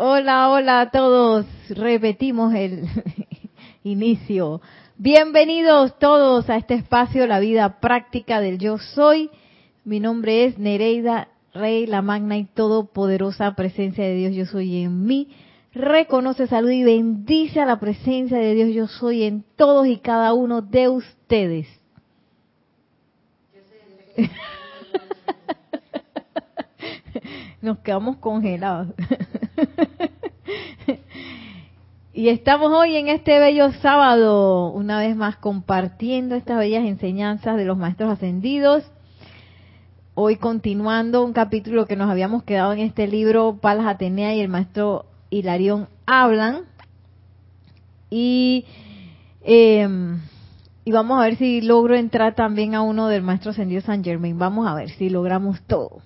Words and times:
Hola, 0.00 0.48
hola 0.50 0.80
a 0.82 0.90
todos. 0.92 1.44
Repetimos 1.70 2.54
el 2.54 2.84
inicio. 3.82 4.60
Bienvenidos 4.96 5.98
todos 5.98 6.48
a 6.48 6.56
este 6.56 6.74
espacio, 6.74 7.26
la 7.26 7.40
vida 7.40 7.80
práctica 7.80 8.40
del 8.40 8.58
yo 8.58 8.78
soy. 8.78 9.28
Mi 9.82 9.98
nombre 9.98 10.44
es 10.44 10.56
Nereida 10.56 11.26
Rey, 11.52 11.86
la 11.86 12.00
magna 12.00 12.36
y 12.36 12.44
todopoderosa 12.44 13.56
presencia 13.56 14.04
de 14.04 14.14
Dios 14.14 14.36
yo 14.36 14.46
soy 14.46 14.84
en 14.84 15.04
mí. 15.04 15.30
Reconoce, 15.72 16.46
salud 16.46 16.70
y 16.70 16.84
bendice 16.84 17.58
a 17.58 17.66
la 17.66 17.80
presencia 17.80 18.38
de 18.38 18.54
Dios 18.54 18.72
yo 18.72 18.86
soy 18.86 19.24
en 19.24 19.44
todos 19.56 19.88
y 19.88 19.96
cada 19.96 20.32
uno 20.32 20.62
de 20.62 20.90
ustedes. 20.90 21.66
Nos 27.60 27.78
quedamos 27.80 28.18
congelados. 28.18 28.88
y 32.12 32.28
estamos 32.28 32.70
hoy 32.72 32.94
en 32.94 33.08
este 33.08 33.40
bello 33.40 33.72
sábado, 33.72 34.70
una 34.70 35.00
vez 35.00 35.16
más 35.16 35.36
compartiendo 35.38 36.36
estas 36.36 36.58
bellas 36.58 36.84
enseñanzas 36.86 37.56
de 37.56 37.64
los 37.64 37.76
maestros 37.76 38.12
ascendidos. 38.12 38.84
Hoy 40.14 40.36
continuando 40.36 41.24
un 41.24 41.32
capítulo 41.32 41.86
que 41.86 41.96
nos 41.96 42.08
habíamos 42.08 42.44
quedado 42.44 42.72
en 42.72 42.78
este 42.78 43.08
libro, 43.08 43.58
Palas 43.60 43.86
Atenea 43.86 44.36
y 44.36 44.40
el 44.40 44.48
maestro 44.48 45.06
Hilarión 45.30 45.88
hablan. 46.06 46.60
Y, 48.08 48.66
em, 49.42 50.20
y 50.84 50.92
vamos 50.92 51.18
a 51.18 51.24
ver 51.24 51.36
si 51.36 51.60
logro 51.60 51.96
entrar 51.96 52.36
también 52.36 52.76
a 52.76 52.82
uno 52.82 53.08
del 53.08 53.22
maestro 53.22 53.50
ascendido 53.50 53.80
San 53.80 54.04
Germain. 54.04 54.38
Vamos 54.38 54.68
a 54.68 54.74
ver 54.74 54.90
si 54.90 55.10
logramos 55.10 55.60
todo. 55.62 56.02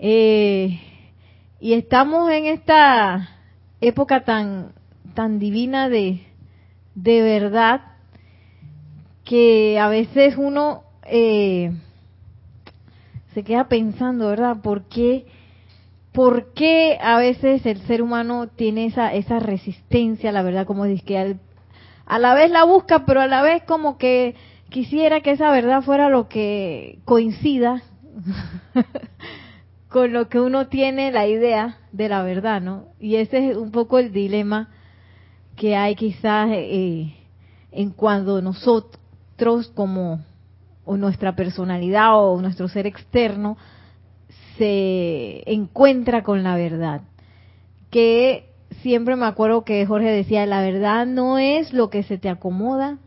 Eh, 0.00 0.80
y 1.60 1.72
estamos 1.72 2.30
en 2.30 2.46
esta 2.46 3.30
época 3.80 4.24
tan, 4.24 4.72
tan 5.14 5.40
divina 5.40 5.88
de, 5.88 6.20
de 6.94 7.22
verdad 7.22 7.80
que 9.24 9.78
a 9.78 9.88
veces 9.88 10.36
uno 10.36 10.84
eh, 11.04 11.72
se 13.34 13.42
queda 13.42 13.68
pensando, 13.68 14.28
¿verdad? 14.28 14.62
¿Por 14.62 14.84
qué, 14.84 15.26
¿Por 16.12 16.52
qué 16.54 16.96
a 17.00 17.18
veces 17.18 17.66
el 17.66 17.80
ser 17.82 18.00
humano 18.00 18.46
tiene 18.46 18.86
esa, 18.86 19.12
esa 19.12 19.40
resistencia, 19.40 20.30
la 20.30 20.42
verdad, 20.42 20.64
como 20.64 20.84
dice 20.84 21.04
que 21.04 21.36
a 22.06 22.18
la 22.18 22.34
vez 22.34 22.52
la 22.52 22.62
busca, 22.64 23.04
pero 23.04 23.20
a 23.20 23.26
la 23.26 23.42
vez 23.42 23.64
como 23.64 23.98
que 23.98 24.36
quisiera 24.70 25.20
que 25.22 25.32
esa 25.32 25.50
verdad 25.50 25.82
fuera 25.82 26.08
lo 26.08 26.28
que 26.28 27.00
coincida 27.04 27.82
con 29.88 30.12
lo 30.12 30.28
que 30.28 30.40
uno 30.40 30.68
tiene 30.68 31.10
la 31.10 31.26
idea 31.26 31.78
de 31.92 32.08
la 32.08 32.22
verdad, 32.22 32.60
¿no? 32.60 32.86
Y 33.00 33.16
ese 33.16 33.50
es 33.50 33.56
un 33.56 33.70
poco 33.70 33.98
el 33.98 34.12
dilema 34.12 34.68
que 35.56 35.76
hay 35.76 35.94
quizás 35.94 36.50
eh, 36.52 37.14
en 37.72 37.90
cuando 37.90 38.42
nosotros 38.42 39.68
como 39.74 40.20
o 40.84 40.96
nuestra 40.96 41.36
personalidad 41.36 42.12
o 42.14 42.40
nuestro 42.40 42.68
ser 42.68 42.86
externo 42.86 43.56
se 44.56 45.42
encuentra 45.50 46.22
con 46.22 46.42
la 46.42 46.56
verdad. 46.56 47.02
Que 47.90 48.50
siempre 48.82 49.16
me 49.16 49.26
acuerdo 49.26 49.64
que 49.64 49.84
Jorge 49.86 50.10
decía, 50.10 50.46
la 50.46 50.62
verdad 50.62 51.06
no 51.06 51.38
es 51.38 51.72
lo 51.72 51.90
que 51.90 52.02
se 52.02 52.18
te 52.18 52.28
acomoda, 52.28 52.98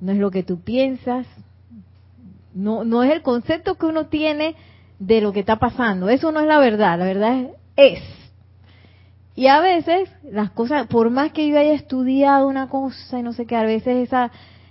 no 0.00 0.12
es 0.12 0.18
lo 0.18 0.30
que 0.30 0.42
tú 0.42 0.60
piensas, 0.60 1.26
no, 2.54 2.84
no 2.84 3.02
es 3.02 3.12
el 3.12 3.22
concepto 3.22 3.76
que 3.76 3.86
uno 3.86 4.06
tiene 4.06 4.54
de 4.98 5.20
lo 5.20 5.32
que 5.32 5.40
está 5.40 5.56
pasando. 5.56 6.08
Eso 6.08 6.32
no 6.32 6.40
es 6.40 6.46
la 6.46 6.58
verdad, 6.58 6.98
la 6.98 7.04
verdad 7.04 7.46
es, 7.76 8.00
Y 9.34 9.48
a 9.48 9.60
veces 9.60 10.08
las 10.24 10.50
cosas, 10.50 10.86
por 10.86 11.10
más 11.10 11.32
que 11.32 11.48
yo 11.48 11.58
haya 11.58 11.74
estudiado 11.74 12.48
una 12.48 12.68
cosa 12.68 13.18
y 13.18 13.22
no 13.22 13.32
sé 13.32 13.46
qué, 13.46 13.56
a 13.56 13.62
veces 13.62 14.08
esa, 14.08 14.30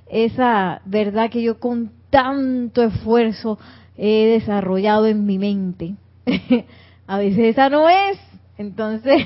esa 0.10 0.82
verdad 0.86 1.30
que 1.30 1.44
yo 1.44 1.60
con 1.60 1.92
tanto 2.10 2.84
esfuerzo 2.84 3.60
he 3.98 4.26
desarrollado 4.28 5.06
en 5.06 5.26
mi 5.26 5.38
mente, 5.38 5.96
a 7.08 7.18
veces 7.18 7.46
esa 7.46 7.70
no 7.70 7.88
es. 7.88 8.18
Entonces, 8.58 9.22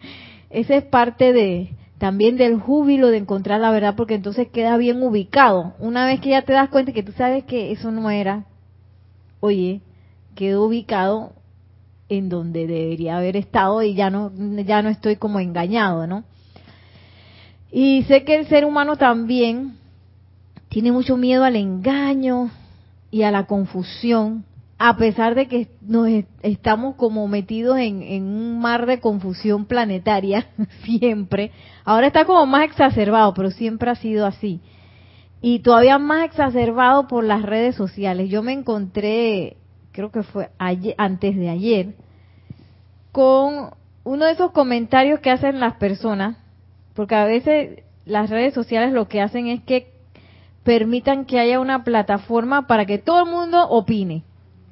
esa 0.50 0.74
es 0.74 0.84
parte 0.84 1.32
de 1.32 1.70
también 1.98 2.36
del 2.36 2.58
júbilo 2.58 3.08
de 3.08 3.18
encontrar 3.18 3.60
la 3.60 3.70
verdad, 3.70 3.94
porque 3.96 4.14
entonces 4.14 4.48
queda 4.48 4.76
bien 4.76 5.02
ubicado. 5.02 5.74
Una 5.78 6.04
vez 6.04 6.20
que 6.20 6.30
ya 6.30 6.42
te 6.42 6.52
das 6.52 6.68
cuenta 6.68 6.92
que 6.92 7.04
tú 7.04 7.12
sabes 7.12 7.44
que 7.44 7.70
eso 7.70 7.92
no 7.92 8.10
era, 8.10 8.44
oye, 9.38 9.80
quedó 10.34 10.64
ubicado 10.64 11.32
en 12.08 12.28
donde 12.28 12.66
debería 12.66 13.16
haber 13.16 13.36
estado 13.36 13.82
y 13.82 13.94
ya 13.94 14.10
no 14.10 14.30
ya 14.64 14.82
no 14.82 14.90
estoy 14.90 15.16
como 15.16 15.40
engañado, 15.40 16.06
¿no? 16.06 16.24
Y 17.70 18.02
sé 18.02 18.24
que 18.24 18.36
el 18.36 18.46
ser 18.48 18.66
humano 18.66 18.96
también 18.96 19.76
tiene 20.68 20.92
mucho 20.92 21.16
miedo 21.16 21.44
al 21.44 21.56
engaño 21.56 22.50
y 23.10 23.22
a 23.22 23.30
la 23.30 23.46
confusión, 23.46 24.44
a 24.78 24.96
pesar 24.96 25.34
de 25.34 25.48
que 25.48 25.68
nos 25.80 26.08
estamos 26.42 26.96
como 26.96 27.26
metidos 27.28 27.78
en, 27.78 28.02
en 28.02 28.24
un 28.24 28.58
mar 28.58 28.84
de 28.84 29.00
confusión 29.00 29.64
planetaria 29.64 30.48
siempre. 30.84 31.50
Ahora 31.84 32.08
está 32.08 32.26
como 32.26 32.44
más 32.44 32.64
exacerbado, 32.64 33.32
pero 33.32 33.50
siempre 33.50 33.90
ha 33.90 33.94
sido 33.94 34.26
así. 34.26 34.60
Y 35.40 35.60
todavía 35.60 35.98
más 35.98 36.26
exacerbado 36.26 37.08
por 37.08 37.24
las 37.24 37.42
redes 37.42 37.74
sociales. 37.74 38.28
Yo 38.28 38.42
me 38.42 38.52
encontré 38.52 39.56
creo 39.92 40.10
que 40.10 40.22
fue 40.22 40.50
ayer, 40.58 40.94
antes 40.98 41.36
de 41.36 41.48
ayer, 41.48 41.94
con 43.12 43.70
uno 44.04 44.24
de 44.24 44.32
esos 44.32 44.50
comentarios 44.50 45.20
que 45.20 45.30
hacen 45.30 45.60
las 45.60 45.74
personas, 45.74 46.36
porque 46.94 47.14
a 47.14 47.24
veces 47.24 47.84
las 48.04 48.30
redes 48.30 48.54
sociales 48.54 48.92
lo 48.92 49.06
que 49.06 49.20
hacen 49.20 49.46
es 49.46 49.62
que 49.62 49.92
permitan 50.64 51.24
que 51.24 51.38
haya 51.38 51.60
una 51.60 51.84
plataforma 51.84 52.66
para 52.66 52.86
que 52.86 52.98
todo 52.98 53.24
el 53.24 53.30
mundo 53.30 53.68
opine 53.68 54.22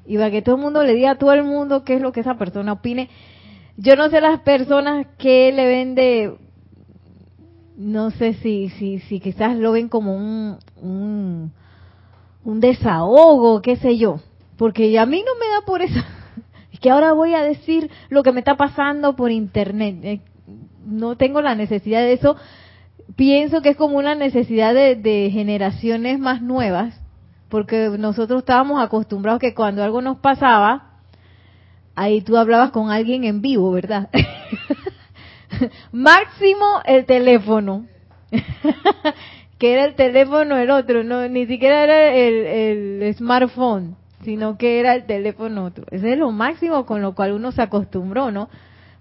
y 0.07 0.17
para 0.17 0.31
que 0.31 0.43
todo 0.43 0.57
el 0.57 0.63
mundo 0.63 0.83
le 0.83 0.95
diga 0.95 1.13
a 1.13 1.19
todo 1.19 1.33
el 1.33 1.45
mundo 1.45 1.85
qué 1.85 1.95
es 1.95 2.01
lo 2.01 2.13
que 2.13 2.21
esa 2.21 2.35
persona 2.35 2.73
opine. 2.73 3.09
Yo 3.77 3.97
no 3.97 4.09
sé 4.09 4.21
las 4.21 4.41
personas 4.41 5.07
que 5.19 5.53
le 5.53 5.67
ven 5.67 5.95
de, 5.95 6.37
no 7.77 8.11
sé 8.11 8.35
si, 8.35 8.71
si, 8.71 8.99
si 9.01 9.21
quizás 9.21 9.57
lo 9.57 9.73
ven 9.73 9.89
como 9.89 10.15
un, 10.15 10.59
un, 10.77 11.53
un 12.45 12.61
desahogo, 12.61 13.63
qué 13.63 13.77
sé 13.77 13.97
yo 13.97 14.21
porque 14.61 14.99
a 14.99 15.07
mí 15.07 15.25
no 15.27 15.33
me 15.41 15.49
da 15.55 15.63
por 15.65 15.81
eso. 15.81 15.99
Es 16.71 16.79
que 16.79 16.91
ahora 16.91 17.15
voy 17.15 17.33
a 17.35 17.43
decir 17.43 17.91
lo 18.11 18.23
que 18.23 18.31
me 18.31 18.41
está 18.41 18.57
pasando 18.59 19.17
por 19.17 19.31
internet. 19.31 19.97
Eh, 20.03 20.21
no 20.85 21.17
tengo 21.17 21.41
la 21.41 21.55
necesidad 21.55 22.01
de 22.01 22.13
eso. 22.13 22.37
Pienso 23.17 23.63
que 23.63 23.71
es 23.71 23.77
como 23.79 23.97
una 23.97 24.15
necesidad 24.15 24.75
de, 24.75 25.31
generaciones 25.33 26.19
más 26.19 26.43
nuevas, 26.43 27.01
porque 27.49 27.89
nosotros 27.99 28.41
estábamos 28.41 28.83
acostumbrados 28.83 29.41
que 29.41 29.55
cuando 29.55 29.83
algo 29.83 30.03
nos 30.03 30.19
pasaba, 30.19 30.99
ahí 31.95 32.21
tú 32.21 32.37
hablabas 32.37 32.71
con 32.71 32.91
alguien 32.91 33.25
en 33.25 33.41
vivo, 33.41 33.73
¿verdad? 33.73 34.11
Máximo 35.91 36.83
el 36.85 37.07
teléfono. 37.07 37.87
que 39.59 39.73
era 39.73 39.87
el 39.87 39.95
teléfono 39.95 40.59
el 40.59 40.71
otro, 40.71 41.03
no, 41.03 41.27
ni 41.29 41.47
siquiera 41.47 41.83
era 41.83 42.15
el, 42.15 43.03
el 43.03 43.15
smartphone 43.15 43.97
sino 44.31 44.57
que 44.57 44.79
era 44.79 44.95
el 44.95 45.07
teléfono 45.07 45.65
otro. 45.65 45.87
Ese 45.91 46.13
es 46.13 46.17
lo 46.17 46.31
máximo 46.31 46.87
con 46.87 47.03
lo 47.03 47.17
cual 47.17 47.33
uno 47.33 47.51
se 47.51 47.63
acostumbró, 47.63 48.31
¿no? 48.31 48.49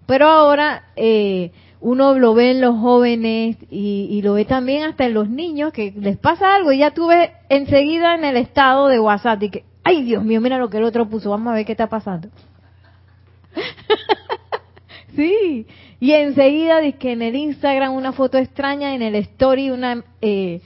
Pero 0.08 0.28
ahora 0.28 0.86
eh, 0.96 1.52
uno 1.82 2.18
lo 2.18 2.34
ve 2.34 2.50
en 2.50 2.62
los 2.62 2.80
jóvenes 2.80 3.58
y, 3.70 4.20
lo 4.24 4.34
ve 4.34 4.46
también 4.46 4.86
hasta 4.86 5.06
en 5.06 5.14
los 5.14 5.30
niños 5.30 5.72
que 5.72 5.94
les 5.96 6.18
pasa 6.18 6.56
algo 6.56 6.72
y 6.72 6.80
ya 6.80 6.96
tuve 6.96 7.34
enseguida 7.48 8.16
en 8.16 8.24
el 8.24 8.38
estado 8.38 8.88
de 8.88 9.00
WhatsApp 9.00 9.44
y 9.44 9.50
que, 9.52 9.64
ay 9.84 10.02
Dios 10.02 10.24
mío, 10.24 10.42
mira 10.42 10.58
lo 10.58 10.72
que 10.72 10.78
el 10.78 10.84
otro 10.84 11.08
puso, 11.08 11.30
vamos 11.30 11.52
a 11.52 11.56
ver 11.58 11.66
qué 11.68 11.74
está 11.74 11.86
pasando. 11.86 12.30
sí, 15.16 15.68
y 16.00 16.12
enseguida 16.14 16.80
dice 16.80 16.98
que 16.98 17.12
en 17.12 17.22
el 17.22 17.36
Instagram 17.36 17.94
una 17.94 18.14
foto 18.14 18.40
extraña, 18.40 18.96
en 18.96 19.04
el 19.04 19.14
story 19.14 19.70
una 19.70 20.04
eh, 20.22 20.62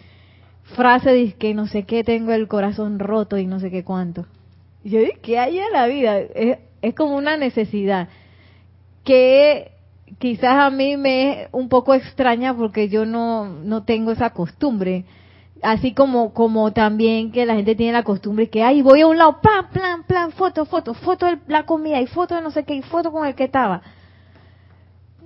frase 0.74 1.12
dice 1.12 1.36
que 1.36 1.54
no 1.54 1.68
sé 1.68 1.84
qué, 1.84 2.06
tengo 2.06 2.32
el 2.32 2.48
corazón 2.48 2.98
roto 2.98 3.38
y 3.38 3.46
no 3.46 3.60
sé 3.60 3.70
qué 3.70 3.84
cuánto. 3.84 4.26
Yo 4.84 5.00
dije, 5.00 5.20
¿qué 5.22 5.40
hay 5.40 5.60
en 5.60 5.72
la 5.72 5.88
vida? 5.88 6.20
Es, 6.20 6.58
es 6.82 6.94
como 6.94 7.16
una 7.16 7.38
necesidad 7.38 8.10
que 9.04 9.72
quizás 10.20 10.56
a 10.56 10.70
mí 10.70 10.98
me 10.98 11.44
es 11.44 11.50
un 11.52 11.70
poco 11.70 11.94
extraña 11.94 12.56
porque 12.56 12.90
yo 12.90 13.06
no, 13.06 13.46
no 13.48 13.84
tengo 13.84 14.12
esa 14.12 14.32
costumbre. 14.32 15.06
Así 15.62 15.94
como, 15.94 16.34
como 16.34 16.74
también 16.74 17.32
que 17.32 17.46
la 17.46 17.56
gente 17.56 17.76
tiene 17.76 17.94
la 17.94 18.04
costumbre 18.04 18.50
que, 18.50 18.64
ay, 18.64 18.82
voy 18.82 19.00
a 19.00 19.08
un 19.08 19.18
lado, 19.18 19.40
plan, 19.42 19.70
plan, 19.72 20.04
plan, 20.04 20.32
foto, 20.34 20.66
foto, 20.66 20.94
foto 20.94 21.26
de 21.26 21.40
la 21.48 21.66
comida 21.66 22.02
y 22.02 22.08
foto 22.08 22.36
de 22.36 22.42
no 22.42 22.52
sé 22.52 22.66
qué 22.66 22.76
y 22.76 22.82
foto 22.82 23.14
con 23.14 23.26
el 23.26 23.34
que 23.34 23.46
estaba. 23.46 23.82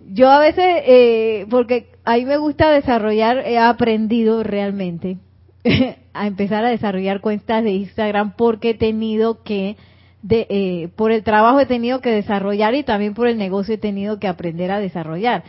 Yo 0.09 0.29
a 0.29 0.39
veces, 0.39 0.83
eh, 0.85 1.47
porque 1.49 1.91
a 2.05 2.15
mí 2.17 2.25
me 2.25 2.37
gusta 2.37 2.69
desarrollar, 2.69 3.39
he 3.39 3.57
aprendido 3.57 4.43
realmente 4.43 5.17
a 6.13 6.27
empezar 6.27 6.65
a 6.65 6.69
desarrollar 6.69 7.21
cuentas 7.21 7.63
de 7.63 7.71
Instagram 7.71 8.33
porque 8.35 8.71
he 8.71 8.73
tenido 8.73 9.43
que 9.43 9.77
de, 10.21 10.47
eh, 10.49 10.89
por 10.95 11.11
el 11.11 11.23
trabajo 11.23 11.59
he 11.59 11.65
tenido 11.65 12.01
que 12.01 12.11
desarrollar 12.11 12.75
y 12.75 12.83
también 12.83 13.13
por 13.13 13.27
el 13.27 13.37
negocio 13.37 13.75
he 13.75 13.77
tenido 13.77 14.19
que 14.19 14.27
aprender 14.27 14.71
a 14.71 14.79
desarrollar. 14.79 15.43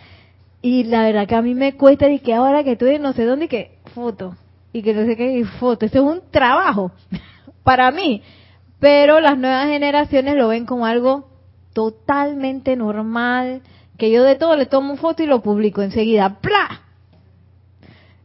Y 0.60 0.84
la 0.84 1.02
verdad 1.04 1.26
que 1.26 1.34
a 1.34 1.42
mí 1.42 1.54
me 1.54 1.74
cuesta 1.74 2.08
y 2.08 2.18
que 2.18 2.34
ahora 2.34 2.64
que 2.64 2.72
estoy 2.72 2.96
en 2.96 3.02
no 3.02 3.12
sé 3.12 3.24
dónde 3.24 3.46
y 3.46 3.48
que 3.48 3.78
foto 3.94 4.36
y 4.72 4.82
que 4.82 4.94
no 4.94 5.06
sé 5.06 5.16
qué 5.16 5.44
foto, 5.58 5.86
eso 5.86 5.98
es 5.98 6.04
un 6.04 6.22
trabajo 6.30 6.92
para 7.62 7.90
mí. 7.90 8.22
Pero 8.80 9.20
las 9.20 9.38
nuevas 9.38 9.68
generaciones 9.68 10.36
lo 10.36 10.48
ven 10.48 10.66
como 10.66 10.86
algo 10.86 11.28
totalmente 11.72 12.76
normal, 12.76 13.62
que 13.96 14.10
yo 14.10 14.22
de 14.22 14.36
todo 14.36 14.56
le 14.56 14.66
tomo 14.66 14.96
foto 14.96 15.22
y 15.22 15.26
lo 15.26 15.42
publico 15.42 15.82
enseguida. 15.82 16.38
¡Pla! 16.40 16.82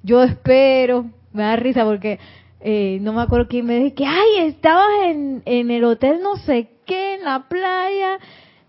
Yo 0.04 0.22
espero, 0.22 1.06
me 1.34 1.44
da 1.44 1.56
risa 1.56 1.84
porque 1.84 2.20
eh, 2.62 3.00
no 3.02 3.14
me 3.14 3.22
acuerdo 3.22 3.48
quién 3.48 3.66
me 3.66 3.80
dijo 3.80 3.96
que, 3.96 4.06
ay, 4.06 4.48
estabas 4.48 4.88
en, 5.06 5.42
en 5.46 5.72
el 5.72 5.84
hotel 5.84 6.20
no 6.22 6.38
sé 6.38 6.70
qué, 6.86 7.16
en 7.16 7.26
la 7.26 7.48
playa. 7.48 8.20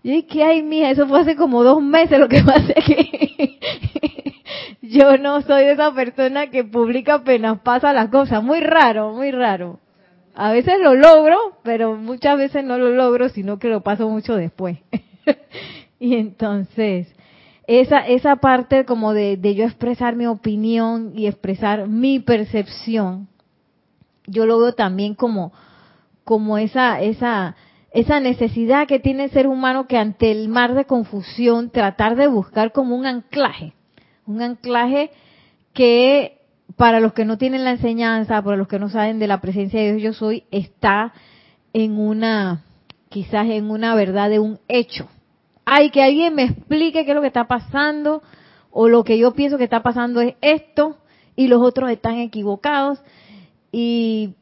Y 0.03 0.21
dije, 0.21 0.43
ay, 0.43 0.61
mija, 0.61 0.91
eso 0.91 1.07
fue 1.07 1.21
hace 1.21 1.35
como 1.35 1.63
dos 1.63 1.81
meses 1.81 2.19
lo 2.19 2.27
que 2.27 2.43
pasa 2.45 2.73
que 2.73 3.57
yo 4.81 5.17
no 5.17 5.41
soy 5.41 5.63
esa 5.63 5.93
persona 5.93 6.49
que 6.49 6.63
publica 6.63 7.15
apenas 7.15 7.59
pasa 7.61 7.93
las 7.93 8.09
cosas. 8.09 8.43
Muy 8.43 8.59
raro, 8.59 9.13
muy 9.13 9.31
raro. 9.31 9.79
A 10.35 10.51
veces 10.51 10.75
lo 10.81 10.93
logro, 10.95 11.37
pero 11.63 11.95
muchas 11.95 12.37
veces 12.37 12.63
no 12.63 12.77
lo 12.77 12.89
logro, 12.89 13.29
sino 13.29 13.57
que 13.57 13.69
lo 13.69 13.81
paso 13.81 14.09
mucho 14.09 14.35
después. 14.35 14.77
y 15.99 16.15
entonces, 16.15 17.14
esa, 17.67 17.99
esa 17.99 18.35
parte 18.37 18.85
como 18.85 19.13
de, 19.13 19.37
de, 19.37 19.55
yo 19.55 19.65
expresar 19.65 20.15
mi 20.15 20.27
opinión 20.27 21.13
y 21.15 21.27
expresar 21.27 21.87
mi 21.87 22.19
percepción, 22.19 23.27
yo 24.27 24.45
lo 24.45 24.59
veo 24.59 24.73
también 24.73 25.15
como, 25.15 25.51
como 26.23 26.57
esa, 26.57 27.01
esa, 27.01 27.55
esa 27.91 28.19
necesidad 28.19 28.87
que 28.87 28.99
tiene 28.99 29.25
el 29.25 29.31
ser 29.31 29.47
humano 29.47 29.87
que 29.87 29.97
ante 29.97 30.31
el 30.31 30.49
mar 30.49 30.73
de 30.73 30.85
confusión 30.85 31.69
tratar 31.69 32.15
de 32.15 32.27
buscar 32.27 32.71
como 32.71 32.95
un 32.95 33.05
anclaje, 33.05 33.73
un 34.25 34.41
anclaje 34.41 35.11
que 35.73 36.39
para 36.77 36.99
los 36.99 37.13
que 37.13 37.25
no 37.25 37.37
tienen 37.37 37.63
la 37.63 37.71
enseñanza, 37.71 38.41
para 38.41 38.57
los 38.57 38.67
que 38.67 38.79
no 38.79 38.89
saben 38.89 39.19
de 39.19 39.27
la 39.27 39.41
presencia 39.41 39.79
de 39.79 39.95
Dios 39.95 40.01
yo 40.01 40.13
soy, 40.13 40.43
está 40.51 41.13
en 41.73 41.97
una, 41.97 42.63
quizás 43.09 43.47
en 43.49 43.69
una 43.69 43.95
verdad 43.95 44.29
de 44.29 44.39
un 44.39 44.59
hecho. 44.67 45.07
Hay 45.65 45.89
que 45.89 46.03
alguien 46.03 46.35
me 46.35 46.43
explique 46.43 47.03
qué 47.03 47.11
es 47.11 47.15
lo 47.15 47.21
que 47.21 47.27
está 47.27 47.47
pasando, 47.47 48.21
o 48.71 48.87
lo 48.87 49.03
que 49.03 49.17
yo 49.17 49.33
pienso 49.33 49.57
que 49.57 49.63
está 49.63 49.83
pasando 49.83 50.21
es 50.21 50.35
esto, 50.41 50.97
y 51.35 51.47
los 51.47 51.61
otros 51.61 51.89
están 51.89 52.19
equivocados. 52.19 52.99
Y 53.71 54.35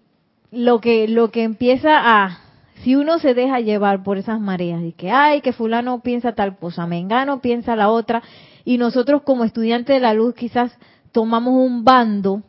lo 0.51 0.79
que, 0.79 1.07
lo 1.07 1.31
que 1.31 1.43
empieza 1.43 1.97
a, 1.97 2.39
si 2.83 2.95
uno 2.95 3.17
se 3.19 3.33
deja 3.33 3.59
llevar 3.59 4.03
por 4.03 4.17
esas 4.17 4.39
mareas, 4.39 4.83
y 4.83 4.91
que, 4.91 5.09
ay, 5.09 5.41
que 5.41 5.53
fulano 5.53 6.01
piensa 6.01 6.33
tal 6.33 6.57
cosa, 6.57 6.85
mengano 6.85 7.41
piensa 7.41 7.75
la 7.75 7.89
otra, 7.89 8.21
y 8.65 8.77
nosotros 8.77 9.23
como 9.23 9.43
estudiantes 9.43 9.95
de 9.95 9.99
la 9.99 10.13
luz 10.13 10.35
quizás 10.35 10.77
tomamos 11.11 11.53
un 11.53 11.83
bando, 11.83 12.43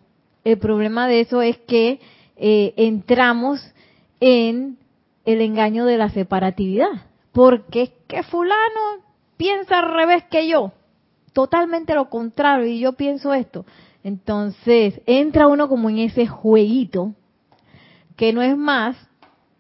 el 0.45 0.59
problema 0.59 1.09
de 1.09 1.21
eso 1.21 1.41
es 1.43 1.59
que 1.59 2.01
eh, 2.37 2.75
entramos 2.77 3.61
en 4.21 4.79
el 5.25 5.41
engaño 5.41 5.87
de 5.87 5.97
la 5.97 6.11
separatividad, 6.11 6.91
porque 7.35 7.83
es 7.83 7.93
que 8.07 8.23
fulano 8.23 9.03
piensa 9.37 9.81
al 9.81 9.93
revés 9.93 10.23
que 10.31 10.49
yo, 10.49 10.73
totalmente 11.33 11.93
lo 11.95 12.09
contrario, 12.09 12.67
y 12.67 12.79
yo 12.79 12.93
pienso 12.93 13.35
esto. 13.35 13.67
Entonces, 14.05 15.01
entra 15.05 15.49
uno 15.49 15.69
como 15.69 15.91
en 15.91 15.99
ese 15.99 16.29
jueguito, 16.29 17.13
que 18.17 18.33
no 18.33 18.41
es 18.41 18.57
más 18.57 18.97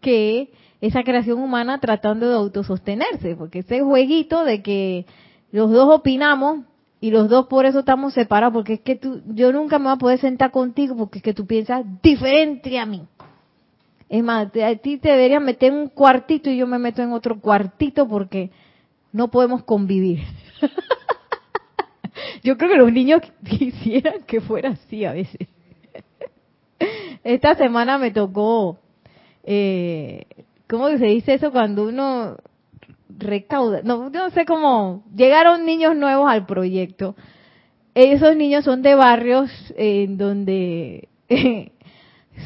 que 0.00 0.52
esa 0.80 1.02
creación 1.02 1.40
humana 1.40 1.80
tratando 1.80 2.28
de 2.28 2.36
autosostenerse, 2.36 3.34
porque 3.34 3.58
ese 3.58 3.82
jueguito 3.82 4.44
de 4.44 4.62
que 4.62 5.06
los 5.50 5.72
dos 5.72 5.92
opinamos, 5.92 6.60
y 7.00 7.10
los 7.10 7.28
dos 7.28 7.48
por 7.48 7.66
eso 7.66 7.80
estamos 7.80 8.14
separados, 8.14 8.54
porque 8.54 8.74
es 8.74 8.80
que 8.80 8.94
tú, 8.94 9.20
yo 9.26 9.52
nunca 9.52 9.78
me 9.80 9.86
voy 9.86 9.94
a 9.94 9.96
poder 9.96 10.20
sentar 10.20 10.52
contigo 10.52 10.96
porque 10.96 11.18
es 11.18 11.24
que 11.24 11.34
tú 11.34 11.44
piensas 11.44 11.84
diferente 12.02 12.78
a 12.78 12.86
mí. 12.86 13.02
Es 14.08 14.22
más, 14.22 14.48
a 14.56 14.76
ti 14.76 14.98
te 14.98 15.10
deberían 15.10 15.44
meter 15.44 15.72
en 15.72 15.78
un 15.78 15.88
cuartito 15.88 16.50
y 16.50 16.56
yo 16.56 16.66
me 16.66 16.78
meto 16.78 17.02
en 17.02 17.12
otro 17.12 17.40
cuartito 17.40 18.08
porque 18.08 18.50
no 19.12 19.30
podemos 19.30 19.64
convivir. 19.64 20.20
yo 22.42 22.56
creo 22.56 22.70
que 22.70 22.76
los 22.76 22.92
niños 22.92 23.22
quisieran 23.44 24.22
que 24.26 24.40
fuera 24.40 24.70
así 24.70 25.04
a 25.04 25.12
veces. 25.12 25.48
Esta 27.22 27.54
semana 27.54 27.96
me 27.96 28.10
tocó, 28.10 28.78
eh, 29.44 30.26
¿cómo 30.68 30.88
se 30.90 31.06
dice 31.06 31.34
eso 31.34 31.50
cuando 31.50 31.84
uno 31.84 32.36
recauda, 33.18 33.80
no, 33.82 34.10
no 34.10 34.30
sé 34.30 34.44
cómo, 34.44 35.04
llegaron 35.14 35.64
niños 35.64 35.96
nuevos 35.96 36.30
al 36.30 36.46
proyecto. 36.46 37.14
Esos 37.94 38.36
niños 38.36 38.64
son 38.64 38.82
de 38.82 38.94
barrios 38.94 39.50
en 39.76 40.18
donde 40.18 41.08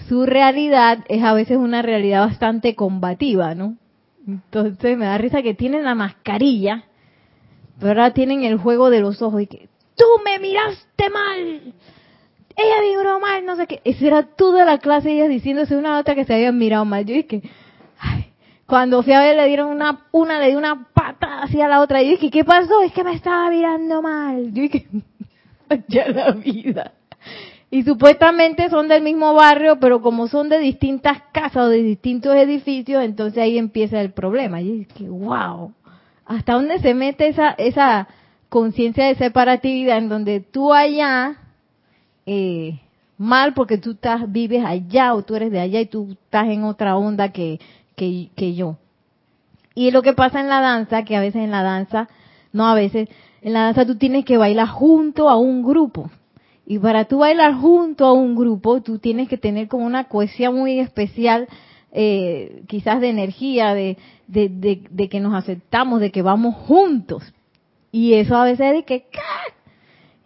su 0.09 0.27
realidad 0.27 1.05
es 1.09 1.23
a 1.23 1.33
veces 1.33 1.57
una 1.57 1.83
realidad 1.83 2.27
bastante 2.27 2.75
combativa, 2.75 3.55
¿no? 3.55 3.77
Entonces 4.27 4.99
me 4.99 5.07
da 5.07 5.19
risa 5.19 5.43
que 5.43 5.55
tienen 5.55 5.85
la 5.85 5.95
mascarilla, 5.95 6.85
pero 7.79 8.03
ahora 8.03 8.13
tienen 8.13 8.45
el 8.45 8.59
juego 8.59 8.91
de 8.91 9.01
los 9.01 9.23
ojos 9.23 9.43
y 9.43 9.47
que 9.47 9.69
tú 9.97 10.05
me 10.25 10.39
miraste 10.39 11.11
mal, 11.11 11.75
ella 12.59 12.75
miró 12.83 13.21
mal, 13.21 13.45
no 13.45 13.57
sé 13.57 13.67
qué. 13.69 13.81
Esa 13.85 14.07
era 14.07 14.23
toda 14.25 14.65
la 14.65 14.79
clase 14.79 15.13
ellas 15.13 15.29
diciéndose 15.29 15.77
una 15.77 15.97
a 15.97 16.01
otra 16.01 16.17
que 16.17 16.25
se 16.25 16.35
habían 16.35 16.59
mirado 16.59 16.85
mal. 16.85 17.05
Yo 17.05 17.15
dije, 17.15 17.43
ay, 18.01 18.33
cuando 18.67 19.03
fui 19.03 19.13
a 19.13 19.21
ver, 19.21 19.37
le 19.37 19.47
dieron 19.47 19.71
una, 19.71 20.07
una 20.11 20.41
le 20.41 20.49
dio 20.49 20.59
una 20.59 20.89
pata 20.93 21.43
hacia 21.43 21.69
la 21.69 21.81
otra. 21.81 22.03
Yo 22.03 22.11
dije, 22.11 22.31
¿qué 22.31 22.45
pasó? 22.45 22.83
Es 22.83 22.93
que 22.93 23.05
me 23.05 23.15
estaba 23.15 23.49
mirando 23.49 24.03
mal. 24.03 24.53
Yo 24.53 24.63
dije, 24.63 24.87
ya 25.89 26.09
la 26.09 26.33
vida. 26.33 26.95
Y 27.71 27.83
supuestamente 27.83 28.71
son 28.71 28.89
del 28.89 29.03
mismo 29.03 29.35
barrio, 29.35 29.79
pero 29.79 30.01
como 30.01 30.29
son 30.29 30.49
de 30.49 30.59
distintas 30.59 31.23
casas 31.33 31.65
o 31.65 31.69
de 31.69 31.83
distintos 31.83 32.35
edificios, 32.35 33.05
entonces 33.05 33.43
ahí 33.43 33.59
empieza 33.59 34.01
el 34.01 34.13
problema. 34.13 34.61
Y 34.63 34.87
dije, 34.87 35.09
wow, 35.09 35.73
¿hasta 36.25 36.55
dónde 36.55 36.79
se 36.79 36.95
mete 36.95 37.29
esa, 37.29 37.51
esa 37.51 38.09
conciencia 38.49 39.07
de 39.07 39.17
separatividad 39.17 39.99
en 39.99 40.09
donde 40.09 40.41
tú 40.41 40.73
allá, 40.73 41.37
eh, 42.25 42.81
mal 43.19 43.53
porque 43.53 43.77
tú 43.77 43.91
estás, 43.91 44.33
vives 44.33 44.65
allá 44.65 45.13
o 45.13 45.23
tú 45.23 45.37
eres 45.37 45.51
de 45.51 45.61
allá 45.61 45.81
y 45.81 45.87
tú 45.87 46.13
estás 46.13 46.49
en 46.49 46.65
otra 46.65 46.97
onda 46.97 47.33
que 47.33 47.61
que, 47.99 48.55
yo. 48.55 48.77
Y 49.75 49.91
lo 49.91 50.03
que 50.03 50.13
pasa 50.13 50.41
en 50.41 50.49
la 50.49 50.61
danza, 50.61 51.05
que 51.05 51.17
a 51.17 51.21
veces 51.21 51.43
en 51.43 51.51
la 51.51 51.63
danza, 51.63 52.09
no 52.53 52.67
a 52.67 52.75
veces, 52.75 53.09
en 53.43 53.53
la 53.53 53.65
danza 53.65 53.87
tú 53.87 53.97
tienes 53.97 54.25
que 54.25 54.39
bailar 54.39 54.69
junto 54.69 55.29
a 55.29 55.37
un 55.37 55.63
grupo. 55.63 56.11
Y 56.71 56.79
para 56.79 57.07
tú 57.07 57.21
bailar 57.21 57.55
junto 57.55 58.05
a 58.05 58.13
un 58.13 58.37
grupo, 58.37 58.83
tú 58.83 58.99
tienes 58.99 59.27
que 59.27 59.39
tener 59.39 59.69
como 59.69 59.87
una 59.87 60.05
cohesión 60.05 60.55
muy 60.55 60.81
especial, 60.81 61.49
eh, 61.93 62.63
quizás 62.67 63.01
de 63.01 63.09
energía, 63.09 63.73
de, 63.73 63.97
de, 64.27 64.83
de, 64.91 65.09
que 65.09 65.19
nos 65.19 65.33
aceptamos, 65.33 65.99
de 65.99 66.11
que 66.11 66.21
vamos 66.21 66.55
juntos. 66.55 67.33
Y 67.91 68.13
eso 68.13 68.37
a 68.37 68.45
veces 68.45 68.67
es 68.67 68.73
de 68.75 68.85
que, 68.85 69.07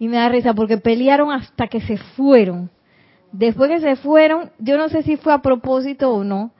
y 0.00 0.08
me 0.08 0.16
da 0.16 0.28
risa 0.30 0.52
porque 0.52 0.78
pelearon 0.78 1.30
hasta 1.30 1.68
que 1.68 1.80
se 1.80 1.96
fueron. 1.96 2.70
Después 3.30 3.70
que 3.70 3.78
se 3.78 3.94
fueron, 3.94 4.50
yo 4.58 4.76
no 4.78 4.88
sé 4.88 5.04
si 5.04 5.16
fue 5.16 5.32
a 5.32 5.42
propósito 5.42 6.12
o 6.12 6.24
no, 6.24 6.50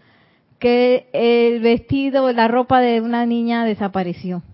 que 0.60 1.08
el 1.12 1.60
vestido, 1.60 2.30
la 2.30 2.46
ropa 2.46 2.78
de 2.78 3.00
una 3.00 3.26
niña 3.26 3.64
desapareció. 3.64 4.44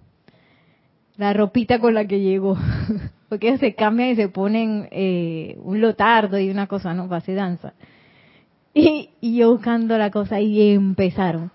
La 1.18 1.34
ropita 1.34 1.80
con 1.80 1.92
la 1.92 2.06
que 2.06 2.20
llegó. 2.20 2.56
Porque 3.28 3.58
se 3.58 3.74
cambian 3.74 4.10
y 4.10 4.16
se 4.16 4.28
ponen 4.28 4.88
eh, 4.90 5.56
un 5.62 5.80
lotardo 5.80 6.38
y 6.38 6.50
una 6.50 6.66
cosa, 6.66 6.94
¿no? 6.94 7.08
Para 7.08 7.18
hacer 7.18 7.36
danza. 7.36 7.74
Y, 8.72 9.10
y 9.20 9.36
yo 9.36 9.52
buscando 9.52 9.98
la 9.98 10.10
cosa 10.10 10.40
y 10.40 10.72
empezaron. 10.72 11.50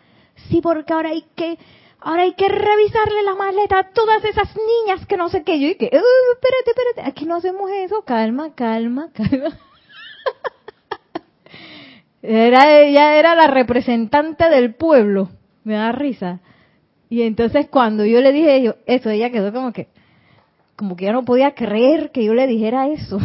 Sí, 0.49 0.61
porque 0.61 0.93
ahora 0.93 1.09
hay 1.09 1.25
que, 1.35 1.57
ahora 1.99 2.23
hay 2.23 2.33
que 2.33 2.47
revisarle 2.47 3.23
la 3.23 3.35
maleta 3.35 3.79
a 3.79 3.89
todas 3.89 4.23
esas 4.25 4.55
niñas 4.55 5.05
que 5.07 5.17
no 5.17 5.29
sé 5.29 5.43
qué. 5.43 5.59
Yo 5.59 5.67
dije, 5.67 5.89
uh, 5.91 6.33
espérate, 6.33 6.69
espérate, 6.69 7.09
aquí 7.09 7.25
no 7.25 7.35
hacemos 7.35 7.71
eso. 7.71 8.03
Calma, 8.03 8.53
calma, 8.53 9.09
calma. 9.13 9.57
Era, 12.23 12.79
ella 12.79 13.17
era 13.17 13.35
la 13.35 13.47
representante 13.47 14.49
del 14.49 14.75
pueblo. 14.75 15.29
Me 15.65 15.73
da 15.73 15.91
risa. 15.91 16.39
Y 17.09 17.23
entonces 17.23 17.67
cuando 17.69 18.05
yo 18.05 18.21
le 18.21 18.31
dije 18.31 18.73
eso, 18.85 19.09
ella 19.09 19.29
quedó 19.29 19.51
como 19.51 19.73
que, 19.73 19.89
como 20.83 20.97
que 20.97 21.05
ya 21.05 21.13
no 21.13 21.23
podía 21.23 21.51
creer 21.51 22.11
que 22.11 22.25
yo 22.25 22.33
le 22.33 22.45
dijera 22.45 22.89
eso. 22.89 23.17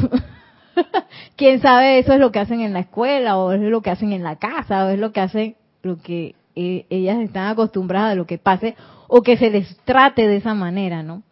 Quién 1.36 1.60
sabe, 1.60 1.98
eso 1.98 2.12
es 2.12 2.20
lo 2.20 2.30
que 2.30 2.38
hacen 2.38 2.60
en 2.60 2.72
la 2.72 2.78
escuela, 2.78 3.36
o 3.36 3.50
es 3.50 3.60
lo 3.60 3.82
que 3.82 3.90
hacen 3.90 4.12
en 4.12 4.22
la 4.22 4.36
casa, 4.36 4.86
o 4.86 4.90
es 4.90 4.98
lo 5.00 5.10
que 5.10 5.18
hacen, 5.18 5.56
lo 5.82 5.98
que 5.98 6.36
eh, 6.54 6.86
ellas 6.88 7.18
están 7.18 7.48
acostumbradas 7.48 8.12
a 8.12 8.14
lo 8.14 8.28
que 8.28 8.38
pase, 8.38 8.76
o 9.08 9.22
que 9.22 9.36
se 9.36 9.50
les 9.50 9.76
trate 9.78 10.28
de 10.28 10.36
esa 10.36 10.54
manera, 10.54 11.02
¿no? 11.02 11.24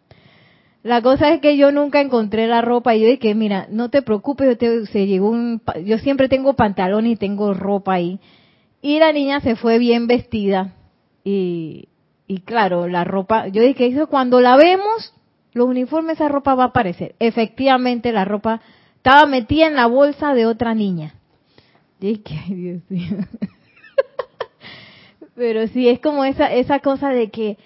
La 0.83 1.01
cosa 1.01 1.29
es 1.29 1.39
que 1.39 1.55
yo 1.55 1.71
nunca 1.71 2.01
encontré 2.01 2.45
la 2.45 2.59
ropa 2.59 2.93
y 2.93 3.03
yo 3.03 3.07
dije, 3.07 3.33
mira, 3.33 3.67
no 3.69 3.89
te 3.89 4.01
preocupes, 4.01 4.49
yo, 4.49 4.57
te, 4.57 4.85
se 4.87 5.07
llegó 5.07 5.29
un, 5.29 5.61
yo 5.85 5.97
siempre 5.97 6.27
tengo 6.27 6.55
pantalón 6.55 7.07
y 7.07 7.15
tengo 7.15 7.53
ropa 7.53 7.93
ahí. 7.93 8.19
Y 8.81 8.99
la 8.99 9.13
niña 9.13 9.39
se 9.39 9.55
fue 9.55 9.79
bien 9.79 10.07
vestida 10.07 10.73
Y, 11.23 11.87
y 12.27 12.41
claro, 12.41 12.89
la 12.89 13.05
ropa, 13.05 13.47
yo 13.47 13.61
dije 13.61 13.93
que 13.93 14.05
cuando 14.07 14.41
la 14.41 14.57
vemos, 14.57 15.13
los 15.57 15.67
uniformes, 15.67 16.15
esa 16.15 16.29
ropa 16.29 16.55
va 16.55 16.65
a 16.65 16.67
aparecer. 16.67 17.15
Efectivamente, 17.19 18.11
la 18.11 18.25
ropa 18.25 18.61
estaba 18.95 19.25
metida 19.25 19.67
en 19.67 19.75
la 19.75 19.87
bolsa 19.87 20.33
de 20.33 20.45
otra 20.45 20.73
niña. 20.73 21.15
Pero 25.35 25.67
sí, 25.67 25.87
es 25.87 25.99
como 25.99 26.25
esa, 26.25 26.51
esa 26.53 26.79
cosa 26.79 27.09
de 27.09 27.29
que 27.29 27.57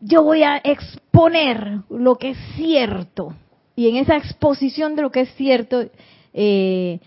yo 0.00 0.22
voy 0.22 0.42
a 0.42 0.58
exponer 0.58 1.80
lo 1.90 2.16
que 2.16 2.30
es 2.30 2.38
cierto. 2.54 3.34
Y 3.74 3.88
en 3.88 3.96
esa 3.96 4.16
exposición 4.16 4.96
de 4.96 5.02
lo 5.02 5.10
que 5.10 5.22
es 5.22 5.34
cierto, 5.34 5.86
eh, 6.34 7.00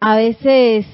a 0.00 0.16
veces 0.16 0.86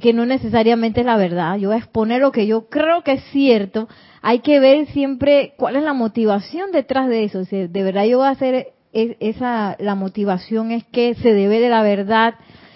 que 0.00 0.12
no 0.12 0.26
necesariamente 0.26 1.00
es 1.00 1.06
la 1.06 1.16
verdad, 1.16 1.56
yo 1.56 1.68
voy 1.68 1.76
a 1.76 1.80
exponer 1.80 2.20
lo 2.20 2.32
que 2.32 2.46
yo 2.46 2.68
creo 2.68 3.02
que 3.02 3.12
es 3.12 3.24
cierto, 3.32 3.88
hay 4.20 4.40
que 4.40 4.60
ver 4.60 4.86
siempre 4.88 5.54
cuál 5.56 5.76
es 5.76 5.82
la 5.82 5.94
motivación 5.94 6.70
detrás 6.70 7.08
de 7.08 7.24
eso. 7.24 7.44
de 7.44 7.82
verdad 7.82 8.04
yo 8.04 8.18
voy 8.18 8.26
a 8.26 8.30
hacer 8.30 8.74
esa, 8.92 9.76
la 9.78 9.94
motivación 9.94 10.70
es 10.70 10.84
que 10.84 11.14
se 11.14 11.32
debe 11.32 11.60
de 11.60 11.68
la 11.68 11.82
verdad 11.82 12.34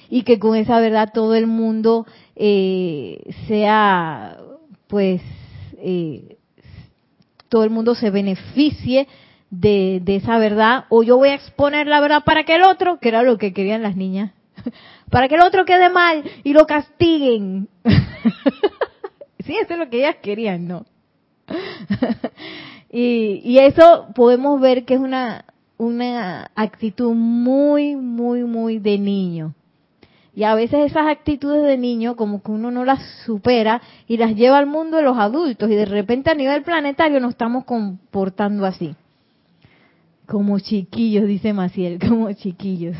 y 0.08 0.22
que 0.22 0.38
con 0.38 0.56
esa 0.56 0.80
verdad 0.80 1.10
todo 1.12 1.34
el 1.34 1.46
mundo 1.46 2.06
eh, 2.36 3.22
sea, 3.46 4.38
pues, 4.86 5.22
eh, 5.78 6.36
todo 7.48 7.64
el 7.64 7.70
mundo 7.70 7.94
se 7.94 8.10
beneficie 8.10 9.08
de, 9.50 10.00
de 10.02 10.16
esa 10.16 10.38
verdad, 10.38 10.84
o 10.88 11.02
yo 11.02 11.16
voy 11.16 11.30
a 11.30 11.34
exponer 11.34 11.86
la 11.86 12.00
verdad 12.00 12.22
para 12.24 12.44
que 12.44 12.54
el 12.54 12.62
otro, 12.62 12.98
que 12.98 13.08
era 13.08 13.22
lo 13.22 13.36
que 13.38 13.52
querían 13.52 13.82
las 13.82 13.96
niñas, 13.96 14.32
para 15.10 15.28
que 15.28 15.34
el 15.34 15.42
otro 15.42 15.64
quede 15.64 15.90
mal 15.90 16.22
y 16.44 16.52
lo 16.52 16.66
castiguen. 16.66 17.68
sí, 19.44 19.56
eso 19.56 19.72
es 19.74 19.78
lo 19.78 19.90
que 19.90 19.98
ellas 19.98 20.16
querían, 20.22 20.68
¿no? 20.68 20.86
y, 22.90 23.40
y 23.44 23.58
eso 23.58 24.08
podemos 24.14 24.60
ver 24.60 24.84
que 24.84 24.94
es 24.94 25.00
una, 25.00 25.44
una 25.78 26.50
actitud 26.54 27.14
muy, 27.14 27.96
muy, 27.96 28.44
muy 28.44 28.78
de 28.78 28.98
niño. 28.98 29.54
Y 30.34 30.44
a 30.44 30.54
veces 30.54 30.90
esas 30.90 31.06
actitudes 31.08 31.64
de 31.64 31.76
niño 31.76 32.16
como 32.16 32.42
que 32.42 32.52
uno 32.52 32.70
no 32.70 32.84
las 32.84 33.02
supera 33.24 33.82
y 34.06 34.16
las 34.16 34.36
lleva 34.36 34.58
al 34.58 34.66
mundo 34.66 34.96
de 34.96 35.02
los 35.02 35.18
adultos 35.18 35.70
y 35.70 35.74
de 35.74 35.86
repente 35.86 36.30
a 36.30 36.34
nivel 36.34 36.62
planetario 36.62 37.18
nos 37.18 37.30
estamos 37.30 37.64
comportando 37.64 38.64
así. 38.64 38.94
Como 40.26 40.58
chiquillos, 40.60 41.26
dice 41.26 41.52
Maciel, 41.52 41.98
como 41.98 42.32
chiquillos. 42.32 42.96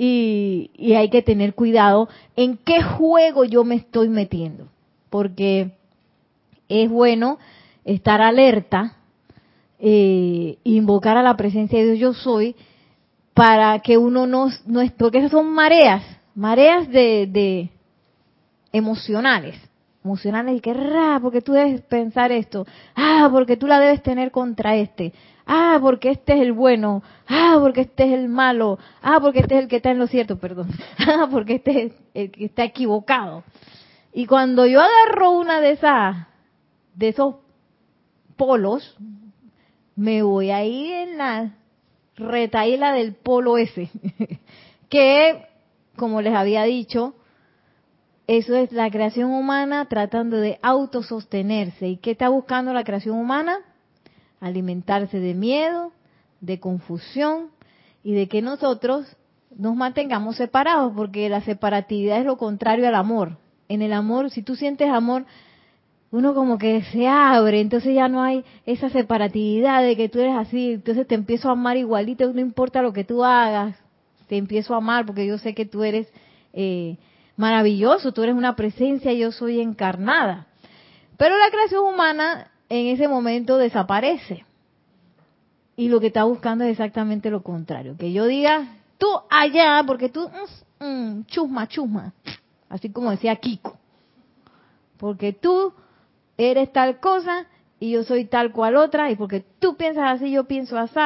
Y, 0.00 0.70
y 0.74 0.94
hay 0.94 1.10
que 1.10 1.22
tener 1.22 1.54
cuidado 1.54 2.08
en 2.36 2.56
qué 2.56 2.82
juego 2.82 3.44
yo 3.44 3.64
me 3.64 3.74
estoy 3.74 4.08
metiendo. 4.08 4.68
Porque 5.10 5.72
es 6.68 6.88
bueno 6.88 7.38
estar 7.84 8.22
alerta, 8.22 8.94
eh, 9.80 10.58
invocar 10.62 11.16
a 11.16 11.22
la 11.22 11.36
presencia 11.36 11.80
de 11.80 11.92
Dios 11.92 11.98
yo 11.98 12.14
soy, 12.14 12.54
para 13.34 13.80
que 13.80 13.98
uno 13.98 14.26
no, 14.26 14.50
no 14.66 14.82
porque 14.96 15.18
esas 15.18 15.32
son 15.32 15.50
mareas, 15.50 16.04
mareas 16.34 16.88
de, 16.88 17.26
de 17.26 17.70
emocionales, 18.72 19.56
emocionales 20.04 20.56
y 20.56 20.60
que, 20.60 20.74
ra, 20.74 21.18
porque 21.20 21.40
tú 21.40 21.52
debes 21.52 21.80
pensar 21.82 22.30
esto, 22.30 22.66
ah, 22.94 23.28
porque 23.32 23.56
tú 23.56 23.66
la 23.66 23.80
debes 23.80 24.02
tener 24.02 24.30
contra 24.30 24.76
este, 24.76 25.12
ah, 25.48 25.78
porque 25.80 26.10
este 26.10 26.34
es 26.34 26.42
el 26.42 26.52
bueno, 26.52 27.02
ah, 27.26 27.56
porque 27.60 27.80
este 27.80 28.04
es 28.04 28.12
el 28.12 28.28
malo, 28.28 28.78
ah, 29.02 29.18
porque 29.20 29.40
este 29.40 29.56
es 29.56 29.62
el 29.62 29.68
que 29.68 29.76
está 29.76 29.90
en 29.90 29.98
lo 29.98 30.06
cierto, 30.06 30.38
perdón, 30.38 30.68
ah, 30.98 31.26
porque 31.30 31.56
este 31.56 31.86
es 31.86 31.92
el 32.14 32.30
que 32.30 32.44
está 32.44 32.62
equivocado. 32.62 33.42
Y 34.12 34.26
cuando 34.26 34.66
yo 34.66 34.80
agarro 34.80 35.32
una 35.32 35.60
de 35.60 35.72
esas, 35.72 36.28
de 36.94 37.08
esos 37.08 37.36
polos, 38.36 38.96
me 39.96 40.22
voy 40.22 40.50
a 40.50 40.64
ir 40.64 40.92
en 40.92 41.18
la 41.18 41.54
retaíla 42.16 42.92
del 42.92 43.14
polo 43.14 43.58
ese, 43.58 43.90
que, 44.88 45.46
como 45.96 46.22
les 46.22 46.34
había 46.34 46.62
dicho, 46.64 47.14
eso 48.26 48.54
es 48.54 48.72
la 48.72 48.90
creación 48.90 49.30
humana 49.30 49.86
tratando 49.88 50.36
de 50.36 50.58
autosostenerse. 50.60 51.88
¿Y 51.88 51.96
qué 51.96 52.10
está 52.10 52.28
buscando 52.28 52.74
la 52.74 52.84
creación 52.84 53.16
humana? 53.16 53.58
Alimentarse 54.40 55.18
de 55.18 55.34
miedo, 55.34 55.92
de 56.40 56.60
confusión 56.60 57.50
y 58.02 58.12
de 58.12 58.28
que 58.28 58.42
nosotros 58.42 59.06
nos 59.56 59.74
mantengamos 59.74 60.36
separados, 60.36 60.92
porque 60.94 61.28
la 61.28 61.40
separatividad 61.40 62.18
es 62.18 62.26
lo 62.26 62.36
contrario 62.36 62.86
al 62.86 62.94
amor. 62.94 63.38
En 63.68 63.82
el 63.82 63.92
amor, 63.92 64.30
si 64.30 64.42
tú 64.42 64.56
sientes 64.56 64.88
amor, 64.88 65.24
uno 66.10 66.34
como 66.34 66.58
que 66.58 66.82
se 66.84 67.06
abre, 67.06 67.60
entonces 67.60 67.94
ya 67.94 68.08
no 68.08 68.22
hay 68.22 68.44
esa 68.64 68.88
separatividad 68.88 69.82
de 69.82 69.96
que 69.96 70.08
tú 70.08 70.20
eres 70.20 70.36
así, 70.36 70.72
entonces 70.74 71.06
te 71.06 71.14
empiezo 71.14 71.48
a 71.48 71.52
amar 71.52 71.76
igualito, 71.76 72.32
no 72.32 72.40
importa 72.40 72.80
lo 72.80 72.92
que 72.92 73.04
tú 73.04 73.24
hagas, 73.24 73.76
te 74.26 74.36
empiezo 74.36 74.74
a 74.74 74.78
amar 74.78 75.04
porque 75.04 75.26
yo 75.26 75.38
sé 75.38 75.54
que 75.54 75.66
tú 75.66 75.84
eres 75.84 76.08
eh, 76.52 76.96
maravilloso, 77.36 78.12
tú 78.12 78.22
eres 78.22 78.34
una 78.34 78.56
presencia, 78.56 79.12
yo 79.12 79.32
soy 79.32 79.60
encarnada. 79.60 80.46
Pero 81.16 81.36
la 81.36 81.50
creación 81.50 81.84
humana 81.84 82.50
en 82.68 82.86
ese 82.86 83.08
momento 83.08 83.56
desaparece. 83.56 84.44
Y 85.76 85.88
lo 85.88 86.00
que 86.00 86.08
está 86.08 86.24
buscando 86.24 86.64
es 86.64 86.72
exactamente 86.72 87.30
lo 87.30 87.42
contrario, 87.42 87.96
que 87.96 88.12
yo 88.12 88.26
diga, 88.26 88.76
tú 88.98 89.06
allá, 89.30 89.82
porque 89.86 90.08
tú, 90.08 90.28
mm, 90.80 90.84
mm, 90.84 91.24
chusma, 91.26 91.68
chusma, 91.68 92.12
así 92.68 92.90
como 92.90 93.10
decía 93.10 93.36
Kiko, 93.36 93.76
porque 94.96 95.32
tú 95.32 95.72
eres 96.36 96.72
tal 96.72 96.98
cosa 96.98 97.46
y 97.80 97.90
yo 97.90 98.02
soy 98.02 98.24
tal 98.24 98.52
cual 98.52 98.76
otra, 98.76 99.10
y 99.10 99.16
porque 99.16 99.44
tú 99.60 99.76
piensas 99.76 100.16
así, 100.16 100.30
yo 100.30 100.44
pienso 100.44 100.76
así. 100.76 100.98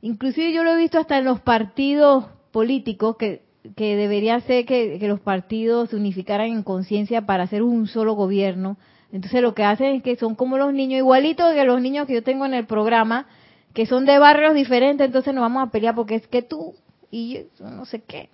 Inclusive 0.00 0.52
yo 0.52 0.64
lo 0.64 0.72
he 0.72 0.76
visto 0.76 0.98
hasta 0.98 1.18
en 1.18 1.24
los 1.24 1.40
partidos 1.40 2.24
políticos, 2.50 3.16
que, 3.16 3.42
que 3.76 3.96
debería 3.96 4.40
ser 4.40 4.66
que, 4.66 4.98
los 5.06 5.20
partidos 5.20 5.90
se 5.90 5.96
unificaran 5.96 6.48
en 6.48 6.62
conciencia 6.62 7.26
para 7.26 7.44
hacer 7.44 7.62
un 7.62 7.86
solo 7.86 8.14
gobierno. 8.14 8.76
Entonces 9.12 9.42
lo 9.42 9.54
que 9.54 9.62
hacen 9.62 9.96
es 9.96 10.02
que 10.02 10.16
son 10.16 10.34
como 10.34 10.56
los 10.56 10.72
niños, 10.72 10.98
igualitos 10.98 11.52
que 11.52 11.64
los 11.64 11.80
niños 11.80 12.06
que 12.06 12.14
yo 12.14 12.22
tengo 12.22 12.46
en 12.46 12.54
el 12.54 12.66
programa, 12.66 13.26
que 13.74 13.86
son 13.86 14.06
de 14.06 14.18
barrios 14.18 14.54
diferentes, 14.54 15.06
entonces 15.06 15.34
nos 15.34 15.42
vamos 15.42 15.62
a 15.62 15.70
pelear 15.70 15.94
porque 15.94 16.14
es 16.14 16.26
que 16.26 16.42
tú 16.42 16.74
y 17.10 17.44
yo 17.58 17.70
no 17.70 17.84
sé 17.84 18.00
qué. 18.00 18.30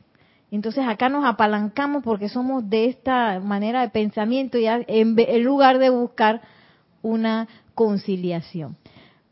Entonces 0.50 0.86
acá 0.86 1.08
nos 1.08 1.24
apalancamos 1.24 2.02
porque 2.02 2.28
somos 2.28 2.70
de 2.70 2.86
esta 2.86 3.38
manera 3.40 3.82
de 3.82 3.90
pensamiento 3.90 4.56
ya 4.56 4.80
en, 4.86 5.44
lugar 5.44 5.78
de 5.78 5.90
buscar 5.90 6.40
una 7.02 7.48
conciliación. 7.74 8.76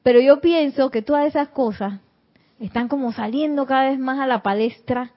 Pero 0.03 0.21
yo 0.21 0.41
pienso 0.41 0.91
que 0.91 1.00
todas 1.00 1.26
esas 1.26 1.49
cosas 1.49 2.00
están 2.59 2.88
como 2.88 3.12
saliendo 3.12 3.67
cada 3.67 3.91
vez 3.91 3.99
más 3.99 4.19
a 4.19 4.26
la 4.26 4.43
palestra 4.43 5.12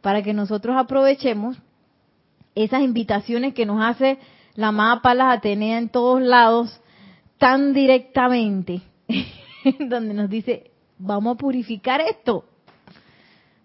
para 0.00 0.22
que 0.22 0.32
nosotros 0.32 0.76
aprovechemos 0.76 1.56
esas 2.54 2.82
invitaciones 2.82 3.54
que 3.54 3.66
nos 3.66 3.82
hace 3.82 4.18
la 4.54 4.68
amada 4.68 5.02
Palas 5.02 5.38
Atenea 5.38 5.78
en 5.78 5.88
todos 5.88 6.20
lados 6.20 6.80
tan 7.38 7.72
directamente, 7.72 8.82
donde 9.78 10.14
nos 10.14 10.30
dice, 10.30 10.70
vamos 10.98 11.34
a 11.34 11.38
purificar 11.38 12.00
esto 12.00 12.44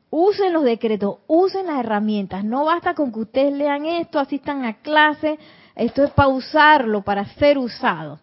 usen 0.10 0.54
los 0.54 0.64
decretos, 0.64 1.18
usen 1.28 1.68
las 1.68 1.80
herramientas. 1.80 2.44
No 2.44 2.66
basta 2.66 2.94
con 2.94 3.12
que 3.12 3.20
ustedes 3.20 3.54
lean 3.54 3.86
esto, 3.86 4.20
asistan 4.20 4.66
a 4.66 4.82
clase. 4.82 5.38
Esto 5.76 6.04
es 6.04 6.12
para 6.12 6.30
usarlo, 6.30 7.04
para 7.04 7.26
ser 7.36 7.58
usado. 7.58 8.20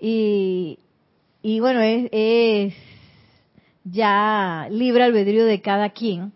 Y, 0.00 0.78
y 1.42 1.60
bueno, 1.60 1.80
es, 1.80 2.08
es 2.12 2.74
ya 3.84 4.68
libre 4.70 5.04
albedrío 5.04 5.44
de 5.44 5.60
cada 5.60 5.90
quien 5.90 6.32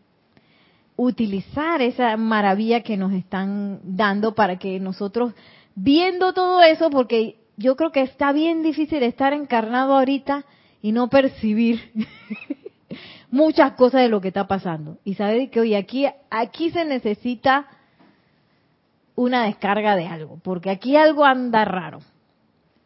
utilizar 0.97 1.83
esa 1.83 2.17
maravilla 2.17 2.81
que 2.81 2.97
nos 2.97 3.13
están 3.13 3.81
dando 3.85 4.35
para 4.35 4.59
que 4.59 4.81
nosotros, 4.81 5.35
viendo 5.77 6.33
todo 6.33 6.63
eso, 6.63 6.91
porque 6.91 7.39
yo 7.57 7.77
creo 7.77 7.93
que 7.93 8.01
está 8.01 8.33
bien 8.33 8.63
difícil 8.63 9.03
estar 9.05 9.33
encarnado 9.33 9.95
ahorita 9.95 10.45
y 10.83 10.91
no 10.91 11.09
percibir 11.09 11.93
muchas 13.31 13.73
cosas 13.73 14.03
de 14.03 14.09
lo 14.09 14.21
que 14.21 14.29
está 14.29 14.49
pasando. 14.49 14.99
Y 15.05 15.15
saber 15.15 15.51
que 15.51 15.61
hoy 15.61 15.75
aquí, 15.75 16.07
aquí 16.31 16.71
se 16.71 16.85
necesita 16.85 17.69
una 19.15 19.45
descarga 19.45 19.97
de 19.97 20.07
algo, 20.07 20.41
porque 20.43 20.71
aquí 20.71 20.97
algo 20.97 21.25
anda 21.25 21.65
raro. 21.65 22.01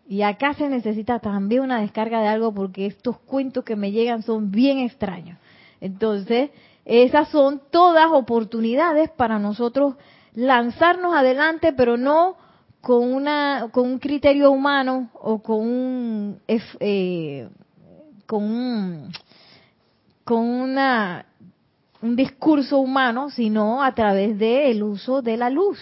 Y 0.07 0.23
acá 0.23 0.55
se 0.55 0.69
necesita 0.69 1.21
también 1.21 1.63
una 1.63 1.81
descarga 1.81 2.21
de 2.21 2.27
algo 2.27 2.53
porque 2.53 2.87
estos 2.87 3.19
cuentos 3.21 3.65
que 3.65 3.77
me 3.77 3.93
llegan 3.93 4.25
son 4.25 4.51
bien 4.51 4.79
extraños. 4.79 5.39
Entonces, 5.81 6.51
esas 6.85 7.29
son 7.29 7.63
todas 7.71 8.09
oportunidades 8.11 9.11
para 9.11 9.39
nosotros 9.39 9.95
lanzarnos 10.35 11.15
adelante, 11.15 11.73
pero 11.73 11.97
no 11.97 12.37
con 12.81 13.13
una 13.13 13.69
con 13.73 13.87
un 13.87 13.99
criterio 13.99 14.51
humano 14.51 15.11
o 15.15 15.43
con 15.43 15.61
un 15.61 16.41
eh, 16.49 17.49
con 18.27 18.45
un 18.45 19.13
con 20.31 20.47
una, 20.47 21.27
un 22.03 22.15
discurso 22.15 22.79
humano, 22.79 23.31
sino 23.31 23.83
a 23.83 23.93
través 23.97 24.39
del 24.39 24.81
uso 24.81 25.23
de 25.23 25.37
la 25.37 25.51
luz, 25.51 25.77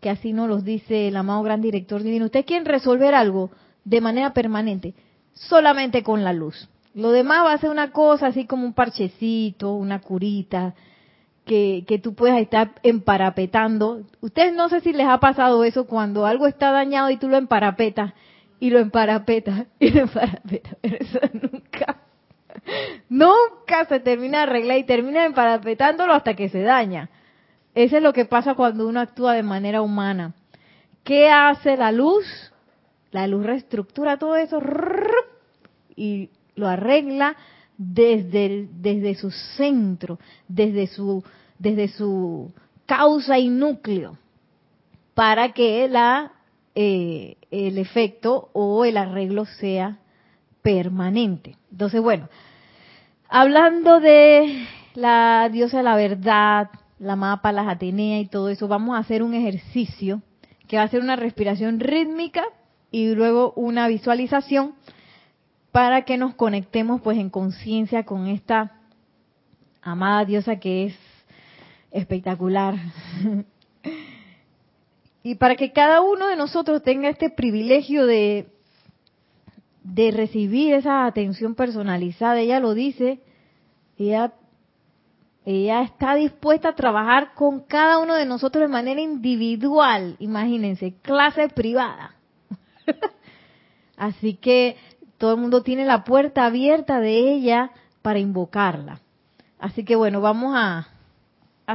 que 0.00 0.10
así 0.10 0.32
nos 0.32 0.48
los 0.48 0.64
dice 0.64 1.06
el 1.06 1.16
amado 1.16 1.44
gran 1.44 1.60
director 1.60 2.02
divino, 2.02 2.24
ustedes 2.24 2.46
quieren 2.46 2.66
resolver 2.66 3.14
algo 3.14 3.52
de 3.84 4.00
manera 4.00 4.32
permanente, 4.32 4.94
solamente 5.34 6.02
con 6.02 6.24
la 6.24 6.32
luz. 6.32 6.68
Lo 6.94 7.10
demás 7.10 7.44
va 7.44 7.52
a 7.52 7.58
ser 7.58 7.70
una 7.70 7.92
cosa 7.92 8.26
así 8.26 8.44
como 8.44 8.64
un 8.64 8.72
parchecito, 8.72 9.74
una 9.74 10.00
curita, 10.00 10.74
que, 11.46 11.84
que 11.86 11.98
tú 11.98 12.14
puedas 12.14 12.38
estar 12.40 12.72
emparapetando. 12.82 14.02
Ustedes 14.20 14.52
no 14.52 14.68
sé 14.68 14.80
si 14.80 14.92
les 14.92 15.06
ha 15.06 15.18
pasado 15.20 15.64
eso 15.64 15.86
cuando 15.86 16.26
algo 16.26 16.46
está 16.46 16.72
dañado 16.72 17.08
y 17.08 17.16
tú 17.16 17.28
lo 17.28 17.38
emparapetas 17.38 18.12
y 18.58 18.70
lo 18.70 18.80
emparapetas 18.80 19.66
y 19.78 19.90
lo 19.90 20.02
emparapetas. 20.02 20.76
Pero 20.82 20.96
eso 21.00 21.20
nunca, 21.32 21.96
nunca 23.08 23.84
se 23.88 24.00
termina 24.00 24.38
de 24.38 24.44
arreglar 24.44 24.78
y 24.78 24.84
termina 24.84 25.24
emparapetándolo 25.24 26.12
hasta 26.12 26.34
que 26.34 26.48
se 26.48 26.62
daña. 26.62 27.08
Eso 27.74 27.96
es 27.96 28.02
lo 28.02 28.12
que 28.12 28.24
pasa 28.24 28.54
cuando 28.54 28.88
uno 28.88 29.00
actúa 29.00 29.34
de 29.34 29.42
manera 29.42 29.82
humana. 29.82 30.34
¿Qué 31.04 31.30
hace 31.30 31.76
la 31.76 31.92
luz? 31.92 32.26
La 33.12 33.28
luz 33.28 33.46
reestructura 33.46 34.18
todo 34.18 34.34
eso 34.36 34.60
y 35.94 36.28
lo 36.56 36.66
arregla 36.66 37.36
desde, 37.78 38.68
desde 38.72 39.14
su 39.14 39.30
centro, 39.30 40.18
desde 40.48 40.86
su, 40.86 41.22
desde 41.58 41.88
su 41.88 42.52
causa 42.86 43.38
y 43.38 43.48
núcleo, 43.48 44.16
para 45.14 45.52
que 45.52 45.88
la, 45.88 46.32
eh, 46.74 47.36
el 47.50 47.78
efecto 47.78 48.50
o 48.52 48.84
el 48.84 48.96
arreglo 48.96 49.44
sea 49.44 49.98
permanente. 50.62 51.56
Entonces, 51.70 52.00
bueno, 52.00 52.28
hablando 53.28 54.00
de 54.00 54.66
la 54.94 55.48
diosa 55.52 55.78
de 55.78 55.82
la 55.82 55.96
verdad, 55.96 56.70
la 56.98 57.16
mapa, 57.16 57.52
las 57.52 57.68
Atenea 57.68 58.20
y 58.20 58.26
todo 58.26 58.48
eso, 58.48 58.68
vamos 58.68 58.96
a 58.96 59.00
hacer 59.00 59.22
un 59.22 59.34
ejercicio 59.34 60.22
que 60.66 60.76
va 60.76 60.82
a 60.82 60.88
ser 60.88 61.00
una 61.00 61.16
respiración 61.16 61.80
rítmica 61.80 62.44
y 62.90 63.14
luego 63.14 63.52
una 63.56 63.88
visualización 63.88 64.74
para 65.76 66.06
que 66.06 66.16
nos 66.16 66.34
conectemos 66.34 67.02
pues 67.02 67.18
en 67.18 67.28
conciencia 67.28 68.06
con 68.06 68.28
esta 68.28 68.80
amada 69.82 70.24
diosa 70.24 70.56
que 70.56 70.86
es 70.86 70.98
espectacular. 71.90 72.76
y 75.22 75.34
para 75.34 75.54
que 75.54 75.72
cada 75.72 76.00
uno 76.00 76.28
de 76.28 76.36
nosotros 76.36 76.82
tenga 76.82 77.10
este 77.10 77.28
privilegio 77.28 78.06
de, 78.06 78.46
de 79.82 80.12
recibir 80.12 80.72
esa 80.72 81.04
atención 81.04 81.54
personalizada, 81.54 82.40
ella 82.40 82.58
lo 82.58 82.72
dice, 82.72 83.20
ella, 83.98 84.32
ella 85.44 85.82
está 85.82 86.14
dispuesta 86.14 86.70
a 86.70 86.74
trabajar 86.74 87.34
con 87.34 87.60
cada 87.60 87.98
uno 87.98 88.14
de 88.14 88.24
nosotros 88.24 88.62
de 88.62 88.68
manera 88.68 89.02
individual, 89.02 90.16
imagínense, 90.20 90.94
clase 91.02 91.50
privada. 91.50 92.14
Así 93.98 94.36
que 94.36 94.76
todo 95.18 95.34
el 95.34 95.40
mundo 95.40 95.62
tiene 95.62 95.84
la 95.84 96.04
puerta 96.04 96.46
abierta 96.46 97.00
de 97.00 97.32
ella 97.32 97.70
para 98.02 98.18
invocarla. 98.18 99.00
Así 99.58 99.84
que 99.84 99.96
bueno, 99.96 100.20
vamos 100.20 100.54
a, 100.56 100.88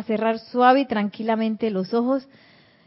cerrar 0.05 0.39
suave 0.39 0.81
y 0.81 0.85
tranquilamente 0.85 1.69
los 1.71 1.93
ojos. 1.93 2.27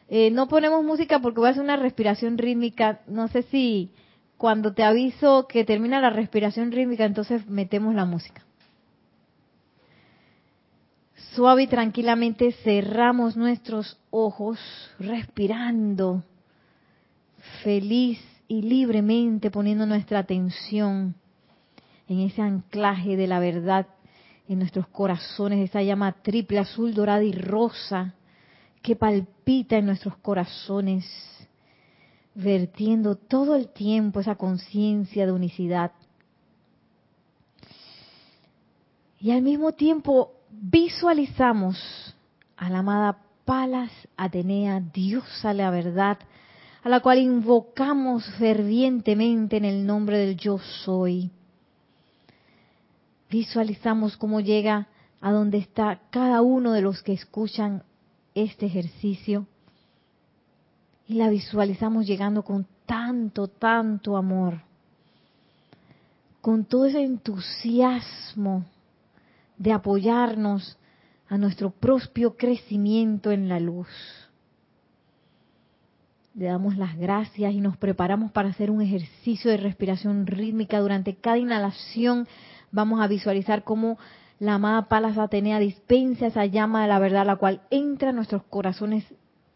Eh, 0.09 0.31
no 0.31 0.49
ponemos 0.49 0.85
música 0.85 1.19
porque 1.19 1.41
voy 1.41 1.49
a 1.49 1.51
hacer 1.51 1.63
una 1.63 1.77
respiración 1.77 2.39
rítmica. 2.39 3.01
No 3.07 3.29
sé 3.29 3.43
si 3.43 3.91
cuando 4.39 4.73
te 4.73 4.85
aviso 4.85 5.47
que 5.49 5.65
termina 5.65 6.01
la 6.01 6.11
respiración 6.11 6.73
rítmica, 6.73 7.05
entonces 7.05 7.47
metemos 7.49 7.95
la 7.95 8.05
música. 8.05 8.43
Suave 11.35 11.65
y 11.65 11.67
tranquilamente 11.67 12.53
cerramos 12.63 13.37
nuestros 13.37 13.99
ojos, 14.11 14.59
respirando, 15.01 16.23
feliz 17.65 18.21
y 18.49 18.63
libremente 18.63 19.51
poniendo 19.51 19.87
nuestra 19.87 20.21
atención 20.21 21.15
en 22.09 22.21
ese 22.21 22.43
anclaje 22.43 23.17
de 23.17 23.27
la 23.27 23.39
verdad 23.39 23.87
en 24.49 24.59
nuestros 24.59 24.87
corazones, 24.89 25.71
esa 25.71 25.83
llama 25.83 26.13
triple, 26.23 26.59
azul, 26.59 26.93
dorada 26.93 27.23
y 27.25 27.33
rosa 27.33 28.15
que 28.83 28.95
palpita 28.95 29.79
en 29.79 29.87
nuestros 29.87 30.17
corazones, 30.19 31.07
vertiendo 32.35 33.17
todo 33.17 33.55
el 33.57 33.69
tiempo 33.69 34.21
esa 34.21 34.35
conciencia 34.35 35.25
de 35.25 35.33
unicidad. 35.33 35.93
Y 39.19 39.31
al 39.31 39.41
mismo 39.41 39.73
tiempo 39.73 40.33
visualizamos 40.51 42.15
a 42.57 42.69
la 42.69 42.81
amada 42.81 43.23
Palas 43.47 43.91
Atenea, 44.17 44.81
diosa 44.81 45.55
la 45.55 45.71
verdad, 45.71 46.19
a 46.85 46.91
la 46.91 47.01
cual 47.01 47.19
invocamos 47.19 48.27
fervientemente 48.39 49.57
en 49.57 49.65
el 49.65 49.87
nombre 49.87 50.19
del 50.19 50.37
yo 50.37 50.59
soy. 50.59 51.31
Visualizamos 53.31 54.19
cómo 54.19 54.41
llega 54.41 54.87
a 55.23 55.33
donde 55.33 55.57
está 55.57 56.03
cada 56.11 56.43
uno 56.43 56.73
de 56.73 56.83
los 56.83 57.03
que 57.03 57.15
escuchan 57.15 57.83
este 58.35 58.67
ejercicio 58.67 59.47
y 61.09 61.15
la 61.15 61.31
visualizamos 61.31 62.07
llegando 62.07 62.43
con 62.43 62.67
tanto, 62.85 63.49
tanto 63.49 64.19
amor, 64.19 64.61
con 66.43 66.67
todo 66.67 66.85
ese 66.85 67.03
entusiasmo 67.03 68.67
de 69.57 69.73
apoyarnos 69.73 70.77
a 71.29 71.39
nuestro 71.39 71.71
propio 71.71 72.37
crecimiento 72.37 73.33
en 73.33 73.49
la 73.49 73.59
luz 73.59 73.89
le 76.35 76.47
damos 76.47 76.77
las 76.77 76.97
gracias 76.97 77.55
y 77.55 77.61
nos 77.61 77.77
preparamos 77.77 78.33
para 78.33 78.49
hacer 78.49 78.71
un 78.71 78.83
ejercicio 78.83 79.51
de 79.51 79.57
respiración 79.57 80.27
rítmica. 80.27 80.81
Durante 80.81 81.15
cada 81.15 81.39
inhalación 81.39 82.27
vamos 82.73 83.01
a 83.01 83.07
visualizar 83.07 83.63
cómo 83.63 83.99
la 84.41 84.55
amada 84.55 84.89
Palas 84.89 85.17
Atenea 85.17 85.61
dispensa 85.61 86.27
esa 86.27 86.45
llama 86.45 86.83
de 86.83 86.89
la 86.89 86.99
verdad, 86.99 87.25
la 87.25 87.37
cual 87.37 87.61
entra 87.71 88.11
en 88.11 88.17
nuestros 88.17 88.43
corazones, 88.45 89.05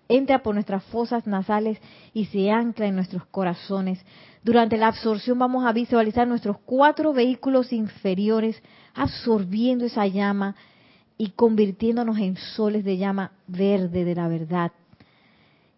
entra 0.09 0.45
por 0.45 0.55
nuestras 0.55 0.85
fosas 0.85 1.27
nasales 1.27 1.81
y 2.14 2.27
se 2.27 2.53
ancla 2.53 2.87
en 2.87 2.95
nuestros 2.95 3.27
corazones. 3.27 3.99
Durante 4.45 4.77
la 4.77 4.87
absorción 4.87 5.37
vamos 5.37 5.67
a 5.67 5.73
visualizar 5.73 6.29
nuestros 6.29 6.59
cuatro 6.64 7.12
vehículos 7.12 7.73
inferiores 7.73 8.62
absorbiendo 8.95 9.85
esa 9.85 10.07
llama 10.07 10.55
y 11.17 11.31
convirtiéndonos 11.31 12.19
en 12.19 12.37
soles 12.37 12.85
de 12.85 12.99
llama 12.99 13.33
verde 13.49 14.05
de 14.05 14.14
la 14.14 14.29
verdad 14.29 14.71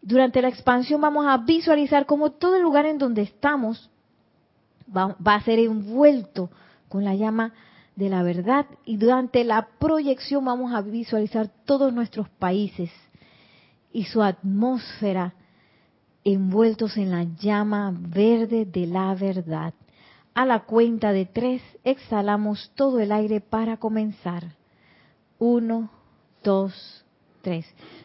durante 0.02 0.40
la 0.40 0.48
expansión 0.48 1.00
vamos 1.00 1.26
a 1.26 1.36
visualizar 1.38 2.06
cómo 2.06 2.32
todo 2.32 2.56
el 2.56 2.62
lugar 2.62 2.86
en 2.86 2.98
donde 2.98 3.22
estamos 3.22 3.90
va, 4.96 5.16
a 5.24 5.42
ser 5.42 5.58
envuelto 5.58 6.50
con 6.88 7.04
la 7.04 7.14
llama 7.14 7.52
de 7.96 8.08
la 8.08 8.22
verdad 8.22 8.66
y 8.84 8.96
durante 8.96 9.44
la 9.44 9.68
proyección 9.78 10.44
vamos 10.44 10.72
a 10.72 10.80
visualizar 10.80 11.50
todos 11.64 11.92
nuestros 11.92 12.28
países 12.28 12.90
y 13.92 14.04
su 14.04 14.22
atmósfera 14.22 15.34
envueltos 16.24 16.96
en 16.96 17.10
la 17.10 17.24
llama 17.24 17.92
verde 17.94 18.64
de 18.64 18.86
la 18.86 19.14
verdad. 19.14 19.74
A 20.34 20.46
la 20.46 20.60
cuenta 20.60 21.12
de 21.12 21.26
tres 21.26 21.62
exhalamos 21.84 22.70
todo 22.74 23.00
el 23.00 23.10
aire 23.12 23.40
para 23.40 23.78
comenzar. 23.78 24.54
Uno, 25.38 25.90
dos, 26.42 27.04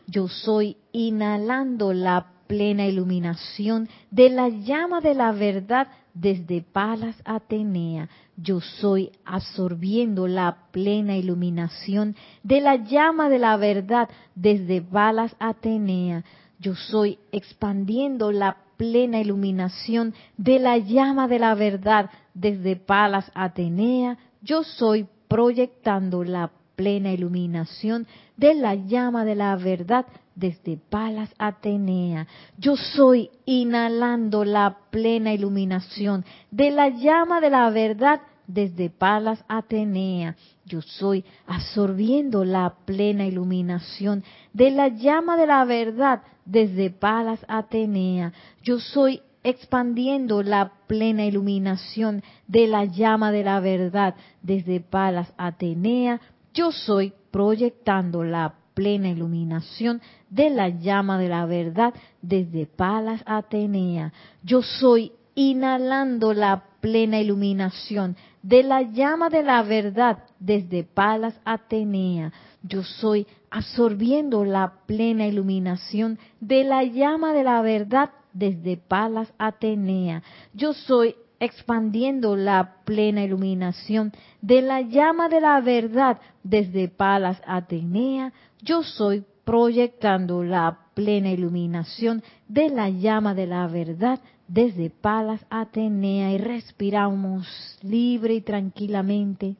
Yo 0.07 0.27
soy 0.27 0.77
inhalando 0.91 1.93
la 1.93 2.27
plena 2.47 2.85
iluminación 2.85 3.89
de 4.11 4.29
la 4.29 4.49
llama 4.49 5.01
de 5.01 5.15
la 5.15 5.31
verdad 5.31 5.87
desde 6.13 6.61
Palas 6.61 7.15
Atenea. 7.25 8.07
Yo 8.37 8.61
soy 8.61 9.11
absorbiendo 9.25 10.27
la 10.27 10.69
plena 10.71 11.17
iluminación 11.17 12.15
de 12.43 12.61
la 12.61 12.75
llama 12.75 13.29
de 13.29 13.39
la 13.39 13.57
verdad 13.57 14.09
desde 14.35 14.81
Palas 14.81 15.35
Atenea. 15.39 16.23
Yo 16.59 16.75
soy 16.75 17.17
expandiendo 17.31 18.31
la 18.31 18.57
plena 18.77 19.19
iluminación 19.19 20.13
de 20.37 20.59
la 20.59 20.77
llama 20.77 21.27
de 21.27 21.39
la 21.39 21.55
verdad 21.55 22.09
desde 22.33 22.75
Palas 22.75 23.29
Atenea. 23.33 24.17
Yo 24.41 24.63
soy 24.63 25.07
proyectando 25.27 26.23
la 26.23 26.51
plena 26.75 27.11
iluminación 27.11 28.07
de 28.37 28.53
la 28.53 28.75
llama 28.75 29.25
de 29.25 29.35
la 29.35 29.55
verdad 29.55 30.05
desde 30.35 30.77
Palas 30.77 31.33
Atenea. 31.37 32.27
Yo 32.57 32.75
soy 32.75 33.29
inhalando 33.45 34.43
la 34.43 34.77
plena 34.91 35.33
iluminación 35.33 36.25
de 36.51 36.71
la 36.71 36.89
llama 36.89 37.39
de 37.41 37.49
la 37.49 37.69
verdad 37.69 38.21
desde 38.47 38.89
Palas 38.89 39.43
Atenea. 39.47 40.35
Yo 40.65 40.81
soy 40.81 41.23
absorbiendo 41.47 42.43
la 42.43 42.75
plena 42.85 43.25
iluminación 43.25 44.23
de 44.53 44.71
la 44.71 44.89
llama 44.89 45.37
de 45.37 45.47
la 45.47 45.63
verdad 45.65 46.21
desde 46.45 46.89
Palas 46.89 47.43
Atenea. 47.47 48.33
Yo 48.63 48.79
soy 48.79 49.21
expandiendo 49.43 50.41
la 50.41 50.71
plena 50.87 51.25
iluminación 51.25 52.23
de 52.47 52.67
la 52.67 52.85
llama 52.85 53.31
de 53.31 53.43
la 53.43 53.59
verdad 53.59 54.15
desde 54.41 54.79
Palas 54.79 55.31
Atenea 55.37 56.19
yo 56.55 56.71
soy 56.71 57.13
proyectando 57.31 58.23
la 58.23 58.55
plena 58.73 59.09
iluminación 59.09 60.01
de 60.29 60.49
la 60.49 60.69
llama 60.69 61.19
de 61.19 61.29
la 61.29 61.45
verdad 61.45 61.93
desde 62.21 62.65
Palas 62.65 63.21
Atenea. 63.25 64.13
Yo 64.41 64.61
soy 64.61 65.11
inhalando 65.35 66.33
la 66.33 66.63
plena 66.79 67.19
iluminación 67.19 68.15
de 68.41 68.63
la 68.63 68.81
llama 68.81 69.29
de 69.29 69.43
la 69.43 69.63
verdad 69.63 70.19
desde 70.39 70.83
Palas 70.83 71.39
Atenea. 71.43 72.31
Yo 72.63 72.83
soy 72.83 73.27
absorbiendo 73.51 74.45
la 74.45 74.73
plena 74.85 75.27
iluminación 75.27 76.19
de 76.39 76.63
la 76.63 76.83
llama 76.83 77.33
de 77.33 77.43
la 77.43 77.61
verdad 77.61 78.11
desde 78.33 78.77
Palas 78.77 79.33
Atenea. 79.37 80.23
Yo 80.53 80.73
soy 80.73 81.15
expandiendo 81.45 82.35
la 82.35 82.75
plena 82.83 83.23
iluminación 83.23 84.11
de 84.41 84.61
la 84.61 84.81
llama 84.81 85.29
de 85.29 85.41
la 85.41 85.61
verdad 85.61 86.19
desde 86.43 86.87
Palas 86.87 87.41
Atenea. 87.45 88.33
Yo 88.61 88.83
soy 88.83 89.23
proyectando 89.45 90.43
la 90.43 90.79
plena 90.93 91.31
iluminación 91.31 92.23
de 92.47 92.69
la 92.69 92.89
llama 92.89 93.33
de 93.33 93.47
la 93.47 93.67
verdad 93.67 94.19
desde 94.47 94.89
Palas 94.89 95.45
Atenea 95.49 96.31
y 96.31 96.37
respiramos 96.37 97.79
libre 97.81 98.35
y 98.35 98.41
tranquilamente, 98.41 99.55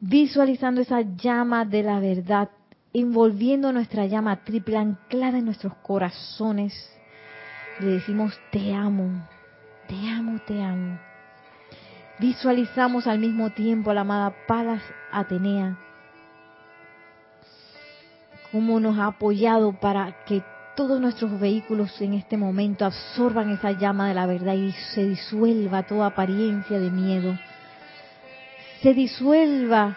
visualizando 0.00 0.80
esa 0.80 1.00
llama 1.00 1.64
de 1.64 1.82
la 1.82 2.00
verdad, 2.00 2.50
envolviendo 2.92 3.72
nuestra 3.72 4.06
llama 4.06 4.44
triple 4.44 4.76
anclada 4.76 5.38
en 5.38 5.46
nuestros 5.46 5.74
corazones. 5.76 6.72
Le 7.80 7.86
decimos, 7.86 8.38
te 8.52 8.72
amo, 8.72 9.26
te 9.88 10.08
amo, 10.08 10.40
te 10.46 10.62
amo. 10.62 10.98
Visualizamos 12.18 13.06
al 13.06 13.18
mismo 13.18 13.50
tiempo 13.50 13.90
a 13.90 13.94
la 13.94 14.02
amada 14.02 14.34
Palas 14.46 14.82
Atenea, 15.10 15.76
cómo 18.52 18.78
nos 18.78 18.98
ha 18.98 19.06
apoyado 19.06 19.72
para 19.72 20.24
que 20.24 20.42
todos 20.76 21.00
nuestros 21.00 21.38
vehículos 21.40 22.00
en 22.00 22.14
este 22.14 22.36
momento 22.36 22.84
absorban 22.84 23.50
esa 23.50 23.72
llama 23.72 24.08
de 24.08 24.14
la 24.14 24.26
verdad 24.26 24.54
y 24.54 24.72
se 24.94 25.04
disuelva 25.08 25.84
toda 25.84 26.06
apariencia 26.06 26.78
de 26.78 26.90
miedo. 26.90 27.38
Se 28.82 28.94
disuelva 28.94 29.96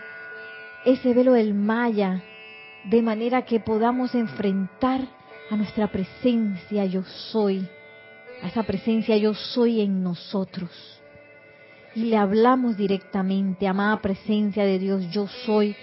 ese 0.85 1.13
velo 1.13 1.33
del 1.33 1.53
Maya 1.53 2.21
de 2.85 3.01
manera 3.01 3.43
que 3.43 3.59
podamos 3.59 4.15
enfrentar 4.15 5.01
a 5.49 5.55
nuestra 5.55 5.87
presencia 5.87 6.85
yo 6.85 7.03
soy, 7.03 7.67
a 8.41 8.47
esa 8.47 8.63
presencia 8.63 9.17
yo 9.17 9.33
soy 9.33 9.81
en 9.81 10.03
nosotros. 10.03 10.69
Y 11.95 12.05
le 12.05 12.17
hablamos 12.17 12.77
directamente, 12.77 13.67
amada 13.67 14.01
presencia 14.01 14.65
de 14.65 14.79
Dios 14.79 15.09
yo 15.11 15.27
soy, 15.45 15.75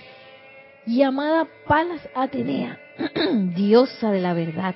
y 0.87 1.03
amada 1.03 1.49
Palas 1.67 2.03
Atenea, 2.15 2.79
diosa 3.57 4.11
de 4.11 4.21
la 4.21 4.35
verdad, 4.35 4.75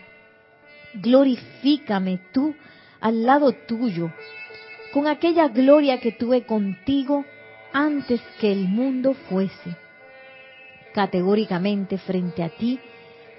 glorifícame 0.94 2.18
tú 2.32 2.54
al 3.00 3.24
lado 3.24 3.52
tuyo, 3.52 4.10
con 4.92 5.06
aquella 5.06 5.48
gloria 5.48 6.00
que 6.00 6.12
tuve 6.12 6.44
contigo 6.44 7.24
antes 7.72 8.20
que 8.40 8.50
el 8.50 8.68
mundo 8.68 9.14
fuese. 9.28 9.76
Categóricamente 10.94 11.98
frente 11.98 12.42
a 12.42 12.48
ti, 12.48 12.80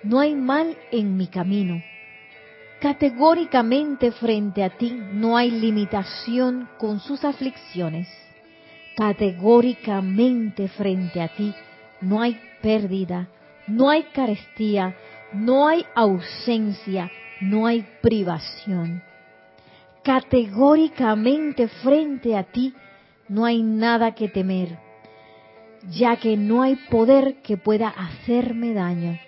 no 0.04 0.20
hay 0.20 0.36
mal 0.36 0.78
en 0.92 1.18
mi 1.18 1.28
camino. 1.28 1.82
Categóricamente 2.80 4.14
frente 4.14 4.64
a 4.64 4.70
ti 4.70 4.98
no 5.12 5.36
hay 5.36 5.52
limitación 5.52 6.70
con 6.78 7.02
sus 7.02 7.26
aflicciones. 7.26 8.08
Categóricamente 8.96 10.70
frente 10.70 11.22
a 11.22 11.28
ti 11.28 11.54
no 12.00 12.22
hay 12.22 12.40
pérdida, 12.62 13.28
no 13.68 13.90
hay 13.90 14.04
carestía, 14.14 14.96
no 15.34 15.68
hay 15.68 15.86
ausencia, 15.94 17.12
no 17.42 17.68
hay 17.68 17.86
privación. 18.02 19.04
Categóricamente 20.02 21.68
frente 21.68 22.38
a 22.38 22.44
ti 22.44 22.74
no 23.28 23.44
hay 23.44 23.62
nada 23.62 24.16
que 24.16 24.30
temer, 24.30 24.78
ya 25.92 26.16
que 26.16 26.38
no 26.38 26.62
hay 26.62 26.78
poder 26.90 27.42
que 27.42 27.58
pueda 27.58 27.90
hacerme 27.90 28.74
daño. 28.74 29.20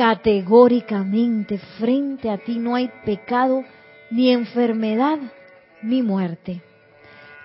Categóricamente 0.00 1.58
frente 1.78 2.30
a 2.30 2.38
ti 2.38 2.58
no 2.58 2.74
hay 2.74 2.90
pecado, 3.04 3.62
ni 4.10 4.30
enfermedad, 4.30 5.18
ni 5.82 6.02
muerte. 6.02 6.62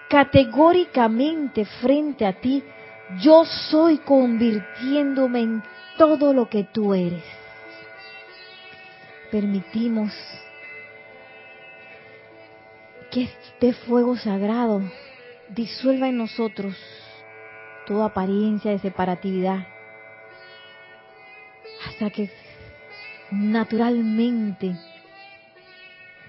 Categóricamente 0.09 1.65
frente 1.65 2.25
a 2.25 2.31
ti 2.39 2.63
yo 3.19 3.43
soy 3.43 3.97
convirtiéndome 3.97 5.41
en 5.41 5.63
todo 5.97 6.31
lo 6.31 6.47
que 6.49 6.63
tú 6.63 6.93
eres 6.93 7.25
permitimos 9.29 10.13
que 13.11 13.23
este 13.23 13.73
fuego 13.73 14.15
sagrado 14.15 14.81
disuelva 15.49 16.07
en 16.07 16.17
nosotros 16.19 16.73
toda 17.85 18.05
apariencia 18.05 18.71
de 18.71 18.79
separatividad 18.79 19.67
hasta 21.85 22.09
que 22.09 22.29
naturalmente 23.31 24.75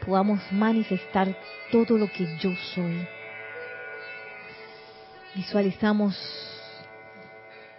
podamos 0.04 0.40
manifestar 0.52 1.36
todo 1.70 1.98
lo 1.98 2.10
que 2.10 2.26
yo 2.38 2.50
soy. 2.74 3.06
Visualizamos 5.34 6.16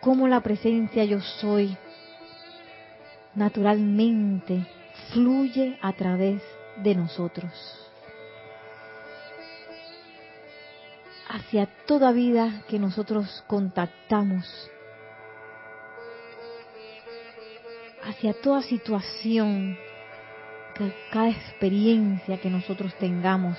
cómo 0.01 0.27
la 0.27 0.41
presencia 0.41 1.03
yo 1.05 1.19
soy 1.21 1.77
naturalmente 3.37 4.65
fluye 5.13 5.77
a 5.81 5.93
través 5.93 6.41
de 6.77 6.95
nosotros. 6.95 7.51
Hacia 11.29 11.67
toda 11.85 12.11
vida 12.11 12.63
que 12.67 12.79
nosotros 12.79 13.43
contactamos, 13.47 14.45
hacia 18.07 18.33
toda 18.33 18.61
situación, 18.61 19.77
cada 21.11 21.29
experiencia 21.29 22.39
que 22.39 22.49
nosotros 22.49 22.93
tengamos. 22.99 23.57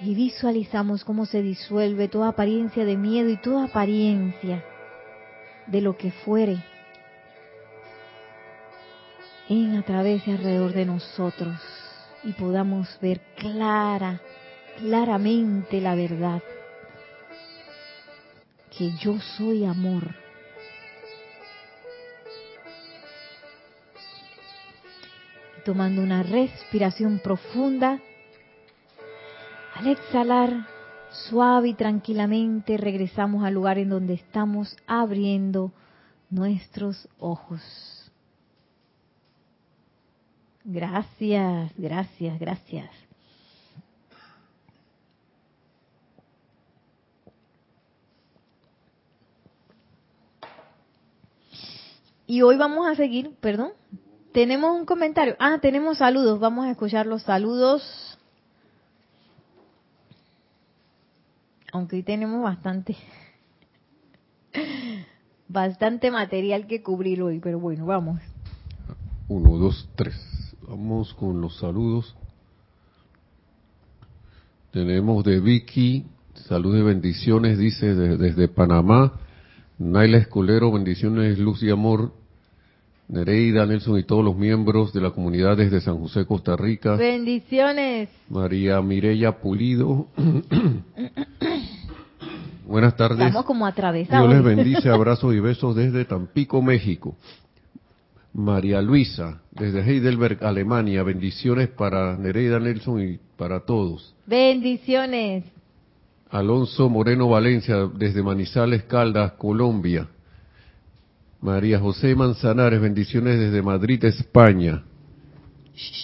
Y 0.00 0.14
visualizamos 0.14 1.04
cómo 1.04 1.26
se 1.26 1.42
disuelve 1.42 2.08
toda 2.08 2.28
apariencia 2.28 2.84
de 2.84 2.96
miedo 2.96 3.28
y 3.28 3.36
toda 3.36 3.64
apariencia 3.64 4.64
de 5.66 5.80
lo 5.80 5.96
que 5.96 6.10
fuere 6.10 6.62
en 9.48 9.76
a 9.76 9.82
través 9.82 10.26
y 10.26 10.30
alrededor 10.30 10.72
de 10.72 10.86
nosotros 10.86 11.58
y 12.22 12.32
podamos 12.32 12.98
ver 13.00 13.20
clara, 13.36 14.20
claramente 14.78 15.80
la 15.80 15.94
verdad, 15.94 16.42
que 18.76 18.92
yo 18.98 19.18
soy 19.20 19.64
amor. 19.64 20.27
Tomando 25.68 26.00
una 26.00 26.22
respiración 26.22 27.18
profunda, 27.18 28.00
al 29.74 29.86
exhalar 29.86 30.66
suave 31.10 31.68
y 31.68 31.74
tranquilamente 31.74 32.78
regresamos 32.78 33.44
al 33.44 33.52
lugar 33.52 33.76
en 33.76 33.90
donde 33.90 34.14
estamos 34.14 34.74
abriendo 34.86 35.70
nuestros 36.30 37.06
ojos. 37.18 37.60
Gracias, 40.64 41.70
gracias, 41.76 42.38
gracias. 42.40 42.90
Y 52.26 52.40
hoy 52.40 52.56
vamos 52.56 52.86
a 52.86 52.94
seguir, 52.94 53.32
perdón, 53.42 53.72
tenemos 54.38 54.70
un 54.70 54.86
comentario. 54.86 55.34
Ah, 55.40 55.58
tenemos 55.60 55.98
saludos, 55.98 56.38
vamos 56.38 56.66
a 56.66 56.70
escuchar 56.70 57.06
los 57.06 57.22
saludos. 57.22 57.82
Aunque 61.72 61.96
hoy 61.96 62.04
tenemos 62.04 62.40
bastante, 62.40 62.96
bastante 65.48 66.12
material 66.12 66.68
que 66.68 66.84
cubrir 66.84 67.20
hoy, 67.20 67.40
pero 67.40 67.58
bueno, 67.58 67.84
vamos. 67.84 68.20
Uno, 69.26 69.58
dos, 69.58 69.88
tres. 69.96 70.14
Vamos 70.68 71.12
con 71.14 71.40
los 71.40 71.58
saludos. 71.58 72.14
Tenemos 74.70 75.24
de 75.24 75.40
Vicky, 75.40 76.06
salud 76.46 76.78
y 76.78 76.82
bendiciones, 76.82 77.58
dice 77.58 77.92
desde 77.92 78.46
Panamá. 78.46 79.18
Naila 79.78 80.18
Escolero, 80.18 80.70
bendiciones, 80.70 81.40
luz 81.40 81.60
y 81.64 81.70
amor. 81.70 82.12
Nereida, 83.08 83.64
Nelson 83.64 83.98
y 83.98 84.02
todos 84.02 84.22
los 84.22 84.36
miembros 84.36 84.92
de 84.92 85.00
la 85.00 85.12
comunidad 85.12 85.56
desde 85.56 85.80
San 85.80 85.98
José, 85.98 86.26
Costa 86.26 86.56
Rica. 86.56 86.94
Bendiciones. 86.94 88.10
María 88.28 88.82
Mireya 88.82 89.40
Pulido. 89.40 90.08
Buenas 92.66 92.96
tardes. 92.96 93.28
Estamos 93.28 93.46
como 93.46 93.66
atravesados. 93.66 94.28
Dios 94.28 94.44
les 94.44 94.56
bendice, 94.56 94.90
abrazos 94.90 95.34
y 95.34 95.40
besos 95.40 95.74
desde 95.74 96.04
Tampico, 96.04 96.60
México. 96.60 97.16
María 98.34 98.82
Luisa, 98.82 99.40
desde 99.52 99.80
Heidelberg, 99.80 100.44
Alemania. 100.44 101.02
Bendiciones 101.02 101.70
para 101.70 102.14
Nereida 102.18 102.60
Nelson 102.60 103.02
y 103.02 103.18
para 103.38 103.60
todos. 103.60 104.14
Bendiciones. 104.26 105.44
Alonso 106.30 106.90
Moreno 106.90 107.30
Valencia, 107.30 107.86
desde 107.86 108.22
Manizales, 108.22 108.82
Caldas, 108.82 109.32
Colombia. 109.32 110.08
María 111.40 111.78
José 111.78 112.14
Manzanares, 112.14 112.80
bendiciones 112.80 113.38
desde 113.38 113.62
Madrid, 113.62 114.04
España. 114.04 114.82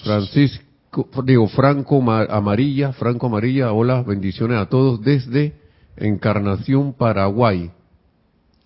Francisco, 0.05 1.09
digo, 1.25 1.49
Franco 1.49 2.01
Amarilla, 2.11 2.92
Franco 2.92 3.27
Amarilla, 3.27 3.73
hola, 3.73 4.03
bendiciones 4.03 4.59
a 4.59 4.66
todos 4.66 5.03
desde 5.03 5.55
Encarnación, 5.97 6.92
Paraguay. 6.92 7.70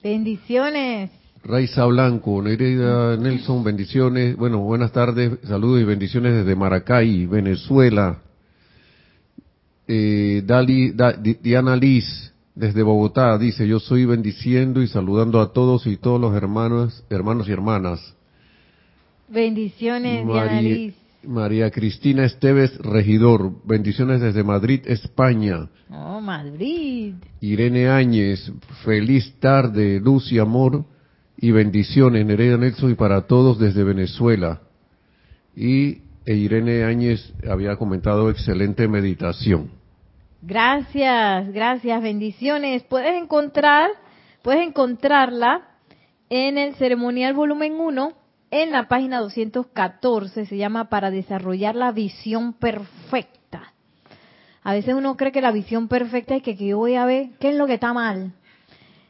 Bendiciones. 0.02 1.10
Raiza 1.42 1.86
Blanco, 1.86 2.42
Nereida 2.42 3.16
Nelson, 3.16 3.64
bendiciones. 3.64 4.36
Bueno, 4.36 4.58
buenas 4.58 4.92
tardes, 4.92 5.38
saludos 5.44 5.80
y 5.80 5.84
bendiciones 5.84 6.34
desde 6.34 6.54
Maracay, 6.54 7.26
Venezuela. 7.26 8.18
Eh, 9.86 10.42
Dali, 10.44 10.94
Diana 11.40 11.74
Liz, 11.74 12.32
desde 12.58 12.82
Bogotá, 12.82 13.38
dice, 13.38 13.68
yo 13.68 13.78
soy 13.78 14.04
bendiciendo 14.04 14.82
y 14.82 14.88
saludando 14.88 15.40
a 15.40 15.52
todos 15.52 15.86
y 15.86 15.96
todos 15.96 16.20
los 16.20 16.34
hermanos, 16.34 17.04
hermanos 17.08 17.48
y 17.48 17.52
hermanas. 17.52 18.14
Bendiciones, 19.28 20.26
Liz. 20.62 20.94
María 21.22 21.70
Cristina 21.70 22.24
Esteves 22.24 22.76
Regidor, 22.78 23.52
bendiciones 23.64 24.20
desde 24.20 24.42
Madrid, 24.42 24.80
España. 24.86 25.68
Oh, 25.90 26.20
Madrid. 26.20 27.14
Irene 27.40 27.88
Áñez, 27.88 28.52
feliz 28.84 29.34
tarde, 29.38 30.00
luz 30.00 30.32
y 30.32 30.38
amor 30.38 30.84
y 31.36 31.50
bendiciones, 31.50 32.26
Nereida 32.26 32.56
Nelson 32.56 32.92
y 32.92 32.94
para 32.94 33.26
todos 33.26 33.58
desde 33.58 33.84
Venezuela. 33.84 34.62
Y 35.54 35.98
e 36.24 36.34
Irene 36.34 36.84
Áñez 36.84 37.32
había 37.48 37.76
comentado 37.76 38.30
excelente 38.30 38.86
meditación. 38.88 39.77
Gracias, 40.40 41.52
gracias, 41.52 42.00
bendiciones. 42.00 42.84
Puedes 42.84 43.20
encontrar, 43.20 43.90
puedes 44.42 44.66
encontrarla 44.66 45.66
en 46.30 46.58
el 46.58 46.76
ceremonial 46.76 47.34
volumen 47.34 47.74
1 47.80 48.12
en 48.52 48.70
la 48.70 48.86
página 48.86 49.18
214, 49.18 50.46
se 50.46 50.56
llama 50.56 50.88
Para 50.88 51.10
desarrollar 51.10 51.74
la 51.74 51.90
visión 51.90 52.52
perfecta. 52.52 53.74
A 54.62 54.72
veces 54.74 54.94
uno 54.94 55.16
cree 55.16 55.32
que 55.32 55.40
la 55.40 55.50
visión 55.50 55.88
perfecta 55.88 56.36
es 56.36 56.42
que, 56.44 56.56
que 56.56 56.66
yo 56.68 56.78
voy 56.78 56.94
a 56.94 57.04
ver 57.04 57.30
qué 57.40 57.50
es 57.50 57.56
lo 57.56 57.66
que 57.66 57.74
está 57.74 57.92
mal. 57.92 58.32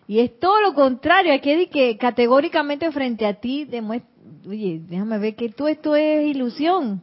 Y 0.06 0.20
es 0.20 0.40
todo 0.40 0.58
lo 0.62 0.72
contrario, 0.72 1.34
aquí 1.34 1.66
que 1.66 1.98
categóricamente 1.98 2.90
frente 2.90 3.26
a 3.26 3.34
ti 3.34 3.66
demuestra, 3.66 4.08
oye, 4.48 4.80
déjame 4.88 5.18
ver 5.18 5.36
que 5.36 5.50
todo 5.50 5.68
esto 5.68 5.94
es 5.94 6.26
ilusión. 6.26 7.02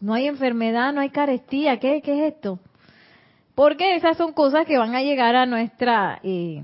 No 0.00 0.14
hay 0.14 0.26
enfermedad, 0.26 0.94
no 0.94 1.02
hay 1.02 1.10
carestía, 1.10 1.78
¿qué, 1.78 2.00
qué 2.00 2.26
es 2.26 2.32
esto? 2.32 2.60
Porque 3.58 3.96
esas 3.96 4.16
son 4.16 4.34
cosas 4.34 4.66
que 4.66 4.78
van 4.78 4.94
a 4.94 5.02
llegar 5.02 5.34
a 5.34 5.44
nuestra 5.44 6.20
eh, 6.22 6.62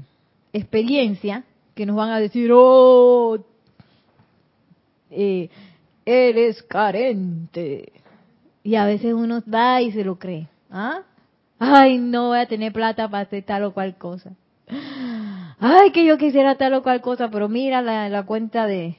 experiencia, 0.52 1.42
que 1.74 1.86
nos 1.86 1.96
van 1.96 2.10
a 2.10 2.20
decir, 2.20 2.52
oh, 2.54 3.36
eh, 5.10 5.50
eres 6.06 6.62
carente. 6.62 7.92
Y 8.62 8.76
a 8.76 8.84
veces 8.84 9.12
uno 9.12 9.42
va 9.52 9.82
y 9.82 9.90
se 9.90 10.04
lo 10.04 10.20
cree. 10.20 10.46
¿Ah? 10.70 11.00
Ay, 11.58 11.98
no 11.98 12.28
voy 12.28 12.38
a 12.38 12.46
tener 12.46 12.72
plata 12.72 13.08
para 13.08 13.24
hacer 13.24 13.42
tal 13.42 13.64
o 13.64 13.74
cual 13.74 13.98
cosa. 13.98 14.30
Ay, 15.58 15.90
que 15.90 16.04
yo 16.04 16.16
quisiera 16.16 16.54
tal 16.54 16.74
o 16.74 16.84
cual 16.84 17.00
cosa, 17.00 17.28
pero 17.28 17.48
mira 17.48 17.82
la, 17.82 18.22
cuenta 18.24 18.68
de 18.68 18.98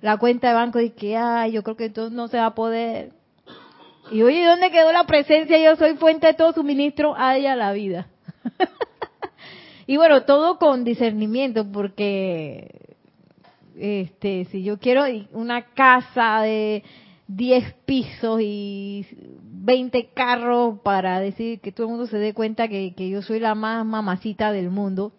la 0.00 0.16
cuenta 0.16 0.48
de 0.48 0.54
banco 0.54 0.80
y 0.80 0.90
que 0.90 1.16
ay, 1.16 1.52
yo 1.52 1.62
creo 1.62 1.76
que 1.76 1.84
esto 1.84 2.10
no 2.10 2.26
se 2.26 2.38
va 2.38 2.46
a 2.46 2.54
poder. 2.56 3.12
Y 4.10 4.22
oye, 4.22 4.44
¿dónde 4.44 4.70
quedó 4.70 4.92
la 4.92 5.04
presencia? 5.04 5.58
Yo 5.58 5.76
soy 5.76 5.96
fuente 5.96 6.28
de 6.28 6.34
todo 6.34 6.52
suministro 6.52 7.14
a 7.16 7.36
la 7.38 7.72
vida. 7.72 8.08
y 9.86 9.96
bueno, 9.96 10.24
todo 10.24 10.58
con 10.58 10.84
discernimiento, 10.84 11.70
porque 11.70 12.96
este, 13.76 14.46
si 14.46 14.62
yo 14.62 14.78
quiero 14.78 15.04
una 15.32 15.66
casa 15.74 16.40
de 16.42 16.82
10 17.28 17.74
pisos 17.84 18.40
y 18.42 19.06
20 19.42 20.10
carros 20.14 20.80
para 20.82 21.20
decir 21.20 21.60
que 21.60 21.72
todo 21.72 21.86
el 21.86 21.90
mundo 21.90 22.06
se 22.06 22.18
dé 22.18 22.32
cuenta 22.32 22.68
que, 22.68 22.92
yo 22.96 23.22
soy 23.22 23.38
la 23.40 23.54
más 23.54 23.84
mamacita 23.84 24.50
del 24.52 24.70
mundo, 24.70 25.12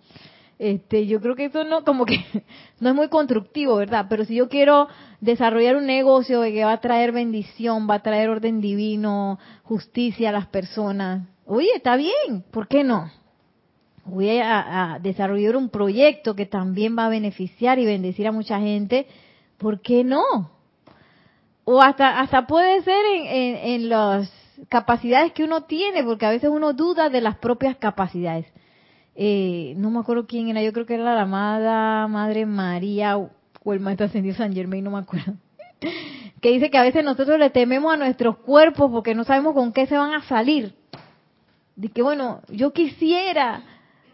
este, 0.60 1.08
yo 1.08 1.22
creo 1.22 1.36
que 1.36 1.46
eso 1.46 1.64
no, 1.64 1.84
como 1.84 2.06
que 2.06 2.24
no 2.80 2.90
es 2.90 2.96
muy 2.96 3.08
constructivo, 3.08 3.78
¿verdad? 3.78 4.06
Pero 4.10 4.26
si 4.26 4.36
yo 4.36 4.50
quiero 4.50 4.88
desarrollar 5.22 5.78
un 5.78 5.86
negocio 5.86 6.42
que 6.44 6.64
va 6.64 6.74
a 6.74 6.82
traer 6.82 7.12
bendición, 7.12 7.90
va 7.90 7.96
a 7.96 8.04
traer 8.04 8.30
orden 8.30 8.62
divino, 8.62 9.40
justicia 9.64 10.30
a 10.30 10.34
las 10.34 10.48
personas, 10.48 11.28
oye, 11.46 11.70
está 11.76 11.96
bien, 11.96 12.44
¿por 12.52 12.68
qué 12.68 12.84
no? 12.84 13.10
voy 14.10 14.40
a, 14.40 15.00
desarrollar 15.02 15.56
un 15.56 15.70
proyecto 15.70 16.36
que 16.36 16.46
también 16.46 16.98
va 16.98 17.06
a 17.06 17.10
beneficiar 17.10 17.80
y 17.80 17.86
bendecir 17.86 18.28
a 18.28 18.32
mucha 18.32 18.60
gente, 18.60 19.08
¿por 19.58 19.82
qué 19.82 20.04
no? 20.04 20.52
O 21.64 21.82
hasta, 21.82 22.20
hasta 22.20 22.48
puede 22.48 22.82
ser 22.82 23.06
en, 23.14 23.56
en, 23.56 23.90
las 23.90 24.32
capacidades 24.70 25.32
que 25.34 25.44
uno 25.44 25.64
tiene, 25.66 26.04
porque 26.04 26.26
a 26.26 26.32
veces 26.32 26.50
uno 26.50 26.74
duda 26.74 27.10
de 27.10 27.22
las 27.22 27.38
propias 27.38 27.78
capacidades. 27.78 28.48
Eh, 29.22 29.74
no 29.76 29.92
me 29.92 30.00
acuerdo 30.00 30.28
quién 30.28 30.48
era, 30.48 30.64
yo 30.64 30.72
creo 30.72 30.86
que 30.86 30.94
era 30.94 31.04
la 31.04 31.24
amada 31.24 32.08
Madre 32.08 32.46
María 32.46 33.18
o 33.18 33.30
el 33.66 33.82
Maestro 33.82 34.06
Ascendido 34.06 34.34
San 34.34 34.54
Germain, 34.54 34.82
no 34.82 34.92
me 34.92 35.00
acuerdo. 35.00 35.34
que 36.42 36.52
dice 36.52 36.70
que 36.70 36.78
a 36.78 36.84
veces 36.84 37.04
nosotros 37.04 37.38
le 37.38 37.50
tememos 37.50 37.94
a 37.94 37.98
nuestros 37.98 38.38
cuerpos 38.38 38.90
porque 38.90 39.16
no 39.16 39.26
sabemos 39.26 39.56
con 39.56 39.74
qué 39.74 39.88
se 39.88 39.98
van 39.98 40.14
a 40.14 40.24
salir. 40.24 40.74
De 41.76 41.90
que 41.90 42.02
bueno, 42.02 42.40
yo 42.48 42.72
quisiera 42.72 43.64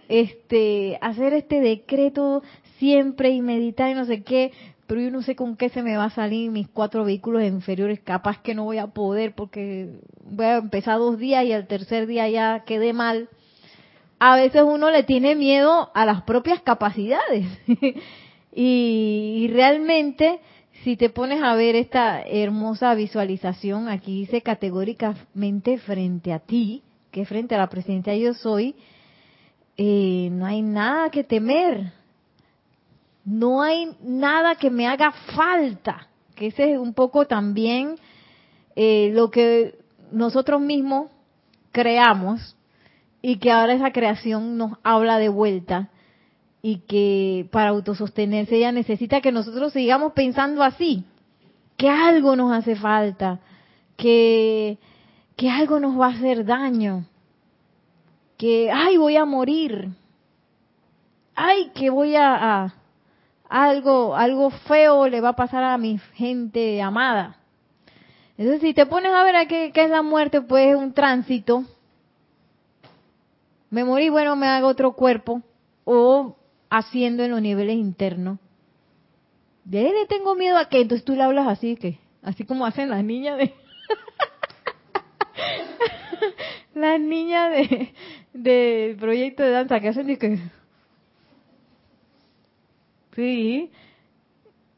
este, 0.10 0.98
hacer 1.02 1.34
este 1.34 1.60
decreto 1.60 2.42
siempre 2.80 3.30
y 3.30 3.44
meditar 3.44 3.92
y 3.92 3.94
no 3.94 4.06
sé 4.06 4.24
qué, 4.24 4.54
pero 4.88 5.02
yo 5.02 5.12
no 5.12 5.22
sé 5.22 5.36
con 5.36 5.56
qué 5.56 5.70
se 5.70 5.84
me 5.84 5.98
va 5.98 6.06
a 6.06 6.10
salir 6.10 6.50
mis 6.50 6.68
cuatro 6.68 7.06
vehículos 7.06 7.44
inferiores, 7.44 8.00
capaz 8.00 8.42
que 8.42 8.56
no 8.56 8.64
voy 8.64 8.80
a 8.80 8.88
poder 8.88 9.36
porque 9.36 10.00
voy 10.24 10.48
a 10.48 10.58
empezar 10.58 10.98
dos 10.98 11.20
días 11.20 11.46
y 11.46 11.54
al 11.54 11.68
tercer 11.68 12.08
día 12.08 12.28
ya 12.28 12.64
quedé 12.66 12.92
mal. 12.92 13.30
A 14.20 14.36
veces 14.36 14.64
uno 14.64 14.90
le 14.90 15.04
tiene 15.04 15.36
miedo 15.36 15.92
a 15.94 16.06
las 16.06 16.24
propias 16.24 16.62
capacidades. 16.62 17.46
Y, 18.58 19.50
realmente 19.52 20.40
si 20.84 20.96
te 20.96 21.10
pones 21.10 21.44
a 21.44 21.56
ver 21.56 21.76
esta 21.76 22.22
hermosa 22.22 22.94
visualización, 22.96 23.90
aquí 23.90 24.22
dice 24.22 24.42
categóricamente 24.42 25.78
frente 25.80 26.32
a 26.32 26.40
ti, 26.40 26.82
que 27.12 27.26
frente 27.26 27.56
a 27.56 27.58
la 27.58 27.68
presencia 27.68 28.16
yo 28.16 28.34
soy, 28.34 28.76
eh, 29.78 30.30
no 30.32 30.46
hay 30.46 30.62
nada 30.62 31.10
que 31.10 31.26
temer, 31.26 31.92
no 33.26 33.62
hay 33.62 33.90
nada 34.02 34.56
que 34.56 34.70
me 34.70 34.88
haga 34.88 35.12
falta, 35.36 36.08
que 36.36 36.48
ese 36.48 36.74
es 36.74 36.80
un 36.80 36.94
poco 36.94 37.26
también 37.26 37.96
eh, 38.76 39.10
lo 39.14 39.32
que 39.32 39.80
nosotros 40.12 40.62
mismos 40.62 41.10
creamos 41.72 42.56
y 43.28 43.38
que 43.38 43.52
ahora 43.52 43.74
esa 43.74 43.92
creación 43.92 44.56
nos 44.56 44.74
habla 44.84 45.18
de 45.18 45.30
vuelta 45.30 45.90
y 46.62 46.82
que 46.82 47.50
para 47.52 47.70
autosostenerse 47.70 48.58
ella 48.58 48.72
necesita 48.72 49.20
que 49.20 49.32
nosotros 49.32 49.74
sigamos 49.74 50.14
pensando 50.14 50.62
así, 50.62 51.06
que 51.76 51.90
algo 51.90 52.36
nos 52.36 52.52
hace 52.54 52.76
falta, 52.76 53.40
que, 53.98 54.78
que 55.36 55.50
algo 55.50 55.80
nos 55.80 56.00
va 56.00 56.06
a 56.06 56.10
hacer 56.10 56.46
daño 56.46 57.06
que, 58.38 58.70
ay, 58.72 58.98
voy 58.98 59.18
a 59.18 59.26
morir, 59.26 59.90
ay, 61.34 61.72
que 61.74 61.90
voy 61.90 62.16
a, 62.16 62.76
algo, 63.50 64.16
algo 64.16 64.52
feo 64.52 65.08
le 65.08 65.20
va 65.20 65.30
a 65.30 65.36
pasar 65.36 65.64
a 65.64 65.80
mi 65.80 65.98
gente 66.14 66.80
amada. 66.80 67.38
Entonces, 68.38 68.62
si 68.62 68.76
te 68.76 68.86
pones 68.86 69.12
a 69.12 69.24
ver 69.24 69.36
a 69.36 69.48
qué, 69.48 69.72
es 69.74 69.90
la 69.90 70.04
muerte, 70.04 70.42
pues 70.42 70.76
es 70.76 70.76
un 70.76 70.94
tránsito. 70.94 71.64
Me 73.76 73.84
morí, 73.84 74.08
bueno, 74.08 74.38
me 74.38 74.48
hago 74.48 74.70
otro 74.70 74.94
cuerpo. 74.94 75.42
O 75.84 76.38
haciendo 76.70 77.26
en 77.26 77.32
los 77.32 77.42
niveles 77.42 77.76
internos. 77.76 78.40
De 79.66 79.84
le 79.84 80.06
tengo 80.08 80.34
miedo 80.34 80.58
a 80.58 80.70
que, 80.70 80.80
entonces 80.80 81.04
tú 81.04 81.14
le 81.14 81.24
hablas 81.24 81.50
así, 81.50 81.76
que 81.76 82.00
así 82.22 82.46
como 82.46 82.66
hacen 82.66 82.90
las 82.90 83.04
niñas 83.04 83.38
de... 83.38 83.54
las 86.74 87.02
niñas 87.02 87.52
de, 87.52 87.94
de 88.32 88.96
proyecto 88.98 89.44
de 89.44 89.50
danza 89.50 89.82
que 89.82 89.90
hacen 89.90 90.10
y 90.10 90.16
que 90.16 90.40
sí 93.14 93.72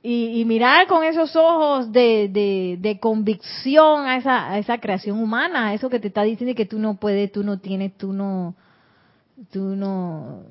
y, 0.01 0.43
mirar 0.45 0.87
con 0.87 1.03
esos 1.03 1.35
ojos 1.35 1.91
de, 1.91 2.29
de, 2.29 2.77
de 2.79 2.99
convicción 2.99 4.07
a 4.07 4.17
esa, 4.17 4.51
a 4.51 4.57
esa 4.57 4.79
creación 4.79 5.19
humana, 5.19 5.67
a 5.67 5.73
eso 5.73 5.89
que 5.89 5.99
te 5.99 6.07
está 6.07 6.23
diciendo 6.23 6.55
que 6.55 6.65
tú 6.65 6.79
no 6.79 6.95
puedes, 6.95 7.31
tú 7.31 7.43
no 7.43 7.59
tienes, 7.59 7.95
tú 7.97 8.13
no, 8.13 8.55
tú 9.51 9.75
no 9.75 10.43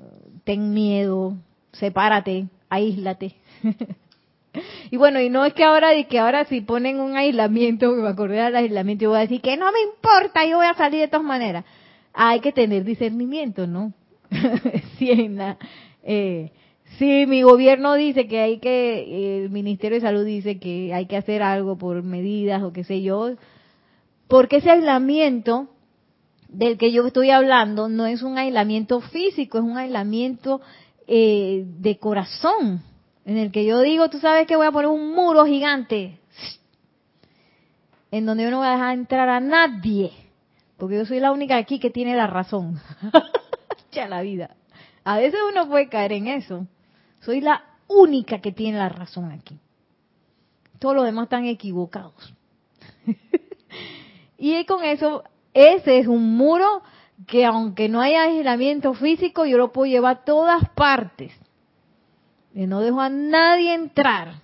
ten 0.44 0.72
miedo, 0.72 1.35
sepárate, 1.72 2.46
aíslate. 2.68 3.35
y 4.90 4.96
bueno, 4.96 5.20
y 5.20 5.29
no 5.29 5.44
es 5.44 5.55
que 5.55 5.64
ahora 5.64 5.90
de 5.90 6.07
que 6.07 6.18
ahora 6.18 6.44
si 6.44 6.61
ponen 6.61 7.01
un 7.01 7.16
aislamiento, 7.16 7.92
me 7.92 8.09
acordé 8.09 8.37
del 8.37 8.57
aislamiento, 8.57 9.05
yo 9.05 9.11
voy 9.11 9.18
a 9.18 9.22
decir 9.22 9.40
que 9.40 9.57
no 9.57 9.70
me 9.72 9.81
importa, 9.83 10.44
yo 10.46 10.57
voy 10.57 10.66
a 10.66 10.75
salir 10.75 11.01
de 11.01 11.09
todas 11.09 11.27
maneras. 11.27 11.64
Hay 12.12 12.40
que 12.40 12.53
tener 12.53 12.85
discernimiento, 12.85 13.66
¿no? 13.66 13.92
si 14.99 15.11
en 15.11 15.37
la, 15.37 15.59
eh, 16.03 16.51
Sí, 16.99 17.27
mi 17.27 17.42
gobierno 17.42 17.94
dice 17.94 18.27
que 18.27 18.40
hay 18.40 18.59
que, 18.59 19.42
el 19.42 19.51
Ministerio 19.51 19.96
de 19.96 20.01
Salud 20.01 20.25
dice 20.25 20.59
que 20.59 20.94
hay 20.94 21.07
que 21.07 21.16
hacer 21.16 21.42
algo 21.42 21.77
por 21.77 22.03
medidas 22.03 22.62
o 22.62 22.72
qué 22.72 22.85
sé 22.85 23.03
yo, 23.03 23.35
porque 24.29 24.57
ese 24.57 24.70
aislamiento 24.70 25.68
del 26.49 26.79
que 26.79 26.93
yo 26.93 27.07
estoy 27.07 27.31
hablando 27.31 27.89
no 27.89 28.07
es 28.07 28.23
un 28.23 28.39
aislamiento 28.39 29.01
físico, 29.01 29.59
es 29.59 29.65
un 29.65 29.77
aislamiento 29.77 30.61
eh, 31.07 31.65
de 31.67 31.99
corazón, 31.99 32.83
en 33.25 33.37
el 33.39 33.51
que 33.51 33.65
yo 33.65 33.81
digo, 33.81 34.09
tú 34.09 34.19
sabes 34.19 34.47
que 34.47 34.57
voy 34.57 34.67
a 34.67 34.73
poner 34.73 34.89
un 34.89 35.15
muro 35.15 35.45
gigante, 35.45 36.19
en 38.11 38.27
donde 38.27 38.45
yo 38.45 38.51
no 38.51 38.59
voy 38.59 38.69
a 38.69 38.73
dejar 38.73 38.95
entrar 38.95 39.29
a 39.29 39.41
nadie, 39.41 40.13
porque 40.77 40.97
yo 40.97 41.07
soy 41.07 41.21
la 41.21 41.33
única 41.33 41.57
aquí 41.57 41.79
que 41.79 41.91
tiene 41.91 42.17
la 42.17 42.27
razón. 42.27 42.81
ya 43.93 44.09
la 44.09 44.23
vida. 44.23 44.57
A 45.05 45.19
veces 45.19 45.41
uno 45.51 45.69
puede 45.69 45.89
caer 45.89 46.13
en 46.13 46.29
eso. 46.29 46.67
Soy 47.21 47.41
la 47.41 47.65
única 47.89 48.41
que 48.41 48.53
tiene 48.53 48.79
la 48.79 48.89
razón 48.89 49.33
aquí. 49.33 49.59
Todos 50.79 50.95
los 50.95 51.05
demás 51.05 51.25
están 51.25 51.47
equivocados. 51.47 52.35
y 54.39 54.65
con 54.67 54.85
eso, 54.85 55.25
ese 55.57 56.01
es 56.01 56.07
un 56.07 56.37
muro 56.37 56.83
que 57.27 57.47
aunque 57.47 57.88
no 57.88 58.03
haya 58.03 58.25
aislamiento 58.25 58.92
físico, 58.92 59.47
yo 59.47 59.57
lo 59.57 59.73
puedo 59.73 59.90
llevar 59.90 60.16
a 60.16 60.25
todas 60.25 60.69
partes. 60.71 61.33
Y 62.53 62.66
no 62.66 62.81
dejo 62.81 63.01
a 63.01 63.09
nadie 63.09 63.73
entrar. 63.73 64.35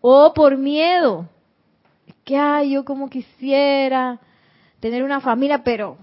O 0.00 0.32
por 0.32 0.56
miedo. 0.56 1.28
Que 2.24 2.38
ay, 2.38 2.70
yo 2.70 2.86
como 2.86 3.10
quisiera 3.10 4.18
tener 4.80 5.02
una 5.02 5.20
familia, 5.20 5.62
pero. 5.62 5.98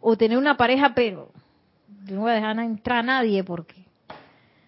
O 0.00 0.16
tener 0.16 0.38
una 0.38 0.56
pareja, 0.56 0.92
pero. 0.94 1.30
no 2.08 2.20
voy 2.20 2.30
a 2.30 2.34
dejar 2.34 2.60
entrar 2.60 2.98
a 2.98 3.02
nadie 3.02 3.42
porque 3.42 3.74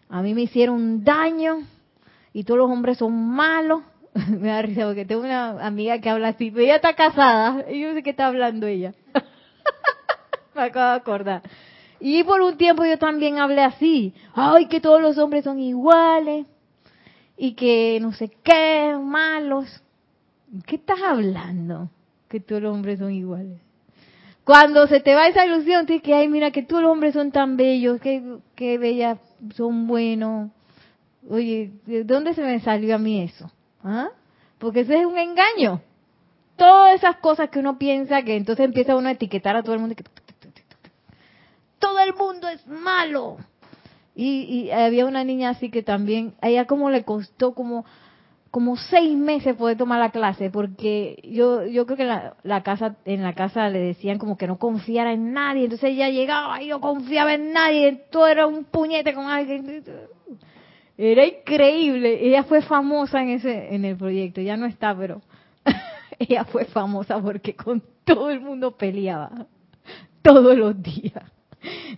a 0.08 0.20
mí 0.20 0.34
me 0.34 0.42
hicieron 0.42 1.04
daño 1.04 1.60
y 2.32 2.42
todos 2.42 2.58
los 2.58 2.70
hombres 2.70 2.98
son 2.98 3.12
malos. 3.12 3.82
me 4.28 4.48
da 4.48 4.62
risa 4.62 4.86
porque 4.86 5.04
tengo 5.04 5.22
una 5.22 5.64
amiga 5.64 5.98
que 6.00 6.10
habla 6.10 6.28
así, 6.28 6.50
pero 6.50 6.64
ella 6.64 6.76
está 6.76 6.94
casada 6.94 7.64
y 7.70 7.80
yo 7.80 7.94
sé 7.94 8.02
que 8.02 8.10
está 8.10 8.26
hablando 8.26 8.66
ella. 8.66 8.94
me 10.54 10.62
acabo 10.62 10.90
de 10.90 10.96
acordar. 10.96 11.42
Y 12.00 12.22
por 12.24 12.40
un 12.40 12.56
tiempo 12.56 12.84
yo 12.84 12.98
también 12.98 13.38
hablé 13.38 13.62
así, 13.62 14.12
ay, 14.34 14.66
que 14.66 14.80
todos 14.80 15.00
los 15.00 15.16
hombres 15.18 15.44
son 15.44 15.60
iguales 15.60 16.46
y 17.36 17.54
que 17.54 17.98
no 18.00 18.12
sé 18.12 18.30
qué, 18.42 18.96
malos. 19.00 19.82
¿Qué 20.66 20.76
estás 20.76 21.00
hablando? 21.00 21.88
Que 22.28 22.40
todos 22.40 22.60
los 22.60 22.74
hombres 22.74 22.98
son 22.98 23.12
iguales. 23.12 23.60
Cuando 24.44 24.88
se 24.88 25.00
te 25.00 25.14
va 25.14 25.28
esa 25.28 25.46
ilusión, 25.46 25.86
tienes 25.86 26.02
que, 26.02 26.14
ay, 26.14 26.28
mira, 26.28 26.50
que 26.50 26.64
todos 26.64 26.82
los 26.82 26.92
hombres 26.92 27.14
son 27.14 27.30
tan 27.30 27.56
bellos, 27.56 28.00
qué, 28.00 28.38
qué 28.56 28.76
bella 28.76 29.18
son 29.54 29.86
buenos. 29.86 30.50
Oye, 31.30 31.70
¿de 31.86 32.02
dónde 32.02 32.34
se 32.34 32.42
me 32.42 32.58
salió 32.60 32.96
a 32.96 32.98
mí 32.98 33.22
eso? 33.22 33.50
¿Ah? 33.84 34.10
Porque 34.58 34.80
ese 34.80 35.00
es 35.00 35.06
un 35.06 35.18
engaño. 35.18 35.80
Todas 36.56 36.94
esas 36.94 37.16
cosas 37.16 37.50
que 37.50 37.58
uno 37.58 37.78
piensa 37.78 38.22
que 38.22 38.36
entonces 38.36 38.64
empieza 38.64 38.96
uno 38.96 39.08
a 39.08 39.12
etiquetar 39.12 39.56
a 39.56 39.62
todo 39.62 39.74
el 39.74 39.80
mundo. 39.80 39.96
Todo 41.78 41.98
el 42.00 42.14
mundo 42.14 42.48
es 42.48 42.66
malo. 42.66 43.38
Y, 44.14 44.42
y 44.42 44.70
había 44.70 45.06
una 45.06 45.24
niña 45.24 45.50
así 45.50 45.70
que 45.70 45.82
también, 45.82 46.34
a 46.40 46.48
ella 46.48 46.66
como 46.66 46.90
le 46.90 47.04
costó 47.04 47.54
como 47.54 47.84
como 48.52 48.76
seis 48.76 49.16
meses 49.16 49.56
poder 49.56 49.78
tomar 49.78 49.98
la 49.98 50.10
clase 50.10 50.50
porque 50.50 51.18
yo 51.24 51.64
yo 51.64 51.86
creo 51.86 51.96
que 51.96 52.04
la, 52.04 52.36
la, 52.42 52.62
casa 52.62 52.96
en 53.06 53.22
la 53.22 53.32
casa 53.32 53.70
le 53.70 53.78
decían 53.78 54.18
como 54.18 54.36
que 54.36 54.46
no 54.46 54.58
confiara 54.58 55.14
en 55.14 55.32
nadie 55.32 55.64
entonces 55.64 55.88
ella 55.88 56.10
llegaba 56.10 56.62
y 56.62 56.68
no 56.68 56.78
confiaba 56.78 57.32
en 57.32 57.54
nadie 57.54 58.04
todo 58.10 58.26
era 58.26 58.46
un 58.46 58.64
puñete 58.64 59.14
con 59.14 59.24
alguien 59.24 59.82
era 61.10 61.26
increíble 61.26 62.26
ella 62.26 62.44
fue 62.44 62.62
famosa 62.62 63.22
en 63.22 63.30
ese 63.30 63.74
en 63.74 63.84
el 63.84 63.96
proyecto 63.96 64.40
ya 64.40 64.56
no 64.56 64.66
está 64.66 64.96
pero 64.96 65.20
ella 66.18 66.44
fue 66.44 66.64
famosa 66.66 67.20
porque 67.20 67.54
con 67.54 67.82
todo 68.04 68.30
el 68.30 68.40
mundo 68.40 68.76
peleaba 68.76 69.46
todos 70.22 70.56
los 70.56 70.80
días 70.82 71.24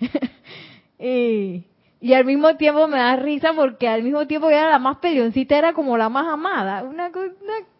y 0.98 1.64
y 2.04 2.12
al 2.12 2.26
mismo 2.26 2.54
tiempo 2.58 2.86
me 2.86 2.98
da 2.98 3.16
risa 3.16 3.54
porque 3.54 3.88
al 3.88 4.02
mismo 4.02 4.26
tiempo 4.26 4.48
que 4.48 4.52
era 4.52 4.68
la 4.68 4.78
más 4.78 4.98
peleoncita, 4.98 5.56
era 5.56 5.72
como 5.72 5.96
la 5.96 6.10
más 6.10 6.26
amada. 6.26 6.82
Una, 6.82 7.10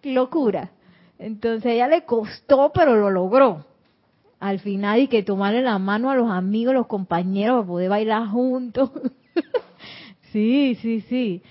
locura. 0.03 0.71
Entonces 1.19 1.73
ella 1.73 1.89
le 1.89 2.07
costó, 2.07 2.73
pero 2.75 2.97
lo 2.97 3.11
logró. 3.11 3.67
Al 4.41 4.61
final, 4.61 5.01
y 5.01 5.09
que 5.09 5.23
tomarle 5.23 5.61
la 5.61 5.79
mano 5.79 6.11
a 6.11 6.15
los 6.15 6.31
amigos, 6.31 6.73
los 6.73 6.87
compañeros, 6.87 7.57
para 7.57 7.67
poder 7.67 7.91
bailar 7.91 8.27
juntos. 8.29 8.93
sí, 10.35 10.77
sí, 10.83 11.01
sí. 11.09 11.43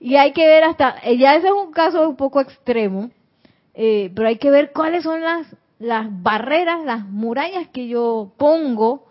Y 0.00 0.16
hay 0.16 0.32
que 0.32 0.44
ver 0.44 0.64
hasta, 0.64 0.96
eh, 1.04 1.16
ya 1.16 1.36
ese 1.36 1.46
es 1.46 1.52
un 1.52 1.70
caso 1.70 2.08
un 2.08 2.16
poco 2.16 2.40
extremo, 2.40 3.10
eh, 3.72 4.10
pero 4.14 4.26
hay 4.26 4.36
que 4.36 4.50
ver 4.50 4.72
cuáles 4.72 5.04
son 5.04 5.22
las, 5.22 5.46
las 5.78 6.08
barreras, 6.22 6.84
las 6.84 7.06
murallas 7.06 7.68
que 7.68 7.86
yo 7.86 8.32
pongo 8.36 9.06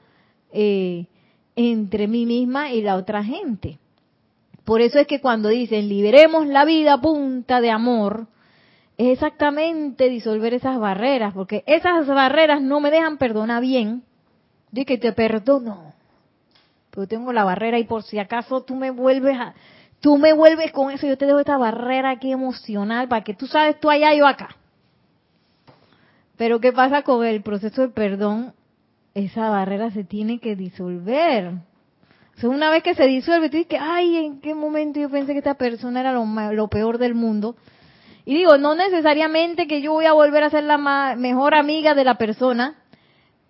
eh, 0.51 1.05
entre 1.55 2.07
mí 2.09 2.25
misma 2.25 2.73
y 2.73 2.81
la 2.81 2.97
otra 2.97 3.23
gente. 3.23 3.79
Por 4.65 4.81
eso 4.81 4.99
es 4.99 5.07
que 5.07 5.21
cuando 5.21 5.47
dicen 5.47 5.87
liberemos 5.87 6.45
la 6.45 6.65
vida 6.65 6.99
punta 6.99 7.61
de 7.61 7.71
amor, 7.71 8.27
es 8.97 9.13
exactamente 9.13 10.09
disolver 10.09 10.53
esas 10.53 10.77
barreras, 10.77 11.33
porque 11.33 11.63
esas 11.67 12.05
barreras 12.05 12.61
no 12.61 12.81
me 12.81 12.91
dejan 12.91 13.17
perdonar 13.17 13.61
bien. 13.61 14.03
De 14.71 14.85
que 14.85 14.97
te 14.97 15.11
perdono, 15.11 15.93
pero 16.91 17.07
tengo 17.07 17.33
la 17.33 17.43
barrera 17.43 17.79
y 17.79 17.85
por 17.85 18.03
si 18.03 18.19
acaso 18.19 18.61
tú 18.61 18.75
me 18.75 18.91
vuelves 18.91 19.37
a, 19.37 19.55
tú 19.99 20.17
me 20.17 20.33
vuelves 20.33 20.71
con 20.71 20.91
eso, 20.91 21.07
yo 21.07 21.17
te 21.17 21.25
dejo 21.25 21.39
esta 21.39 21.57
barrera 21.57 22.11
aquí 22.11 22.31
emocional 22.31 23.07
para 23.07 23.23
que 23.23 23.33
tú 23.33 23.47
sabes 23.47 23.79
tú 23.79 23.89
allá, 23.89 24.13
yo 24.13 24.27
acá. 24.27 24.55
Pero 26.37 26.59
¿qué 26.59 26.71
pasa 26.71 27.01
con 27.03 27.25
el 27.25 27.41
proceso 27.41 27.81
de 27.83 27.89
perdón? 27.89 28.53
esa 29.13 29.49
barrera 29.49 29.91
se 29.91 30.03
tiene 30.03 30.39
que 30.39 30.55
disolver. 30.55 31.53
O 32.43 32.47
una 32.47 32.69
vez 32.71 32.81
que 32.81 32.95
se 32.95 33.05
disuelve, 33.05 33.49
tú 33.49 33.57
dices, 33.57 33.79
ay, 33.79 34.17
¿en 34.17 34.41
qué 34.41 34.55
momento 34.55 34.99
yo 34.99 35.09
pensé 35.09 35.33
que 35.33 35.39
esta 35.39 35.55
persona 35.55 35.99
era 35.99 36.11
lo, 36.11 36.25
lo 36.53 36.67
peor 36.69 36.97
del 36.97 37.13
mundo? 37.13 37.55
Y 38.25 38.35
digo, 38.35 38.57
no 38.57 38.75
necesariamente 38.75 39.67
que 39.67 39.81
yo 39.81 39.91
voy 39.91 40.05
a 40.05 40.13
volver 40.13 40.43
a 40.43 40.49
ser 40.49 40.63
la 40.63 41.15
mejor 41.15 41.53
amiga 41.53 41.93
de 41.93 42.03
la 42.03 42.15
persona, 42.15 42.75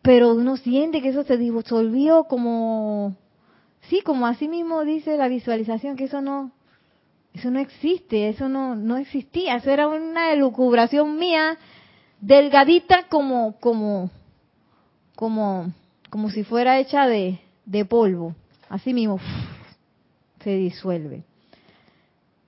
pero 0.01 0.33
uno 0.33 0.57
siente 0.57 1.01
que 1.01 1.09
eso 1.09 1.23
se 1.23 1.37
disolvió 1.37 2.25
como, 2.25 3.15
sí, 3.91 4.01
como 4.01 4.25
así 4.25 4.47
mismo 4.47 4.85
dice 4.85 5.17
la 5.17 5.27
visualización, 5.27 5.97
que 5.97 6.05
eso 6.05 6.21
no, 6.21 6.51
eso 7.33 7.51
no 7.51 7.59
existe, 7.59 8.29
eso 8.29 8.47
no, 8.47 8.73
no 8.73 8.95
existía, 8.95 9.57
eso 9.57 9.69
era 9.69 9.89
una 9.89 10.31
elucubración 10.31 11.19
mía, 11.19 11.57
delgadita 12.21 13.09
como, 13.09 13.59
como, 13.59 14.09
como, 15.17 15.73
como 16.09 16.29
si 16.29 16.45
fuera 16.45 16.79
hecha 16.79 17.05
de, 17.05 17.39
polvo. 17.89 18.33
Así 18.69 18.93
mismo 18.93 19.19
se 20.41 20.51
disuelve. 20.51 21.23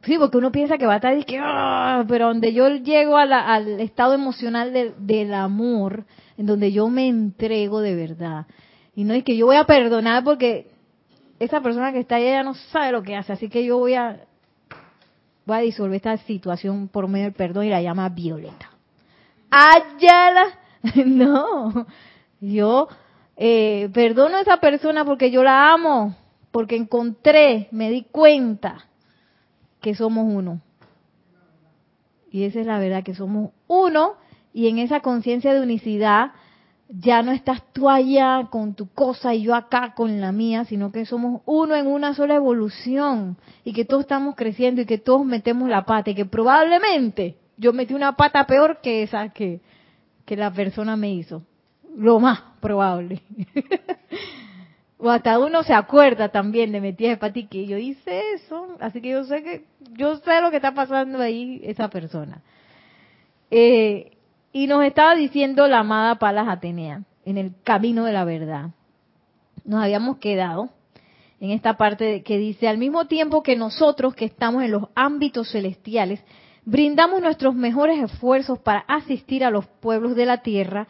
Sí, 0.04 0.16
porque 0.18 0.38
uno 0.38 0.50
piensa 0.50 0.78
que 0.78 0.86
va 0.86 0.94
a 0.94 0.98
estar 0.98 1.18
y 1.18 1.26
que, 1.26 1.40
¡ah! 1.42 2.06
pero 2.08 2.28
donde 2.28 2.54
yo 2.54 2.70
llego 2.70 3.18
al 3.18 3.82
estado 3.82 4.14
emocional 4.14 4.96
del 4.98 5.34
amor, 5.34 6.06
en 6.38 6.46
donde 6.46 6.72
yo 6.72 6.88
me 6.88 7.10
entrego 7.10 7.82
de 7.82 7.96
verdad. 7.96 8.46
Y 8.96 9.04
no 9.04 9.14
es 9.14 9.26
que 9.26 9.36
yo 9.36 9.48
voy 9.48 9.58
a 9.58 9.66
perdonar 9.66 10.24
porque 10.24 10.73
esa 11.44 11.62
persona 11.62 11.92
que 11.92 12.00
está 12.00 12.16
allá 12.16 12.32
ya 12.32 12.44
no 12.44 12.54
sabe 12.54 12.92
lo 12.92 13.04
que 13.04 13.16
hace, 13.16 13.34
así 13.34 13.50
que 13.50 13.64
yo 13.64 13.78
voy 13.78 13.96
a, 13.96 14.26
voy 15.46 15.58
a 15.58 15.62
disolver 15.62 15.96
esta 15.96 16.18
situación 16.18 16.88
por 16.88 17.08
medio 17.08 17.26
del 17.26 17.34
perdón 17.34 17.66
y 17.66 17.70
la 17.70 17.82
llama 17.82 18.10
violeta. 18.10 18.70
Ayala, 19.50 20.60
no, 21.06 21.86
yo 22.42 22.88
eh, 23.36 23.90
perdono 23.94 24.38
a 24.38 24.42
esa 24.42 24.58
persona 24.58 25.06
porque 25.06 25.32
yo 25.32 25.44
la 25.44 25.72
amo, 25.72 26.16
porque 26.52 26.76
encontré, 26.76 27.68
me 27.72 27.90
di 27.90 28.04
cuenta 28.04 28.86
que 29.82 29.96
somos 29.96 30.26
uno. 30.28 30.62
Y 32.32 32.46
esa 32.46 32.62
es 32.62 32.66
la 32.66 32.80
verdad, 32.80 33.04
que 33.04 33.14
somos 33.14 33.52
uno 33.68 34.16
y 34.54 34.68
en 34.68 34.80
esa 34.80 35.02
conciencia 35.02 35.54
de 35.54 35.62
unicidad 35.62 36.32
ya 36.90 37.24
no 37.24 37.32
estás 37.32 37.64
tú 37.74 37.90
allá 37.90 38.48
con 38.52 38.76
tu 38.76 38.88
cosa 38.88 39.34
y 39.34 39.44
yo 39.44 39.56
acá 39.56 39.94
con 39.96 40.22
la 40.22 40.32
mía, 40.32 40.66
sino 40.66 40.92
que 40.92 41.06
somos 41.06 41.42
uno 41.46 41.76
en 41.76 41.88
una 41.88 42.14
sola 42.14 42.36
evolución 42.36 43.38
y 43.64 43.74
que 43.74 43.86
todos 43.86 44.04
estamos 44.04 44.36
creciendo 44.36 44.82
y 44.82 44.86
que 44.86 44.98
todos 44.98 45.26
metemos 45.26 45.70
la 45.70 45.86
pata 45.86 46.12
y 46.12 46.16
que 46.16 46.26
probablemente 46.26 47.38
yo 47.58 47.74
metí 47.74 47.94
una 47.94 48.16
pata 48.16 48.46
peor 48.46 48.80
que 48.82 49.04
esa 49.04 49.30
que, 49.30 49.62
que 50.26 50.36
la 50.36 50.52
persona 50.52 50.96
me 50.96 51.14
hizo 51.14 51.44
lo 51.96 52.20
más 52.20 52.42
probable. 52.60 53.22
o 54.98 55.10
hasta 55.10 55.38
uno 55.40 55.64
se 55.64 55.74
acuerda 55.74 56.30
también 56.30 56.72
de 56.72 56.82
Metías 56.82 57.20
de 57.20 57.48
que 57.48 57.66
yo 57.66 57.78
hice 57.78 58.34
eso, 58.36 58.78
así 58.80 59.02
que 59.02 59.10
yo 59.10 59.24
sé 59.26 59.44
que 59.44 59.66
yo 59.92 60.18
sé 60.18 60.42
lo 60.42 60.50
que 60.50 60.58
está 60.58 60.74
pasando 60.74 61.20
ahí 61.20 61.62
esa 61.64 61.90
persona. 61.90 62.42
Eh, 63.52 64.13
y 64.54 64.68
nos 64.68 64.86
estaba 64.86 65.16
diciendo 65.16 65.68
la 65.68 65.80
amada 65.80 66.20
Palas 66.20 66.48
Atenea 66.48 67.02
en 67.26 67.38
el 67.38 67.54
camino 67.64 68.06
de 68.06 68.14
la 68.14 68.24
verdad. 68.24 68.70
Nos 69.66 69.84
habíamos 69.84 70.18
quedado 70.18 70.70
en 71.40 71.50
esta 71.50 71.76
parte 71.76 72.22
que 72.22 72.38
dice, 72.38 72.68
al 72.68 72.78
mismo 72.78 73.06
tiempo 73.08 73.42
que 73.42 73.56
nosotros 73.56 74.14
que 74.14 74.26
estamos 74.26 74.64
en 74.64 74.72
los 74.72 74.84
ámbitos 74.96 75.52
celestiales, 75.52 76.24
brindamos 76.66 77.22
nuestros 77.22 77.56
mejores 77.56 78.02
esfuerzos 78.02 78.60
para 78.60 78.86
asistir 78.88 79.44
a 79.44 79.50
los 79.50 79.66
pueblos 79.66 80.16
de 80.16 80.28
la 80.28 80.38
tierra, 80.38 80.88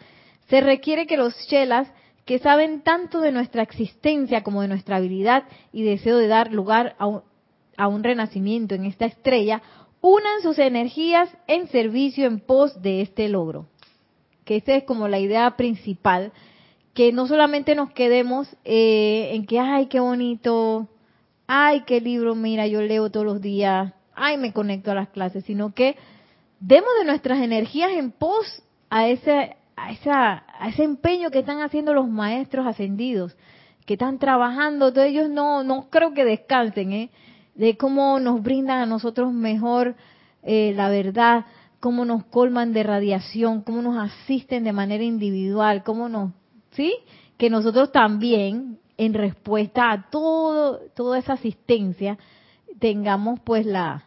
se 0.49 0.59
requiere 0.59 1.07
que 1.07 1.17
los 1.17 1.33
chelas 1.47 1.89
que 2.25 2.39
saben 2.39 2.81
tanto 2.81 3.21
de 3.21 3.31
nuestra 3.31 3.63
existencia 3.63 4.43
como 4.43 4.61
de 4.61 4.67
nuestra 4.67 4.97
habilidad 4.97 5.45
y 5.71 5.83
deseo 5.83 6.17
de 6.17 6.27
dar 6.27 6.51
lugar 6.51 6.95
a 6.99 7.07
un, 7.07 7.21
a 7.77 7.87
un 7.87 8.03
renacimiento 8.03 8.75
en 8.75 8.85
esta 8.85 9.05
estrella, 9.05 9.61
unan 10.03 10.41
sus 10.41 10.59
energías 10.59 11.29
en 11.47 11.69
servicio 11.69 12.27
en 12.27 12.41
pos 12.41 12.81
de 12.81 13.01
este 13.01 13.29
logro. 13.29 13.67
Que 14.43 14.57
esa 14.57 14.75
es 14.75 14.83
como 14.83 15.07
la 15.07 15.17
idea 15.17 15.55
principal, 15.55 16.33
que 16.93 17.13
no 17.13 17.25
solamente 17.25 17.73
nos 17.73 17.89
quedemos 17.91 18.53
eh, 18.65 19.29
en 19.31 19.45
que, 19.45 19.59
ay, 19.59 19.85
qué 19.85 20.01
bonito, 20.01 20.89
ay, 21.47 21.83
qué 21.87 22.01
libro, 22.01 22.35
mira, 22.35 22.67
yo 22.67 22.81
leo 22.81 23.09
todos 23.11 23.25
los 23.25 23.41
días, 23.41 23.93
ay, 24.13 24.37
me 24.37 24.51
conecto 24.51 24.91
a 24.91 24.95
las 24.95 25.07
clases, 25.07 25.45
sino 25.45 25.73
que 25.73 25.95
demos 26.59 26.89
de 26.99 27.05
nuestras 27.05 27.41
energías 27.41 27.91
en 27.93 28.11
pos 28.11 28.61
a 28.89 29.07
ese, 29.07 29.55
a, 29.77 29.91
esa, 29.93 30.43
a 30.59 30.67
ese 30.67 30.83
empeño 30.83 31.31
que 31.31 31.39
están 31.39 31.61
haciendo 31.61 31.93
los 31.93 32.09
maestros 32.09 32.67
ascendidos, 32.67 33.37
que 33.85 33.93
están 33.93 34.19
trabajando, 34.19 34.91
todos 34.91 35.07
ellos 35.07 35.29
no, 35.29 35.63
no 35.63 35.89
creo 35.89 36.13
que 36.13 36.25
descansen, 36.25 36.91
¿eh? 36.91 37.09
De 37.55 37.77
cómo 37.77 38.19
nos 38.19 38.41
brindan 38.41 38.79
a 38.79 38.85
nosotros 38.85 39.31
mejor 39.31 39.95
eh, 40.43 40.73
la 40.75 40.89
verdad, 40.89 41.45
cómo 41.79 42.05
nos 42.05 42.25
colman 42.25 42.73
de 42.73 42.83
radiación, 42.83 43.61
cómo 43.61 43.81
nos 43.81 43.97
asisten 43.97 44.63
de 44.63 44.73
manera 44.73 45.03
individual, 45.03 45.83
cómo 45.83 46.09
nos, 46.09 46.31
¿sí? 46.71 46.93
Que 47.37 47.49
nosotros 47.49 47.91
también, 47.91 48.77
en 48.97 49.13
respuesta 49.13 49.91
a 49.91 50.09
todo, 50.09 50.79
toda 50.95 51.17
esa 51.17 51.33
asistencia, 51.33 52.17
tengamos 52.79 53.39
pues 53.39 53.65
la, 53.65 54.03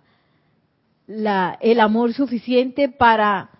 la, 1.07 1.57
el 1.61 1.81
amor 1.81 2.13
suficiente 2.13 2.89
para 2.89 3.51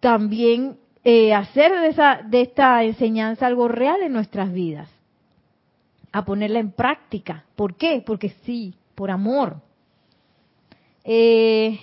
también 0.00 0.78
eh, 1.04 1.32
hacer 1.32 1.72
de, 1.80 1.88
esa, 1.88 2.20
de 2.24 2.42
esta 2.42 2.82
enseñanza 2.84 3.46
algo 3.46 3.68
real 3.68 4.02
en 4.02 4.12
nuestras 4.12 4.52
vidas, 4.52 4.88
a 6.12 6.24
ponerla 6.24 6.58
en 6.58 6.72
práctica. 6.72 7.44
¿Por 7.56 7.76
qué? 7.76 8.02
Porque 8.04 8.30
sí, 8.44 8.74
por 8.94 9.10
amor. 9.10 9.60
Eh, 11.04 11.78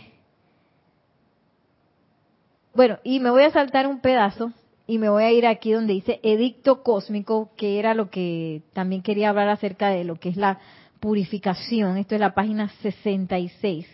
bueno, 2.73 2.99
y 3.03 3.19
me 3.19 3.29
voy 3.29 3.43
a 3.43 3.51
saltar 3.51 3.87
un 3.87 3.99
pedazo 3.99 4.51
y 4.87 4.97
me 4.97 5.09
voy 5.09 5.23
a 5.23 5.31
ir 5.31 5.47
aquí 5.47 5.71
donde 5.71 5.93
dice 5.93 6.19
edicto 6.21 6.83
cósmico, 6.83 7.49
que 7.57 7.79
era 7.79 7.93
lo 7.93 8.09
que 8.09 8.61
también 8.73 9.01
quería 9.01 9.29
hablar 9.29 9.49
acerca 9.49 9.89
de 9.89 10.03
lo 10.03 10.17
que 10.17 10.29
es 10.29 10.37
la 10.37 10.59
purificación. 10.99 11.97
Esto 11.97 12.15
es 12.15 12.21
la 12.21 12.35
página 12.35 12.69
66. 12.81 13.87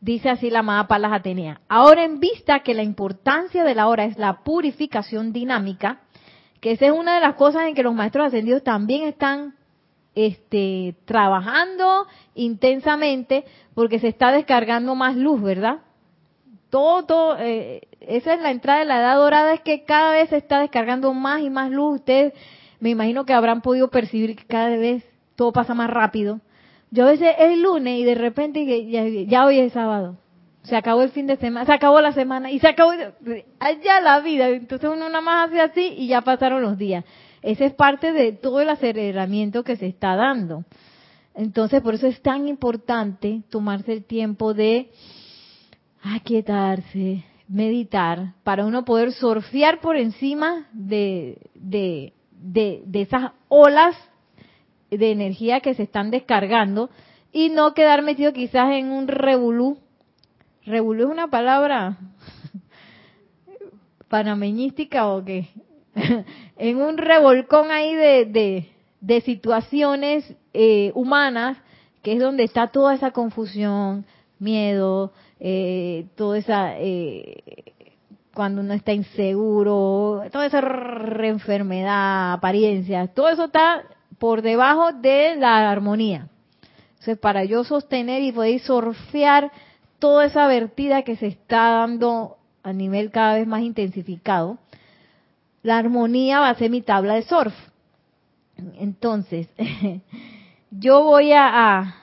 Dice 0.00 0.28
así 0.28 0.50
la 0.50 0.60
amada 0.60 0.86
Palas 0.86 1.12
Atenea. 1.12 1.60
Ahora 1.68 2.04
en 2.04 2.20
vista 2.20 2.60
que 2.60 2.74
la 2.74 2.84
importancia 2.84 3.64
de 3.64 3.74
la 3.74 3.88
hora 3.88 4.04
es 4.04 4.18
la 4.18 4.44
purificación 4.44 5.32
dinámica, 5.32 6.00
que 6.60 6.72
esa 6.72 6.86
es 6.86 6.92
una 6.92 7.16
de 7.16 7.22
las 7.22 7.34
cosas 7.34 7.62
en 7.66 7.74
que 7.74 7.82
los 7.82 7.94
maestros 7.94 8.26
ascendidos 8.26 8.62
también 8.62 9.04
están 9.04 9.55
este, 10.16 10.96
trabajando 11.04 12.06
intensamente 12.34 13.44
porque 13.74 14.00
se 14.00 14.08
está 14.08 14.32
descargando 14.32 14.94
más 14.94 15.14
luz, 15.14 15.40
¿verdad? 15.42 15.80
Todo, 16.70 17.04
todo 17.04 17.36
eh, 17.38 17.82
esa 18.00 18.34
es 18.34 18.40
la 18.40 18.50
entrada 18.50 18.80
de 18.80 18.86
la 18.86 18.98
edad 18.98 19.16
dorada, 19.16 19.52
es 19.52 19.60
que 19.60 19.84
cada 19.84 20.12
vez 20.12 20.30
se 20.30 20.38
está 20.38 20.60
descargando 20.60 21.12
más 21.12 21.42
y 21.42 21.50
más 21.50 21.70
luz. 21.70 21.96
Ustedes 21.96 22.32
me 22.80 22.90
imagino 22.90 23.26
que 23.26 23.34
habrán 23.34 23.60
podido 23.60 23.88
percibir 23.88 24.34
que 24.34 24.46
cada 24.46 24.70
vez 24.70 25.04
todo 25.36 25.52
pasa 25.52 25.74
más 25.74 25.90
rápido. 25.90 26.40
Yo 26.90 27.04
a 27.04 27.10
veces 27.10 27.34
es 27.38 27.58
lunes 27.58 27.98
y 27.98 28.04
de 28.04 28.14
repente 28.14 28.86
ya, 29.26 29.44
hoy 29.44 29.60
es 29.60 29.74
sábado. 29.74 30.16
Se 30.62 30.76
acabó 30.76 31.02
el 31.02 31.10
fin 31.10 31.26
de 31.26 31.36
semana, 31.36 31.66
se 31.66 31.72
acabó 31.72 32.00
la 32.00 32.12
semana 32.12 32.50
y 32.50 32.58
se 32.58 32.68
acabó 32.68 32.92
allá 33.60 34.00
la 34.00 34.20
vida. 34.20 34.48
Entonces 34.48 34.88
uno 34.88 35.08
nada 35.08 35.20
más 35.20 35.48
hace 35.48 35.60
así 35.60 35.94
y 35.98 36.08
ya 36.08 36.22
pasaron 36.22 36.62
los 36.62 36.78
días. 36.78 37.04
Ese 37.42 37.66
es 37.66 37.74
parte 37.74 38.12
de 38.12 38.32
todo 38.32 38.60
el 38.60 38.68
aceleramiento 38.68 39.62
que 39.62 39.76
se 39.76 39.86
está 39.86 40.16
dando. 40.16 40.64
Entonces 41.34 41.82
por 41.82 41.94
eso 41.94 42.06
es 42.06 42.20
tan 42.22 42.48
importante 42.48 43.42
tomarse 43.50 43.92
el 43.92 44.04
tiempo 44.04 44.54
de 44.54 44.90
aquietarse, 46.02 47.24
meditar, 47.48 48.34
para 48.42 48.64
uno 48.64 48.84
poder 48.84 49.12
surfear 49.12 49.80
por 49.80 49.96
encima 49.96 50.68
de, 50.72 51.38
de, 51.54 52.14
de, 52.30 52.82
de 52.86 53.02
esas 53.02 53.32
olas 53.48 53.94
de 54.90 55.10
energía 55.10 55.60
que 55.60 55.74
se 55.74 55.82
están 55.82 56.10
descargando 56.10 56.90
y 57.32 57.50
no 57.50 57.74
quedar 57.74 58.02
metido 58.02 58.32
quizás 58.32 58.70
en 58.72 58.90
un 58.90 59.08
revolú. 59.08 59.78
Revolú 60.64 61.04
es 61.04 61.10
una 61.10 61.28
palabra 61.28 61.98
panameñística 64.08 65.08
o 65.08 65.24
qué? 65.24 65.48
en 66.58 66.76
un 66.76 66.98
revolcón 66.98 67.70
ahí 67.70 67.94
de, 67.94 68.68
de, 69.00 69.20
situaciones 69.22 70.34
eh, 70.52 70.92
humanas, 70.94 71.56
que 72.02 72.12
es 72.12 72.20
donde 72.20 72.44
está 72.44 72.68
toda 72.68 72.94
esa 72.94 73.10
confusión, 73.10 74.04
miedo, 74.38 75.12
eh, 75.40 76.06
toda 76.14 76.38
esa... 76.38 76.78
Eh, 76.78 77.72
cuando 78.34 78.60
uno 78.60 78.74
está 78.74 78.92
inseguro, 78.92 80.22
toda 80.30 80.44
esa 80.44 80.58
enfermedad, 81.22 82.34
apariencia, 82.34 83.06
todo 83.06 83.30
eso 83.30 83.44
está 83.44 83.84
por 84.18 84.42
debajo 84.42 84.92
de 84.92 85.36
la 85.36 85.70
armonía. 85.70 86.28
Entonces, 86.90 87.16
para 87.16 87.44
yo 87.44 87.64
sostener 87.64 88.20
y 88.22 88.32
poder 88.32 88.60
surfear 88.60 89.50
toda 89.98 90.26
esa 90.26 90.46
vertida 90.48 91.00
que 91.00 91.16
se 91.16 91.28
está 91.28 91.70
dando 91.78 92.36
a 92.62 92.74
nivel 92.74 93.10
cada 93.10 93.36
vez 93.36 93.46
más 93.46 93.62
intensificado, 93.62 94.58
la 95.66 95.78
armonía 95.78 96.40
va 96.40 96.48
a 96.48 96.54
ser 96.54 96.70
mi 96.70 96.80
tabla 96.80 97.14
de 97.14 97.22
surf. 97.22 97.52
Entonces, 98.78 99.48
yo 100.70 101.02
voy 101.02 101.32
a, 101.32 101.96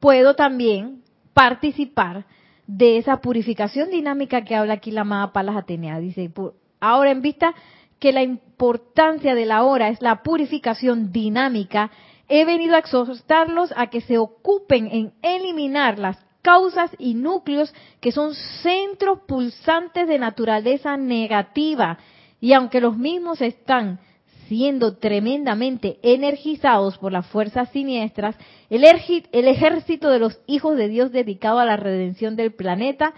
puedo 0.00 0.34
también 0.34 1.02
participar 1.34 2.24
de 2.66 2.98
esa 2.98 3.20
purificación 3.20 3.90
dinámica 3.90 4.44
que 4.44 4.54
habla 4.54 4.74
aquí 4.74 4.92
la 4.92 5.00
amada 5.00 5.32
Palas 5.32 5.56
Atenea. 5.56 5.98
Dice, 5.98 6.30
ahora 6.80 7.10
en 7.10 7.20
vista 7.20 7.54
que 7.98 8.12
la 8.12 8.22
importancia 8.22 9.34
de 9.34 9.44
la 9.44 9.64
hora 9.64 9.88
es 9.88 10.00
la 10.00 10.22
purificación 10.22 11.10
dinámica, 11.10 11.90
he 12.28 12.44
venido 12.44 12.76
a 12.76 12.78
exhortarlos 12.78 13.72
a 13.76 13.88
que 13.88 14.00
se 14.02 14.18
ocupen 14.18 14.88
en 14.92 15.12
eliminar 15.22 15.98
las 15.98 16.18
causas 16.42 16.90
y 16.98 17.14
núcleos 17.14 17.74
que 18.00 18.12
son 18.12 18.34
centros 18.62 19.20
pulsantes 19.26 20.06
de 20.06 20.18
naturaleza 20.18 20.96
negativa. 20.96 21.98
Y 22.40 22.52
aunque 22.52 22.80
los 22.80 22.96
mismos 22.96 23.40
están 23.40 24.00
siendo 24.48 24.96
tremendamente 24.96 25.98
energizados 26.02 26.96
por 26.98 27.12
las 27.12 27.26
fuerzas 27.26 27.68
siniestras, 27.70 28.36
el, 28.70 28.84
el 28.84 29.48
ejército 29.48 30.10
de 30.10 30.18
los 30.18 30.40
hijos 30.46 30.76
de 30.76 30.88
Dios 30.88 31.12
dedicado 31.12 31.58
a 31.58 31.66
la 31.66 31.76
redención 31.76 32.34
del 32.34 32.52
planeta 32.52 33.12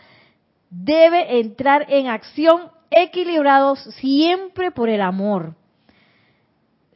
debe 0.71 1.41
entrar 1.41 1.87
en 1.89 2.09
acción 2.09 2.71
equilibrados 2.91 3.79
siempre 4.01 4.73
por 4.73 4.89
el 4.89 5.01
amor, 5.01 5.55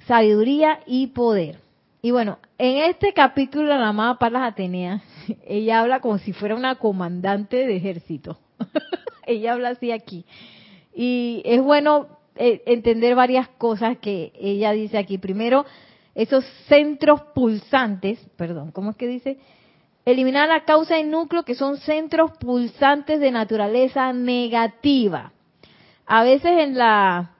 sabiduría 0.07 0.81
y 0.87 1.09
poder. 1.09 1.61
Y 2.03 2.11
bueno, 2.11 2.39
en 2.59 2.79
este 2.85 3.13
capítulo 3.13 3.69
la 3.69 3.89
amada 3.89 4.19
Palas 4.19 4.53
Atenea, 4.53 5.03
ella 5.47 5.81
habla 5.81 6.01
como 6.01 6.19
si 6.19 6.33
fuera 6.33 6.57
una 6.57 6.77
comandante 6.77 7.67
de 7.67 7.77
ejército. 7.77 8.39
ella 9.27 9.53
habla 9.53 9.71
así 9.71 9.91
aquí. 9.91 10.25
Y 10.95 11.43
es 11.45 11.63
bueno 11.63 12.07
eh, 12.37 12.63
entender 12.67 13.15
varias 13.15 13.49
cosas 13.49 13.99
que 13.99 14.33
ella 14.39 14.73
dice 14.73 14.99
aquí. 14.99 15.19
Primero, 15.19 15.65
esos 16.15 16.45
centros 16.69 17.21
pulsantes, 17.35 18.19
perdón, 18.37 18.71
¿cómo 18.71 18.91
es 18.91 18.97
que 18.97 19.09
dice? 19.09 19.39
Eliminar 20.05 20.49
la 20.49 20.65
causa 20.65 20.99
y 20.99 21.05
núcleo 21.05 21.45
que 21.45 21.55
son 21.55 21.79
centros 21.79 22.33
pulsantes 22.39 23.21
de 23.21 23.31
naturaleza 23.31 24.13
negativa 24.13 25.33
a 26.07 26.23
veces 26.23 26.53
en 26.59 26.77
la 26.77 27.31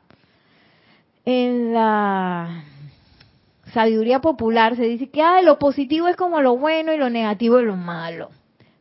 en 1.25 1.73
la 1.73 2.65
sabiduría 3.73 4.21
popular 4.21 4.77
se 4.77 4.85
dice 4.85 5.11
que 5.11 5.23
ah, 5.23 5.43
lo 5.43 5.59
positivo 5.59 6.09
es 6.09 6.17
como 6.17 6.41
lo 6.41 6.57
bueno 6.57 6.93
y 6.93 6.97
lo 6.97 7.11
negativo 7.11 7.59
es 7.59 7.65
lo 7.65 7.77
malo. 7.77 8.31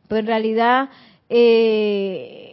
Pero 0.08 0.20
en 0.20 0.26
realidad, 0.26 0.90
eh, 1.28 2.43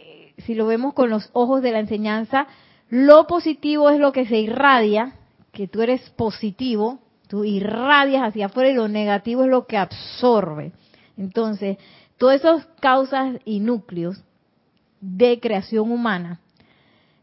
si 0.46 0.54
lo 0.54 0.66
vemos 0.66 0.94
con 0.94 1.10
los 1.10 1.30
ojos 1.32 1.62
de 1.62 1.72
la 1.72 1.80
enseñanza, 1.80 2.46
lo 2.88 3.26
positivo 3.26 3.90
es 3.90 3.98
lo 3.98 4.12
que 4.12 4.26
se 4.26 4.38
irradia, 4.38 5.14
que 5.52 5.68
tú 5.68 5.82
eres 5.82 6.10
positivo, 6.10 7.00
Tú 7.32 7.44
irradias 7.44 8.24
hacia 8.24 8.44
afuera 8.44 8.68
y 8.68 8.74
lo 8.74 8.88
negativo 8.88 9.44
es 9.44 9.48
lo 9.48 9.66
que 9.66 9.78
absorbe. 9.78 10.72
Entonces, 11.16 11.78
todas 12.18 12.40
esas 12.40 12.66
causas 12.78 13.38
y 13.46 13.60
núcleos 13.60 14.22
de 15.00 15.40
creación 15.40 15.90
humana, 15.90 16.42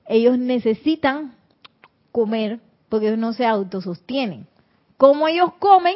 ellos 0.07 0.39
necesitan 0.39 1.35
comer 2.11 2.59
porque 2.89 3.09
ellos 3.09 3.19
no 3.19 3.33
se 3.33 3.45
autosostienen. 3.45 4.47
¿Cómo 4.97 5.27
ellos 5.27 5.53
comen? 5.59 5.93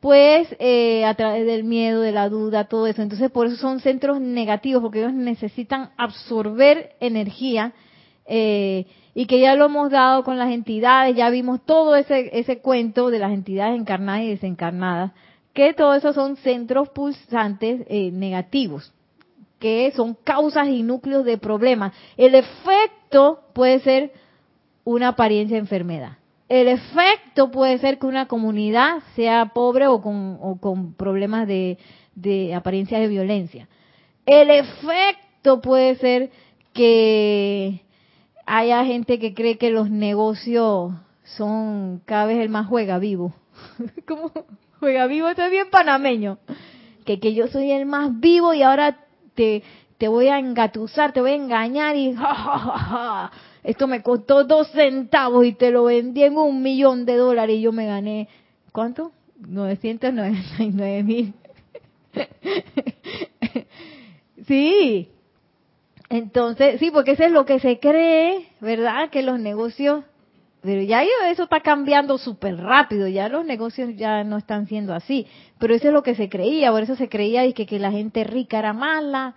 Pues 0.00 0.48
eh, 0.60 1.04
a 1.04 1.14
través 1.14 1.44
del 1.44 1.64
miedo, 1.64 2.02
de 2.02 2.12
la 2.12 2.28
duda, 2.28 2.68
todo 2.68 2.86
eso. 2.86 3.02
Entonces 3.02 3.30
por 3.30 3.46
eso 3.46 3.56
son 3.56 3.80
centros 3.80 4.20
negativos, 4.20 4.80
porque 4.82 5.00
ellos 5.00 5.12
necesitan 5.12 5.90
absorber 5.96 6.92
energía 7.00 7.72
eh, 8.26 8.86
y 9.14 9.26
que 9.26 9.40
ya 9.40 9.56
lo 9.56 9.64
hemos 9.64 9.90
dado 9.90 10.22
con 10.22 10.38
las 10.38 10.52
entidades, 10.52 11.16
ya 11.16 11.30
vimos 11.30 11.64
todo 11.64 11.96
ese, 11.96 12.30
ese 12.38 12.58
cuento 12.58 13.10
de 13.10 13.18
las 13.18 13.32
entidades 13.32 13.76
encarnadas 13.80 14.22
y 14.22 14.28
desencarnadas, 14.28 15.12
que 15.52 15.74
todos 15.74 15.96
esos 15.96 16.14
son 16.14 16.36
centros 16.36 16.90
pulsantes 16.90 17.80
eh, 17.88 18.10
negativos, 18.12 18.92
que 19.58 19.90
son 19.96 20.14
causas 20.22 20.68
y 20.68 20.84
núcleos 20.84 21.24
de 21.24 21.38
problemas. 21.38 21.92
El 22.16 22.36
efecto 22.36 23.40
puede 23.54 23.80
ser 23.80 24.12
una 24.84 25.08
apariencia 25.08 25.56
de 25.56 25.62
enfermedad. 25.62 26.18
El 26.48 26.68
efecto 26.68 27.50
puede 27.50 27.78
ser 27.78 27.98
que 27.98 28.06
una 28.06 28.26
comunidad 28.26 29.02
sea 29.14 29.46
pobre 29.54 29.86
o 29.86 30.00
con, 30.00 30.94
problemas 30.94 31.46
de, 31.46 31.78
de 32.14 32.54
apariencia 32.54 32.98
de 32.98 33.08
violencia. 33.08 33.68
El 34.24 34.50
efecto 34.50 35.60
puede 35.60 35.96
ser 35.96 36.30
que 36.72 37.82
haya 38.46 38.84
gente 38.84 39.18
que 39.18 39.34
cree 39.34 39.58
que 39.58 39.70
los 39.70 39.90
negocios 39.90 40.92
son 41.24 42.00
cada 42.06 42.24
vez 42.26 42.38
el 42.38 42.48
más 42.48 42.66
juega 42.66 42.98
vivo. 42.98 43.34
¿Cómo 44.06 44.32
juega 44.80 45.06
vivo? 45.06 45.28
Esto 45.28 45.42
es 45.42 45.50
bien 45.50 45.68
panameño. 45.70 46.38
Que, 47.04 47.20
que 47.20 47.34
yo 47.34 47.48
soy 47.48 47.70
el 47.72 47.84
más 47.84 48.20
vivo 48.20 48.54
y 48.54 48.62
ahora 48.62 48.98
te, 49.34 49.62
te 49.98 50.08
voy 50.08 50.28
a 50.28 50.38
engatusar, 50.38 51.12
te 51.12 51.20
voy 51.20 51.32
a 51.32 51.34
engañar 51.34 51.96
y 51.96 52.14
esto 53.68 53.86
me 53.86 54.02
costó 54.02 54.44
dos 54.44 54.70
centavos 54.70 55.44
y 55.44 55.52
te 55.52 55.70
lo 55.70 55.84
vendí 55.84 56.22
en 56.22 56.38
un 56.38 56.62
millón 56.62 57.04
de 57.04 57.16
dólares 57.16 57.56
y 57.56 57.60
yo 57.60 57.70
me 57.70 57.84
gané, 57.84 58.26
¿cuánto? 58.72 59.12
999 59.46 61.02
mil. 61.02 61.34
sí. 64.46 65.10
Entonces, 66.08 66.80
sí, 66.80 66.90
porque 66.90 67.10
eso 67.10 67.24
es 67.24 67.30
lo 67.30 67.44
que 67.44 67.60
se 67.60 67.78
cree, 67.78 68.48
¿verdad? 68.62 69.10
Que 69.10 69.22
los 69.22 69.38
negocios, 69.38 70.02
pero 70.62 70.80
ya 70.80 71.02
eso 71.30 71.42
está 71.42 71.60
cambiando 71.60 72.16
súper 72.16 72.56
rápido, 72.56 73.06
ya 73.06 73.28
los 73.28 73.44
negocios 73.44 73.90
ya 73.96 74.24
no 74.24 74.38
están 74.38 74.66
siendo 74.66 74.94
así, 74.94 75.26
pero 75.58 75.74
eso 75.74 75.88
es 75.88 75.92
lo 75.92 76.02
que 76.02 76.14
se 76.14 76.30
creía, 76.30 76.70
por 76.70 76.84
eso 76.84 76.96
se 76.96 77.10
creía 77.10 77.52
que, 77.52 77.66
que 77.66 77.78
la 77.78 77.90
gente 77.90 78.24
rica 78.24 78.60
era 78.60 78.72
mala, 78.72 79.34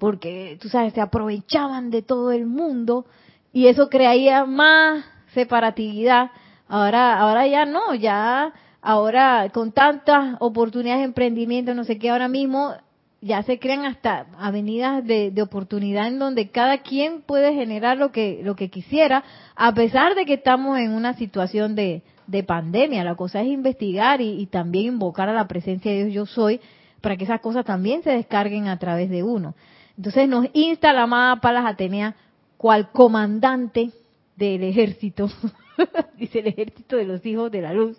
porque, 0.00 0.58
tú 0.60 0.68
sabes, 0.68 0.94
se 0.94 1.00
aprovechaban 1.00 1.90
de 1.90 2.02
todo 2.02 2.32
el 2.32 2.46
mundo 2.46 3.06
y 3.52 3.66
eso 3.66 3.88
creía 3.88 4.44
más 4.44 5.04
separatividad. 5.34 6.30
Ahora, 6.68 7.18
ahora 7.18 7.46
ya 7.46 7.66
no, 7.66 7.94
ya 7.94 8.52
ahora 8.80 9.48
con 9.52 9.72
tantas 9.72 10.36
oportunidades 10.40 11.00
de 11.00 11.06
emprendimiento, 11.06 11.74
no 11.74 11.84
sé 11.84 11.98
qué, 11.98 12.10
ahora 12.10 12.28
mismo 12.28 12.74
ya 13.20 13.42
se 13.44 13.58
crean 13.60 13.84
hasta 13.84 14.26
avenidas 14.38 15.04
de, 15.06 15.32
oportunidad 15.40 16.08
en 16.08 16.18
donde 16.18 16.50
cada 16.50 16.78
quien 16.78 17.22
puede 17.22 17.54
generar 17.54 17.96
lo 17.96 18.10
que 18.10 18.40
lo 18.42 18.56
que 18.56 18.68
quisiera, 18.68 19.22
a 19.54 19.72
pesar 19.74 20.14
de 20.16 20.24
que 20.24 20.34
estamos 20.34 20.78
en 20.78 20.90
una 20.92 21.14
situación 21.14 21.76
de, 21.76 22.02
de 22.26 22.42
pandemia. 22.42 23.04
La 23.04 23.14
cosa 23.14 23.40
es 23.40 23.46
investigar 23.46 24.20
y, 24.20 24.40
y, 24.40 24.46
también 24.46 24.94
invocar 24.94 25.28
a 25.28 25.34
la 25.34 25.46
presencia 25.46 25.92
de 25.92 26.06
Dios 26.06 26.14
yo 26.14 26.26
soy 26.26 26.60
para 27.00 27.16
que 27.16 27.24
esas 27.24 27.40
cosas 27.40 27.64
también 27.64 28.02
se 28.02 28.10
descarguen 28.10 28.66
a 28.66 28.78
través 28.78 29.08
de 29.08 29.22
uno. 29.22 29.54
Entonces 29.96 30.28
nos 30.28 30.46
insta 30.52 30.92
la 30.92 31.02
amada 31.02 31.36
Palas 31.36 31.66
Atenea 31.66 32.16
cual 32.62 32.92
comandante 32.92 33.90
del 34.36 34.62
ejército, 34.62 35.28
dice 36.16 36.38
el 36.38 36.46
ejército 36.46 36.94
de 36.94 37.04
los 37.04 37.26
hijos 37.26 37.50
de 37.50 37.60
la 37.60 37.72
luz, 37.72 37.98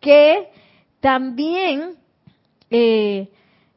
que 0.00 0.48
también 0.98 1.94
eh, 2.68 3.28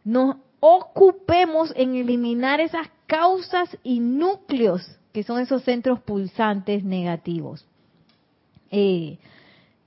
nos 0.03 0.37
ocupemos 0.59 1.71
en 1.75 1.93
eliminar 1.93 2.59
esas 2.59 2.87
causas 3.05 3.77
y 3.83 3.99
núcleos 3.99 4.97
que 5.13 5.21
son 5.21 5.39
esos 5.39 5.63
centros 5.63 5.99
pulsantes 5.99 6.83
negativos. 6.83 7.63
Eh, 8.71 9.19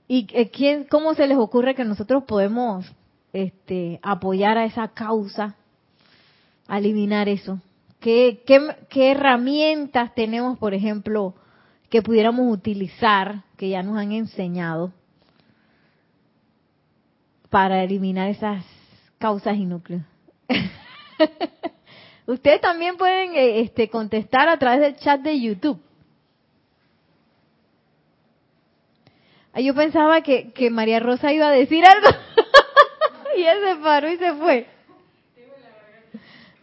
¿Y 0.07 0.27
eh, 0.31 0.51
quién, 0.51 0.85
cómo 0.85 1.15
se 1.15 1.27
les 1.27 1.37
ocurre 1.37 1.75
que 1.75 1.83
nosotros 1.83 2.23
podemos 2.23 2.89
este, 3.33 3.99
apoyar 4.03 4.57
a 4.57 4.63
esa 4.63 4.87
causa, 4.87 5.57
eliminar 6.69 7.27
eso? 7.27 7.59
¿Qué, 8.03 8.43
herramientas 9.11 10.13
tenemos, 10.13 10.59
por 10.59 10.73
ejemplo, 10.73 11.35
que 11.89 12.01
pudiéramos 12.01 12.51
utilizar, 12.51 13.43
que 13.55 13.69
ya 13.69 13.81
nos 13.81 13.97
han 13.97 14.11
enseñado, 14.11 14.91
para 17.49 17.81
eliminar 17.81 18.27
esas 18.27 18.65
causas 19.19 19.55
y 19.55 19.63
núcleos? 19.63 20.01
Ustedes 22.25 22.59
también 22.59 22.97
pueden 22.97 23.35
eh, 23.35 23.61
este, 23.61 23.87
contestar 23.89 24.49
a 24.49 24.59
través 24.59 24.81
del 24.81 24.97
chat 24.97 25.21
de 25.21 25.39
YouTube. 25.39 25.81
Ah, 29.53 29.61
yo 29.61 29.73
pensaba 29.73 30.19
que, 30.19 30.51
que 30.51 30.69
María 30.69 30.99
Rosa 30.99 31.31
iba 31.31 31.47
a 31.47 31.51
decir 31.51 31.85
algo 31.85 32.09
y 33.37 33.43
él 33.43 33.59
se 33.63 33.75
paró 33.77 34.09
y 34.09 34.17
se 34.17 34.33
fue. 34.33 34.67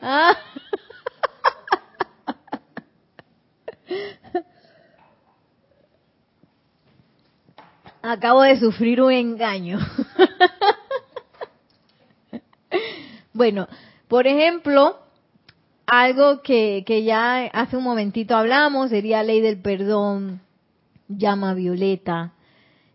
Ah. 0.03 0.37
Acabo 8.03 8.43
de 8.43 8.59
sufrir 8.59 9.03
un 9.03 9.13
engaño. 9.13 9.79
bueno, 13.33 13.69
por 14.09 14.27
ejemplo, 14.27 14.99
algo 15.87 16.43
que, 16.43 16.83
que 16.87 17.05
ya 17.05 17.47
hace 17.47 17.77
un 17.77 17.85
momentito 17.85 18.37
hablamos 18.37 18.91
sería 18.91 19.23
ley 19.23 19.41
del 19.41 19.61
perdón, 19.61 20.41
llama 21.09 21.55
violeta, 21.55 22.33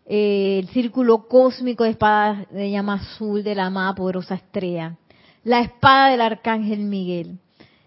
eh, 0.06 0.58
el 0.60 0.68
círculo 0.68 1.28
cósmico 1.28 1.84
de 1.84 1.90
espada 1.90 2.46
de 2.50 2.70
llama 2.70 2.94
azul 2.94 3.42
de 3.42 3.54
la 3.54 3.66
amada 3.66 3.94
poderosa 3.94 4.36
estrella, 4.36 4.96
la 5.44 5.60
espada 5.60 6.10
del 6.10 6.20
arcángel 6.20 6.80
Miguel, 6.80 7.38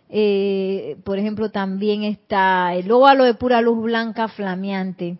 eh, 0.09 0.97
por 1.03 1.19
ejemplo, 1.19 1.51
también 1.51 2.03
está 2.03 2.73
el 2.73 2.91
óvalo 2.91 3.23
de 3.23 3.35
pura 3.35 3.61
luz 3.61 3.81
blanca 3.83 4.27
flameante 4.27 5.19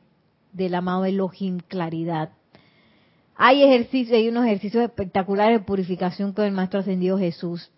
del 0.51 0.73
amado 0.73 1.05
Elohim 1.05 1.59
Claridad. 1.59 2.31
Hay 3.35 3.63
ejercicios, 3.63 4.17
hay 4.17 4.27
unos 4.27 4.45
ejercicios 4.45 4.83
espectaculares 4.83 5.59
de 5.59 5.65
purificación 5.65 6.33
con 6.33 6.45
el 6.45 6.51
Maestro 6.51 6.79
Ascendido 6.79 7.17
Jesús. 7.19 7.71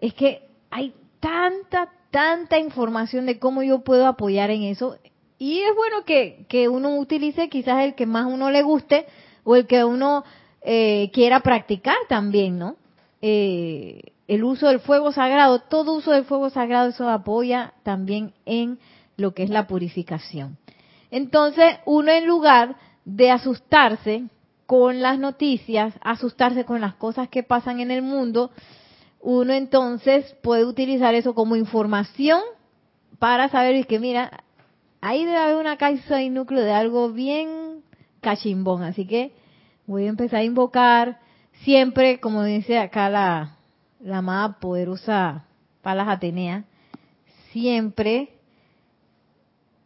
Es 0.00 0.14
que 0.14 0.48
hay 0.70 0.94
tanta, 1.20 1.90
tanta 2.10 2.58
información 2.58 3.26
de 3.26 3.38
cómo 3.38 3.62
yo 3.62 3.80
puedo 3.80 4.06
apoyar 4.06 4.50
en 4.50 4.62
eso. 4.62 4.96
Y 5.38 5.58
es 5.58 5.74
bueno 5.74 6.04
que, 6.06 6.46
que 6.48 6.68
uno 6.68 6.96
utilice 6.96 7.48
quizás 7.48 7.82
el 7.82 7.94
que 7.94 8.06
más 8.06 8.26
uno 8.26 8.50
le 8.50 8.62
guste 8.62 9.06
o 9.42 9.56
el 9.56 9.66
que 9.66 9.84
uno 9.84 10.24
eh, 10.62 11.10
quiera 11.12 11.40
practicar 11.40 11.96
también, 12.08 12.58
¿no? 12.58 12.76
Eh, 13.20 14.13
el 14.26 14.44
uso 14.44 14.68
del 14.68 14.80
fuego 14.80 15.12
sagrado, 15.12 15.60
todo 15.60 15.94
uso 15.94 16.12
del 16.12 16.24
fuego 16.24 16.50
sagrado, 16.50 16.88
eso 16.88 17.08
apoya 17.08 17.74
también 17.82 18.32
en 18.46 18.78
lo 19.16 19.34
que 19.34 19.42
es 19.42 19.50
la 19.50 19.66
purificación. 19.66 20.58
Entonces, 21.10 21.76
uno 21.84 22.10
en 22.10 22.26
lugar 22.26 22.76
de 23.04 23.30
asustarse 23.30 24.24
con 24.66 25.02
las 25.02 25.18
noticias, 25.18 25.94
asustarse 26.00 26.64
con 26.64 26.80
las 26.80 26.94
cosas 26.94 27.28
que 27.28 27.42
pasan 27.42 27.80
en 27.80 27.90
el 27.90 28.02
mundo, 28.02 28.50
uno 29.20 29.52
entonces 29.52 30.34
puede 30.42 30.64
utilizar 30.64 31.14
eso 31.14 31.34
como 31.34 31.56
información 31.56 32.40
para 33.18 33.48
saber 33.48 33.86
que, 33.86 33.98
mira, 33.98 34.44
ahí 35.00 35.24
debe 35.24 35.38
haber 35.38 35.56
una 35.56 35.76
causa 35.76 36.22
y 36.22 36.30
núcleo 36.30 36.62
de 36.62 36.72
algo 36.72 37.10
bien 37.10 37.82
cachimbón. 38.20 38.82
Así 38.82 39.06
que 39.06 39.32
voy 39.86 40.06
a 40.06 40.08
empezar 40.08 40.40
a 40.40 40.44
invocar 40.44 41.20
siempre, 41.62 42.20
como 42.20 42.42
dice 42.42 42.78
acá 42.78 43.08
la, 43.08 43.53
la 44.04 44.18
amada 44.18 44.60
poderosa 44.60 45.44
Palas 45.82 46.08
Atenea, 46.08 46.64
siempre 47.52 48.28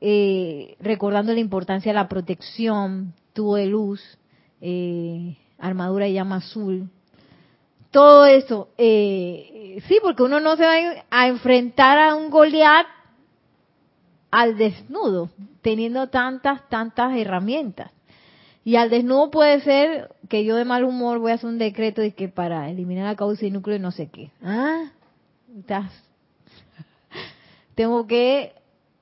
eh, 0.00 0.76
recordando 0.80 1.32
la 1.32 1.40
importancia 1.40 1.90
de 1.92 1.98
la 1.98 2.08
protección, 2.08 3.14
tubo 3.32 3.56
de 3.56 3.66
luz, 3.66 4.18
eh, 4.60 5.36
armadura 5.58 6.08
y 6.08 6.14
llama 6.14 6.36
azul, 6.36 6.90
todo 7.90 8.26
eso, 8.26 8.68
eh, 8.76 9.82
sí, 9.86 9.98
porque 10.02 10.22
uno 10.22 10.40
no 10.40 10.56
se 10.56 10.64
va 10.64 11.04
a 11.10 11.28
enfrentar 11.28 11.98
a 11.98 12.14
un 12.14 12.28
Goliat 12.30 12.86
al 14.30 14.58
desnudo, 14.58 15.30
teniendo 15.62 16.08
tantas, 16.08 16.68
tantas 16.68 17.16
herramientas. 17.16 17.90
Y 18.68 18.76
al 18.76 18.90
desnudo 18.90 19.30
puede 19.30 19.62
ser 19.62 20.10
que 20.28 20.44
yo 20.44 20.54
de 20.54 20.66
mal 20.66 20.84
humor 20.84 21.20
voy 21.20 21.30
a 21.30 21.36
hacer 21.36 21.48
un 21.48 21.56
decreto 21.56 22.02
de 22.02 22.12
que 22.12 22.28
para 22.28 22.68
eliminar 22.68 23.06
la 23.06 23.16
causa 23.16 23.46
y 23.46 23.50
núcleo 23.50 23.76
y 23.76 23.80
no 23.80 23.92
sé 23.92 24.10
qué. 24.10 24.30
Ah, 24.42 24.90
estás. 25.58 25.90
Tengo 27.74 28.06
que 28.06 28.52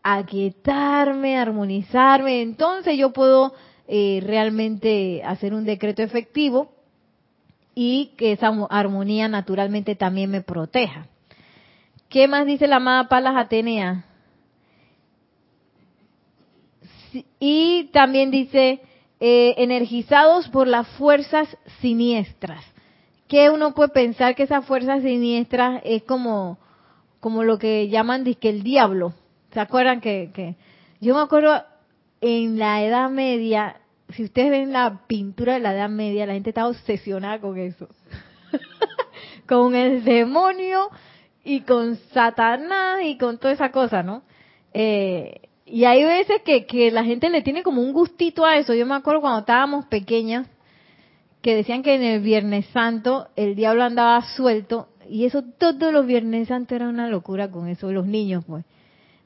aquietarme, 0.04 1.36
armonizarme. 1.36 2.42
Entonces 2.42 2.96
yo 2.96 3.12
puedo 3.12 3.54
eh, 3.88 4.22
realmente 4.24 5.24
hacer 5.24 5.52
un 5.52 5.64
decreto 5.64 6.00
efectivo 6.00 6.70
y 7.74 8.12
que 8.16 8.30
esa 8.30 8.52
armonía 8.70 9.26
naturalmente 9.26 9.96
también 9.96 10.30
me 10.30 10.42
proteja. 10.42 11.08
¿Qué 12.08 12.28
más 12.28 12.46
dice 12.46 12.68
la 12.68 12.76
amada 12.76 13.08
Palas 13.08 13.34
Atenea? 13.36 14.04
Y 17.40 17.90
también 17.92 18.30
dice, 18.30 18.80
eh, 19.20 19.54
energizados 19.58 20.48
por 20.48 20.66
las 20.66 20.86
fuerzas 20.88 21.48
siniestras. 21.80 22.64
Que 23.28 23.50
uno 23.50 23.74
puede 23.74 23.88
pensar 23.88 24.34
que 24.34 24.44
esas 24.44 24.64
fuerzas 24.64 25.02
siniestras 25.02 25.80
es 25.84 26.02
como, 26.04 26.58
como 27.20 27.42
lo 27.42 27.58
que 27.58 27.88
llaman 27.88 28.24
que 28.24 28.48
el 28.48 28.62
diablo. 28.62 29.14
¿Se 29.52 29.60
acuerdan 29.60 30.00
que, 30.00 30.30
que 30.34 30.56
yo 31.00 31.14
me 31.14 31.20
acuerdo 31.20 31.62
en 32.20 32.58
la 32.58 32.82
Edad 32.82 33.10
Media, 33.10 33.76
si 34.10 34.24
ustedes 34.24 34.50
ven 34.50 34.72
la 34.72 35.02
pintura 35.06 35.54
de 35.54 35.60
la 35.60 35.74
Edad 35.74 35.88
Media, 35.88 36.26
la 36.26 36.34
gente 36.34 36.50
estaba 36.50 36.68
obsesionada 36.68 37.40
con 37.40 37.58
eso. 37.58 37.88
con 39.48 39.74
el 39.74 40.04
demonio 40.04 40.88
y 41.44 41.60
con 41.60 41.96
Satanás 42.12 43.00
y 43.04 43.18
con 43.18 43.38
toda 43.38 43.54
esa 43.54 43.70
cosa, 43.70 44.02
¿no? 44.02 44.22
Eh, 44.72 45.48
y 45.66 45.84
hay 45.84 46.04
veces 46.04 46.42
que, 46.44 46.64
que 46.64 46.92
la 46.92 47.04
gente 47.04 47.28
le 47.28 47.42
tiene 47.42 47.64
como 47.64 47.82
un 47.82 47.92
gustito 47.92 48.46
a 48.46 48.56
eso. 48.56 48.72
Yo 48.72 48.86
me 48.86 48.94
acuerdo 48.94 49.20
cuando 49.20 49.40
estábamos 49.40 49.84
pequeñas 49.86 50.46
que 51.42 51.56
decían 51.56 51.82
que 51.82 51.96
en 51.96 52.04
el 52.04 52.20
Viernes 52.20 52.66
Santo 52.66 53.28
el 53.34 53.56
diablo 53.56 53.82
andaba 53.82 54.22
suelto 54.36 54.88
y 55.08 55.24
eso 55.24 55.42
todos 55.58 55.92
los 55.92 56.06
Viernes 56.06 56.48
Santos 56.48 56.76
era 56.76 56.88
una 56.88 57.08
locura 57.08 57.50
con 57.50 57.66
eso, 57.66 57.90
los 57.90 58.06
niños 58.06 58.44
pues. 58.46 58.64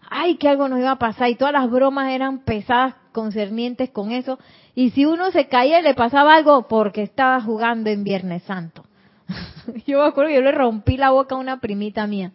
Ay, 0.09 0.37
que 0.37 0.49
algo 0.49 0.67
nos 0.67 0.81
iba 0.81 0.93
a 0.93 0.99
pasar 0.99 1.29
y 1.29 1.37
todas 1.37 1.53
las 1.53 1.71
bromas 1.71 2.11
eran 2.11 2.41
pesadas 2.41 2.95
concernientes 3.13 3.91
con 3.91 4.11
eso. 4.11 4.39
Y 4.75 4.91
si 4.91 5.05
uno 5.05 5.31
se 5.31 5.47
caía 5.47 5.83
le 5.83 5.95
pasaba 5.95 6.35
algo 6.35 6.69
porque 6.69 7.03
estaba 7.03 7.41
jugando 7.43 7.91
en 7.91 8.03
Viernes 8.03 8.43
Santo. 8.45 8.85
yo 9.87 9.99
me 9.99 10.07
acuerdo 10.07 10.31
que 10.31 10.37
yo 10.37 10.41
le 10.41 10.53
rompí 10.53 10.97
la 10.97 11.11
boca 11.11 11.35
a 11.35 11.39
una 11.39 11.61
primita 11.61 12.07
mía 12.07 12.33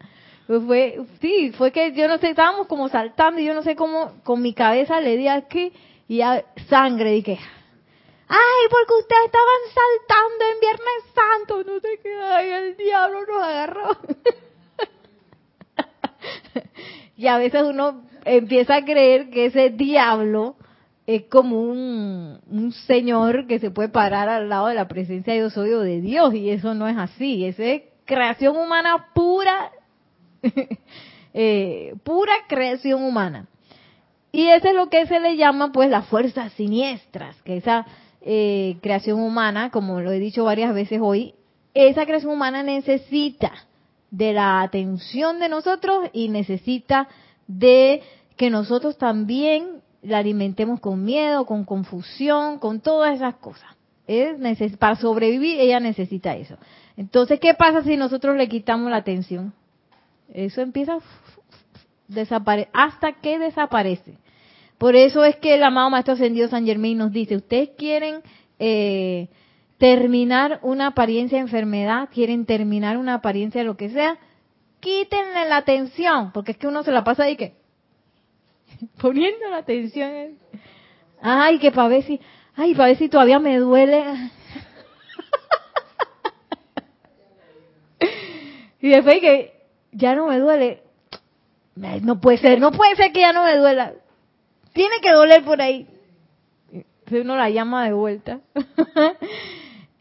fue, 0.47 0.99
sí, 1.21 1.51
fue 1.57 1.71
que 1.71 1.93
yo 1.93 2.07
no 2.07 2.19
sé, 2.19 2.29
estábamos 2.29 2.67
como 2.67 2.87
saltando 2.89 3.41
y 3.41 3.45
yo 3.45 3.53
no 3.53 3.63
sé 3.63 3.75
cómo 3.75 4.13
con 4.23 4.41
mi 4.41 4.53
cabeza 4.53 5.01
le 5.01 5.17
di 5.17 5.27
aquí 5.27 5.73
y 6.07 6.17
ya 6.17 6.45
sangre, 6.69 7.11
dije, 7.11 7.39
ay, 8.27 8.67
porque 8.69 8.93
ustedes 8.99 9.25
estaban 9.25 9.61
saltando 9.73 10.45
en 10.53 10.59
Viernes 10.59 11.03
Santo, 11.15 11.63
no 11.63 11.79
sé 11.79 11.99
qué, 12.03 12.15
ay, 12.15 12.49
el 12.49 12.77
diablo 12.77 13.25
nos 13.25 13.43
agarró. 13.43 13.97
y 17.17 17.25
a 17.27 17.37
veces 17.37 17.63
uno 17.63 18.03
empieza 18.23 18.75
a 18.75 18.85
creer 18.85 19.31
que 19.31 19.47
ese 19.47 19.71
diablo 19.71 20.57
es 21.07 21.23
como 21.23 21.59
un, 21.61 22.39
un 22.49 22.71
señor 22.71 23.47
que 23.47 23.57
se 23.59 23.71
puede 23.71 23.89
parar 23.89 24.29
al 24.29 24.47
lado 24.49 24.67
de 24.67 24.75
la 24.75 24.87
presencia 24.87 25.33
de 25.33 25.39
Dios 25.39 25.55
de 25.55 26.01
Dios 26.01 26.35
y 26.35 26.51
eso 26.51 26.75
no 26.75 26.87
es 26.87 26.97
así, 26.97 27.45
es 27.45 27.57
creación 28.05 28.57
humana 28.57 29.07
pura 29.13 29.71
Eh, 31.37 31.95
pura 32.05 32.31
creación 32.47 33.03
humana. 33.03 33.47
Y 34.31 34.47
eso 34.47 34.69
es 34.69 34.73
lo 34.73 34.87
que 34.87 35.05
se 35.05 35.19
le 35.19 35.35
llama 35.35 35.73
pues 35.73 35.89
las 35.89 36.07
fuerzas 36.07 36.53
siniestras, 36.53 37.35
que 37.41 37.57
esa 37.57 37.85
eh, 38.21 38.77
creación 38.81 39.19
humana, 39.19 39.69
como 39.69 39.99
lo 39.99 40.13
he 40.13 40.19
dicho 40.19 40.45
varias 40.45 40.73
veces 40.73 41.01
hoy, 41.03 41.33
esa 41.73 42.05
creación 42.05 42.31
humana 42.31 42.63
necesita 42.63 43.51
de 44.11 44.31
la 44.31 44.61
atención 44.61 45.39
de 45.39 45.49
nosotros 45.49 46.09
y 46.13 46.29
necesita 46.29 47.09
de 47.47 48.01
que 48.37 48.49
nosotros 48.49 48.97
también 48.97 49.81
la 50.01 50.19
alimentemos 50.19 50.79
con 50.79 51.03
miedo, 51.03 51.45
con 51.45 51.65
confusión, 51.65 52.59
con 52.59 52.79
todas 52.79 53.15
esas 53.15 53.35
cosas. 53.35 53.69
Es 54.07 54.37
para 54.77 54.95
sobrevivir 54.95 55.59
ella 55.59 55.81
necesita 55.81 56.35
eso. 56.35 56.55
Entonces, 56.95 57.41
¿qué 57.41 57.55
pasa 57.55 57.83
si 57.83 57.97
nosotros 57.97 58.37
le 58.37 58.47
quitamos 58.47 58.89
la 58.89 58.97
atención? 58.97 59.53
Eso 60.33 60.61
empieza 60.61 60.99
desaparece 62.07 62.69
hasta 62.73 63.13
que 63.13 63.39
desaparece. 63.39 64.17
Por 64.77 64.95
eso 64.95 65.23
es 65.23 65.37
que 65.37 65.55
el 65.55 65.63
amado 65.63 65.89
Maestro 65.89 66.13
Ascendido 66.13 66.47
San 66.49 66.65
Germain 66.65 66.97
nos 66.97 67.11
dice, 67.11 67.35
ustedes 67.35 67.69
quieren 67.77 68.21
eh, 68.59 69.29
terminar 69.77 70.59
una 70.63 70.87
apariencia 70.87 71.37
de 71.37 71.43
enfermedad, 71.43 72.09
quieren 72.13 72.45
terminar 72.45 72.97
una 72.97 73.15
apariencia 73.15 73.61
de 73.61 73.65
lo 73.65 73.77
que 73.77 73.89
sea, 73.89 74.17
quítenle 74.81 75.47
la 75.47 75.57
atención, 75.57 76.31
porque 76.33 76.51
es 76.51 76.57
que 76.57 76.67
uno 76.67 76.83
se 76.83 76.91
la 76.91 77.03
pasa 77.03 77.23
ahí 77.23 77.37
que 77.37 77.55
poniendo 79.01 79.49
la 79.49 79.57
atención. 79.57 80.37
Ay, 81.21 81.57
que 81.59 81.71
para 81.71 81.87
ver 81.87 82.03
si, 82.03 82.19
ay, 82.55 82.73
para 82.75 82.89
ver 82.89 82.97
si 82.97 83.07
todavía 83.09 83.39
me 83.39 83.57
duele. 83.57 84.03
y 88.81 88.89
después 88.89 89.21
que 89.21 89.54
ya 89.95 90.15
no 90.15 90.27
me 90.27 90.39
duele. 90.39 90.83
No 91.75 92.21
puede 92.21 92.37
ser, 92.37 92.59
no 92.59 92.71
puede 92.71 92.95
ser 92.95 93.11
que 93.11 93.21
ya 93.21 93.33
no 93.33 93.43
me 93.43 93.57
duela. 93.57 93.93
Tiene 94.73 94.95
que 95.01 95.11
doler 95.11 95.43
por 95.43 95.61
ahí. 95.61 95.87
Si 97.07 97.17
uno 97.17 97.35
la 97.35 97.49
llama 97.49 97.85
de 97.85 97.93
vuelta. 97.93 98.39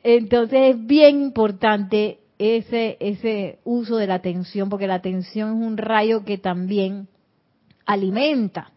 Entonces 0.02 0.74
es 0.74 0.86
bien 0.86 1.22
importante 1.22 2.18
ese, 2.38 2.96
ese 3.00 3.58
uso 3.64 3.96
de 3.96 4.06
la 4.06 4.14
atención, 4.14 4.68
porque 4.68 4.86
la 4.86 4.96
atención 4.96 5.56
es 5.56 5.66
un 5.66 5.76
rayo 5.76 6.24
que 6.24 6.38
también 6.38 7.08
alimenta. 7.86 8.70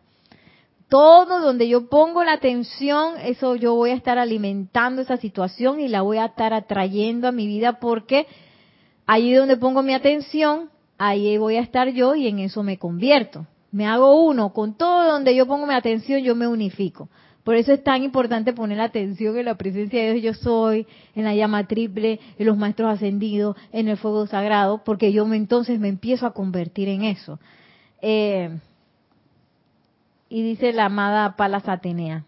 Todo 0.90 1.42
donde 1.42 1.68
yo 1.68 1.90
pongo 1.90 2.24
la 2.24 2.34
atención, 2.34 3.16
eso 3.22 3.56
yo 3.56 3.76
voy 3.76 3.90
a 3.90 3.96
estar 3.96 4.18
alimentando 4.18 5.02
esa 5.02 5.18
situación 5.18 5.82
y 5.82 5.90
la 5.90 6.02
voy 6.02 6.18
a 6.18 6.28
estar 6.28 6.54
atrayendo 6.54 7.28
a 7.28 7.34
mi 7.34 7.46
vida 7.46 7.80
porque 7.80 8.26
allí 9.06 9.34
donde 9.34 9.58
pongo 9.58 9.84
mi 9.84 9.94
atención, 9.94 10.70
ahí 10.98 11.38
voy 11.38 11.56
a 11.56 11.62
estar 11.62 11.90
yo 11.90 12.16
y 12.16 12.28
en 12.28 12.40
eso 12.40 12.64
me 12.64 12.78
convierto. 12.78 13.46
Me 13.72 13.86
hago 13.86 14.24
uno, 14.24 14.54
con 14.54 14.76
todo 14.76 15.12
donde 15.12 15.36
yo 15.36 15.46
pongo 15.46 15.68
mi 15.68 15.74
atención, 15.74 16.22
yo 16.22 16.36
me 16.36 16.48
unifico. 16.48 17.10
Por 17.44 17.56
eso 17.56 17.72
es 17.72 17.82
tan 17.82 18.04
importante 18.04 18.52
poner 18.52 18.82
atención 18.82 19.38
en 19.38 19.46
la 19.46 19.56
presencia 19.56 20.04
de 20.04 20.14
Dios 20.16 20.38
yo 20.38 20.44
soy, 20.44 20.86
en 21.16 21.24
la 21.24 21.34
llama 21.34 21.66
triple, 21.66 22.20
en 22.38 22.46
los 22.46 22.58
maestros 22.58 22.94
ascendidos, 22.94 23.56
en 23.72 23.88
el 23.88 23.96
fuego 23.96 24.28
sagrado, 24.28 24.84
porque 24.84 25.14
yo 25.14 25.26
me, 25.26 25.38
entonces 25.38 25.80
me 25.80 25.88
empiezo 25.88 26.26
a 26.26 26.34
convertir 26.34 26.90
en 26.90 27.04
eso. 27.04 27.40
Eh, 28.02 28.50
y 30.28 30.44
dice 30.44 30.74
la 30.74 30.86
amada 30.86 31.38
Palas 31.38 31.70
Atenea, 31.70 32.26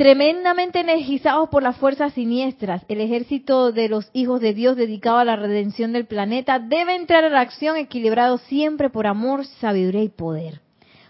tremendamente 0.00 0.80
energizados 0.80 1.50
por 1.50 1.62
las 1.62 1.76
fuerzas 1.76 2.14
siniestras, 2.14 2.86
el 2.88 3.02
ejército 3.02 3.70
de 3.70 3.90
los 3.90 4.08
hijos 4.14 4.40
de 4.40 4.54
Dios 4.54 4.74
dedicado 4.74 5.18
a 5.18 5.26
la 5.26 5.36
redención 5.36 5.92
del 5.92 6.06
planeta 6.06 6.58
debe 6.58 6.96
entrar 6.96 7.22
en 7.24 7.34
la 7.34 7.42
acción 7.42 7.76
equilibrado 7.76 8.38
siempre 8.38 8.88
por 8.88 9.06
amor, 9.06 9.44
sabiduría 9.44 10.02
y 10.02 10.08
poder. 10.08 10.62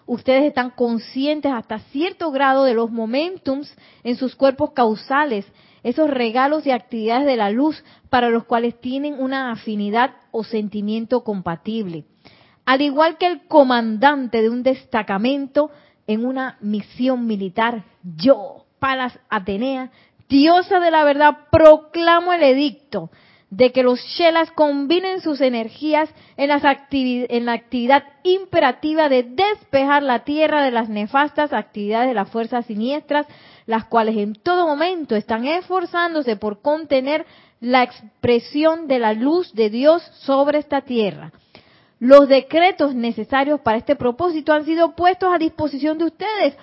Ustedes 0.06 0.42
están 0.42 0.70
conscientes 0.70 1.52
hasta 1.52 1.78
cierto 1.92 2.32
grado 2.32 2.64
de 2.64 2.74
los 2.74 2.90
momentums 2.90 3.72
en 4.02 4.16
sus 4.16 4.34
cuerpos 4.34 4.72
causales, 4.72 5.46
esos 5.84 6.10
regalos 6.10 6.66
y 6.66 6.72
actividades 6.72 7.26
de 7.26 7.36
la 7.36 7.50
luz 7.50 7.84
para 8.08 8.28
los 8.28 8.42
cuales 8.42 8.80
tienen 8.80 9.14
una 9.22 9.52
afinidad 9.52 10.16
o 10.32 10.42
sentimiento 10.42 11.22
compatible. 11.22 12.06
Al 12.66 12.82
igual 12.82 13.18
que 13.18 13.28
el 13.28 13.46
comandante 13.46 14.42
de 14.42 14.50
un 14.50 14.64
destacamento 14.64 15.70
en 16.08 16.26
una 16.26 16.58
misión 16.60 17.24
militar, 17.28 17.84
yo, 18.16 18.64
Palas 18.80 19.16
Atenea, 19.28 19.90
diosa 20.28 20.80
de 20.80 20.90
la 20.90 21.04
verdad, 21.04 21.36
proclamo 21.52 22.32
el 22.32 22.42
edicto 22.42 23.10
de 23.50 23.72
que 23.72 23.82
los 23.82 24.00
Shelas 24.00 24.50
combinen 24.52 25.20
sus 25.20 25.40
energías 25.40 26.08
en, 26.36 26.48
las 26.48 26.62
en 26.62 27.46
la 27.46 27.52
actividad 27.52 28.04
imperativa 28.22 29.08
de 29.08 29.24
despejar 29.24 30.04
la 30.04 30.20
tierra 30.20 30.62
de 30.62 30.70
las 30.70 30.88
nefastas 30.88 31.52
actividades 31.52 32.08
de 32.08 32.14
las 32.14 32.30
fuerzas 32.30 32.66
siniestras, 32.66 33.26
las 33.66 33.84
cuales 33.84 34.16
en 34.16 34.34
todo 34.34 34.66
momento 34.66 35.16
están 35.16 35.46
esforzándose 35.46 36.36
por 36.36 36.62
contener 36.62 37.26
la 37.60 37.82
expresión 37.82 38.86
de 38.86 39.00
la 39.00 39.12
luz 39.12 39.52
de 39.52 39.68
Dios 39.68 40.02
sobre 40.20 40.58
esta 40.58 40.82
tierra. 40.82 41.32
Los 41.98 42.28
decretos 42.28 42.94
necesarios 42.94 43.60
para 43.60 43.76
este 43.76 43.94
propósito 43.94 44.54
han 44.54 44.64
sido 44.64 44.94
puestos 44.94 45.34
a 45.34 45.38
disposición 45.38 45.98
de 45.98 46.06
ustedes 46.06 46.56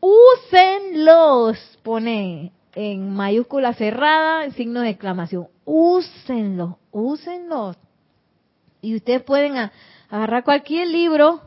úsenlos, 0.00 1.58
pone 1.82 2.52
en 2.74 3.12
mayúscula 3.12 3.74
cerrada, 3.74 4.44
en 4.44 4.52
signo 4.52 4.80
de 4.80 4.90
exclamación, 4.90 5.48
úsenlos, 5.64 6.76
úsenlos. 6.90 7.76
Y 8.82 8.96
ustedes 8.96 9.22
pueden 9.22 9.70
agarrar 10.08 10.44
cualquier 10.44 10.88
libro 10.88 11.40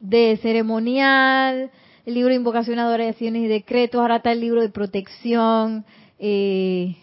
de 0.00 0.38
ceremonial, 0.40 1.70
el 2.06 2.14
libro 2.14 2.30
de 2.30 2.36
invocación, 2.36 2.78
adoraciones 2.78 3.42
y 3.42 3.48
decretos, 3.48 4.00
ahora 4.00 4.16
está 4.16 4.32
el 4.32 4.40
libro 4.40 4.62
de 4.62 4.70
protección, 4.70 5.84
eh, 6.18 6.96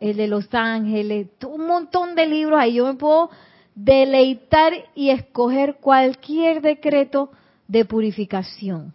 el 0.00 0.16
de 0.16 0.26
los 0.26 0.52
ángeles, 0.52 1.28
un 1.46 1.66
montón 1.66 2.14
de 2.14 2.26
libros 2.26 2.58
ahí. 2.58 2.74
Yo 2.74 2.86
me 2.86 2.94
puedo 2.94 3.30
deleitar 3.74 4.72
y 4.94 5.10
escoger 5.10 5.76
cualquier 5.76 6.60
decreto 6.60 7.30
de 7.68 7.84
purificación. 7.84 8.92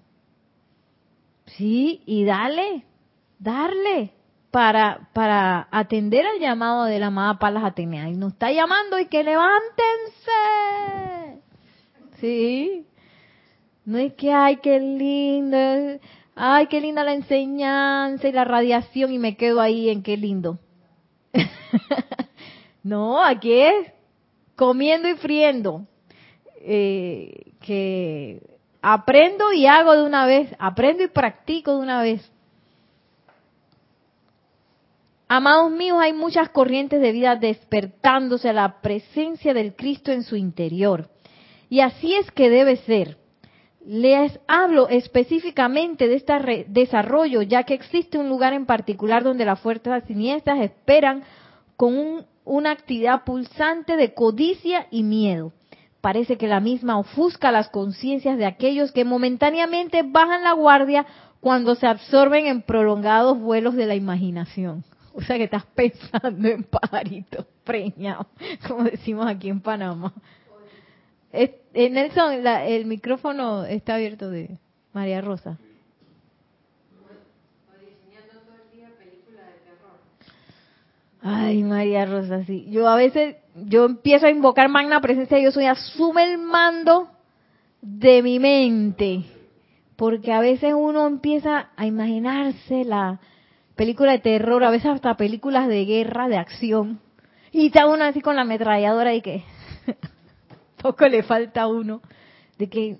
Sí, 1.57 2.01
y 2.05 2.23
dale, 2.23 2.85
darle 3.39 4.13
para, 4.51 5.09
para 5.13 5.67
atender 5.71 6.25
al 6.25 6.39
llamado 6.39 6.85
de 6.85 6.99
la 6.99 7.07
amada 7.07 7.39
Palas 7.39 7.63
Atenea. 7.63 8.09
Y 8.09 8.15
nos 8.15 8.33
está 8.33 8.51
llamando 8.51 8.99
y 8.99 9.07
que 9.07 9.23
levántense. 9.23 10.31
Sí. 12.19 12.85
No 13.85 13.97
es 13.97 14.13
que, 14.13 14.31
ay, 14.31 14.57
qué 14.57 14.79
lindo, 14.79 15.57
ay, 16.35 16.67
qué 16.67 16.79
linda 16.79 17.03
la 17.03 17.13
enseñanza 17.13 18.27
y 18.27 18.31
la 18.31 18.43
radiación 18.45 19.11
y 19.11 19.17
me 19.17 19.35
quedo 19.35 19.59
ahí 19.59 19.89
en 19.89 20.03
qué 20.03 20.17
lindo. 20.17 20.59
no, 22.83 23.23
aquí 23.23 23.53
es 23.53 23.91
comiendo 24.55 25.09
y 25.09 25.15
friendo. 25.15 25.87
Eh, 26.63 27.53
que 27.59 28.50
aprendo 28.81 29.53
y 29.53 29.67
hago 29.67 29.93
de 29.93 30.03
una 30.03 30.25
vez, 30.25 30.53
aprendo 30.59 31.03
y 31.03 31.07
practico 31.07 31.75
de 31.75 31.79
una 31.79 32.01
vez. 32.01 32.31
Amados 35.27 35.71
míos, 35.71 35.97
hay 36.01 36.11
muchas 36.11 36.49
corrientes 36.49 36.99
de 36.99 37.13
vida 37.13 37.37
despertándose 37.37 38.49
a 38.49 38.53
la 38.53 38.81
presencia 38.81 39.53
del 39.53 39.75
Cristo 39.75 40.11
en 40.11 40.23
su 40.23 40.35
interior. 40.35 41.09
Y 41.69 41.79
así 41.79 42.13
es 42.15 42.29
que 42.31 42.49
debe 42.49 42.75
ser. 42.77 43.17
Les 43.85 44.37
hablo 44.45 44.89
específicamente 44.89 46.07
de 46.07 46.15
este 46.15 46.65
desarrollo, 46.67 47.41
ya 47.43 47.63
que 47.63 47.73
existe 47.73 48.17
un 48.17 48.27
lugar 48.27 48.53
en 48.53 48.65
particular 48.65 49.23
donde 49.23 49.45
las 49.45 49.59
fuerzas 49.59 50.03
siniestras 50.03 50.59
esperan 50.59 51.23
con 51.77 52.25
una 52.43 52.71
actividad 52.71 53.23
pulsante 53.23 53.95
de 53.95 54.13
codicia 54.13 54.87
y 54.91 55.03
miedo. 55.03 55.53
Parece 56.01 56.37
que 56.37 56.47
la 56.47 56.59
misma 56.59 56.97
ofusca 56.97 57.51
las 57.51 57.69
conciencias 57.69 58.37
de 58.37 58.45
aquellos 58.45 58.91
que 58.91 59.05
momentáneamente 59.05 60.01
bajan 60.03 60.43
la 60.43 60.53
guardia 60.53 61.05
cuando 61.39 61.75
se 61.75 61.87
absorben 61.87 62.47
en 62.47 62.63
prolongados 62.63 63.39
vuelos 63.39 63.75
de 63.75 63.85
la 63.85 63.95
imaginación. 63.95 64.83
O 65.13 65.21
sea 65.21 65.37
que 65.37 65.43
estás 65.43 65.65
pensando 65.75 66.47
en 66.47 66.63
pajarito 66.63 67.45
preñado, 67.63 68.27
como 68.67 68.83
decimos 68.83 69.27
aquí 69.27 69.49
en 69.49 69.61
Panamá. 69.61 70.13
Eh, 71.33 71.59
Nelson, 71.73 72.45
el 72.45 72.85
micrófono 72.85 73.63
está 73.63 73.95
abierto 73.95 74.29
de 74.29 74.57
María 74.93 75.21
Rosa. 75.21 75.57
Ay, 81.21 81.63
María 81.63 82.05
Rosa, 82.05 82.43
sí. 82.45 82.67
Yo 82.69 82.87
a 82.87 82.95
veces, 82.95 83.35
yo 83.55 83.85
empiezo 83.85 84.25
a 84.25 84.31
invocar 84.31 84.69
magna 84.69 85.01
presencia 85.01 85.39
yo 85.39 85.51
soy, 85.51 85.65
asume 85.65 86.23
el 86.23 86.37
mando 86.39 87.09
de 87.81 88.23
mi 88.23 88.39
mente. 88.39 89.23
Porque 89.95 90.33
a 90.33 90.39
veces 90.39 90.73
uno 90.75 91.05
empieza 91.05 91.69
a 91.75 91.85
imaginarse 91.85 92.85
la, 92.85 93.19
películas 93.75 94.13
de 94.15 94.19
terror, 94.19 94.63
a 94.63 94.71
veces 94.71 94.87
hasta 94.87 95.15
películas 95.15 95.67
de 95.67 95.85
guerra, 95.85 96.27
de 96.27 96.37
acción. 96.37 96.99
Y 97.51 97.67
está 97.67 97.85
uno 97.85 98.03
así 98.03 98.21
con 98.21 98.35
la 98.35 98.41
ametralladora 98.41 99.13
y 99.13 99.21
que 99.21 99.43
poco 100.81 101.07
le 101.07 101.21
falta 101.21 101.63
a 101.63 101.67
uno. 101.67 102.01
De 102.57 102.67
que... 102.67 102.97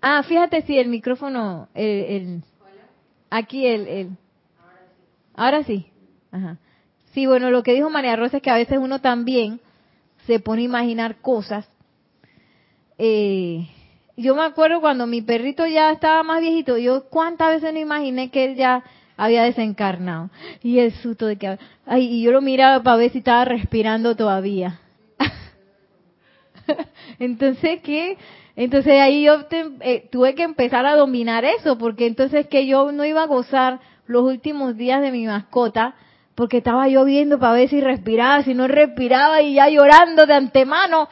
Ah, 0.00 0.22
fíjate 0.22 0.62
si 0.62 0.78
el 0.78 0.88
micrófono, 0.88 1.68
el, 1.74 2.42
aquí 3.30 3.66
el, 3.66 3.88
el... 3.88 4.10
Ahora 5.34 5.64
sí. 5.64 5.90
Ajá. 6.30 6.58
Sí, 7.12 7.26
bueno, 7.26 7.50
lo 7.50 7.62
que 7.62 7.74
dijo 7.74 7.90
María 7.90 8.16
Rosa 8.16 8.38
es 8.38 8.42
que 8.42 8.50
a 8.50 8.56
veces 8.56 8.78
uno 8.78 9.00
también 9.00 9.60
se 10.26 10.40
pone 10.40 10.62
a 10.62 10.66
imaginar 10.66 11.16
cosas. 11.16 11.68
Eh, 12.98 13.66
yo 14.16 14.34
me 14.34 14.42
acuerdo 14.42 14.80
cuando 14.80 15.06
mi 15.06 15.22
perrito 15.22 15.66
ya 15.66 15.90
estaba 15.90 16.22
más 16.22 16.40
viejito, 16.40 16.76
yo 16.76 17.04
cuántas 17.04 17.54
veces 17.54 17.72
no 17.72 17.78
imaginé 17.78 18.30
que 18.30 18.44
él 18.44 18.56
ya 18.56 18.82
había 19.16 19.42
desencarnado. 19.42 20.30
Y 20.62 20.78
el 20.78 20.92
susto 20.92 21.26
de 21.26 21.36
que... 21.36 21.58
Ay, 21.86 22.06
y 22.06 22.22
yo 22.22 22.32
lo 22.32 22.40
miraba 22.40 22.82
para 22.82 22.96
ver 22.96 23.10
si 23.10 23.18
estaba 23.18 23.44
respirando 23.44 24.16
todavía. 24.16 24.80
entonces, 27.18 27.80
¿qué? 27.82 28.18
Entonces 28.54 29.00
ahí 29.00 29.24
yo 29.24 29.46
eh, 29.50 30.08
tuve 30.10 30.34
que 30.34 30.42
empezar 30.42 30.84
a 30.84 30.96
dominar 30.96 31.44
eso, 31.44 31.78
porque 31.78 32.06
entonces 32.06 32.48
que 32.48 32.66
yo 32.66 32.92
no 32.92 33.04
iba 33.04 33.22
a 33.22 33.26
gozar 33.26 33.80
los 34.06 34.24
últimos 34.24 34.76
días 34.76 35.00
de 35.00 35.12
mi 35.12 35.26
mascota, 35.26 35.94
porque 36.38 36.58
estaba 36.58 36.86
yo 36.86 37.04
viendo 37.04 37.40
para 37.40 37.54
ver 37.54 37.68
si 37.68 37.80
respiraba, 37.80 38.44
si 38.44 38.54
no 38.54 38.68
respiraba 38.68 39.42
y 39.42 39.54
ya 39.54 39.68
llorando 39.68 40.24
de 40.24 40.34
antemano 40.34 41.08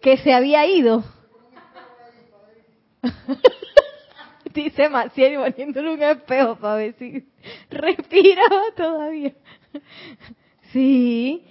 que 0.00 0.16
se 0.16 0.32
había 0.32 0.64
ido. 0.64 1.04
dice 4.54 4.88
Maciel 4.88 5.36
poniéndole 5.36 5.92
un 5.92 6.02
espejo 6.02 6.56
para 6.56 6.76
ver 6.76 6.94
si 6.94 7.26
respiraba 7.68 8.62
todavía. 8.74 9.34
Sí. 10.72 11.44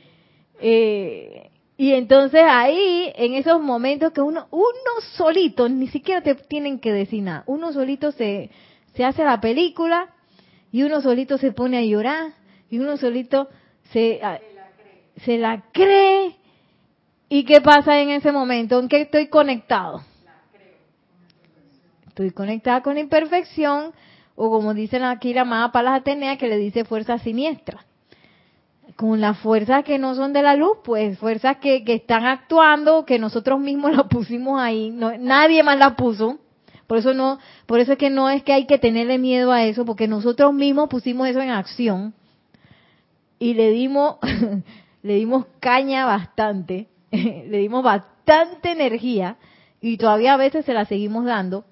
Eh, 0.59 1.51
y 1.77 1.93
entonces 1.93 2.41
ahí, 2.43 3.13
en 3.15 3.35
esos 3.35 3.61
momentos 3.61 4.11
que 4.11 4.21
uno, 4.21 4.47
uno 4.49 5.01
solito, 5.13 5.69
ni 5.69 5.87
siquiera 5.89 6.21
te 6.21 6.33
tienen 6.33 6.79
que 6.79 6.91
decir 6.91 7.21
nada, 7.21 7.43
uno 7.45 7.71
solito 7.73 8.11
se, 8.11 8.49
se 8.95 9.05
hace 9.05 9.23
la 9.23 9.39
película 9.39 10.09
y 10.71 10.81
uno 10.81 10.99
solito 11.01 11.37
se 11.37 11.51
pone 11.51 11.77
a 11.77 11.83
llorar 11.83 12.46
y 12.69 12.79
uno 12.79 12.97
solito 12.97 13.47
se, 13.91 14.19
se 15.23 15.37
la 15.37 15.63
cree. 15.71 16.35
¿Y 17.29 17.43
qué 17.43 17.61
pasa 17.61 17.99
en 17.99 18.09
ese 18.09 18.31
momento? 18.31 18.79
¿En 18.79 18.87
qué 18.87 19.01
estoy 19.01 19.27
conectado? 19.27 20.01
Estoy 22.07 22.31
conectada 22.31 22.81
con 22.81 22.97
imperfección, 22.97 23.93
o 24.35 24.49
como 24.49 24.73
dicen 24.73 25.03
aquí 25.03 25.33
la 25.33 25.41
amada 25.41 25.71
Palas 25.71 26.01
Atenea, 26.01 26.37
que 26.37 26.47
le 26.47 26.57
dice 26.57 26.85
fuerza 26.85 27.19
siniestra. 27.19 27.85
Con 28.95 29.21
las 29.21 29.37
fuerzas 29.39 29.83
que 29.83 29.99
no 29.99 30.15
son 30.15 30.33
de 30.33 30.41
la 30.41 30.55
luz, 30.55 30.77
pues 30.83 31.19
fuerzas 31.19 31.57
que, 31.57 31.83
que 31.83 31.95
están 31.95 32.25
actuando, 32.25 33.05
que 33.05 33.19
nosotros 33.19 33.59
mismos 33.59 33.91
la 33.95 34.07
pusimos 34.07 34.59
ahí, 34.59 34.89
nadie 34.89 35.61
más 35.63 35.77
la 35.77 35.95
puso. 35.95 36.39
Por 36.87 36.97
eso 36.97 37.13
no, 37.13 37.37
por 37.65 37.81
eso 37.81 37.91
es 37.91 37.97
que 37.97 38.09
no 38.09 38.29
es 38.29 38.43
que 38.43 38.53
hay 38.53 38.65
que 38.65 38.79
tenerle 38.79 39.17
miedo 39.17 39.51
a 39.51 39.65
eso, 39.65 39.85
porque 39.85 40.07
nosotros 40.07 40.53
mismos 40.53 40.87
pusimos 40.87 41.27
eso 41.27 41.41
en 41.41 41.49
acción 41.49 42.13
y 43.39 43.53
le 43.53 43.71
dimos, 43.71 44.17
le 45.03 45.15
dimos 45.15 45.45
caña 45.59 46.05
bastante, 46.05 46.87
le 47.11 47.57
dimos 47.57 47.83
bastante 47.83 48.71
energía 48.71 49.37
y 49.81 49.97
todavía 49.97 50.33
a 50.33 50.37
veces 50.37 50.65
se 50.65 50.73
la 50.73 50.85
seguimos 50.85 51.25
dando. 51.25 51.65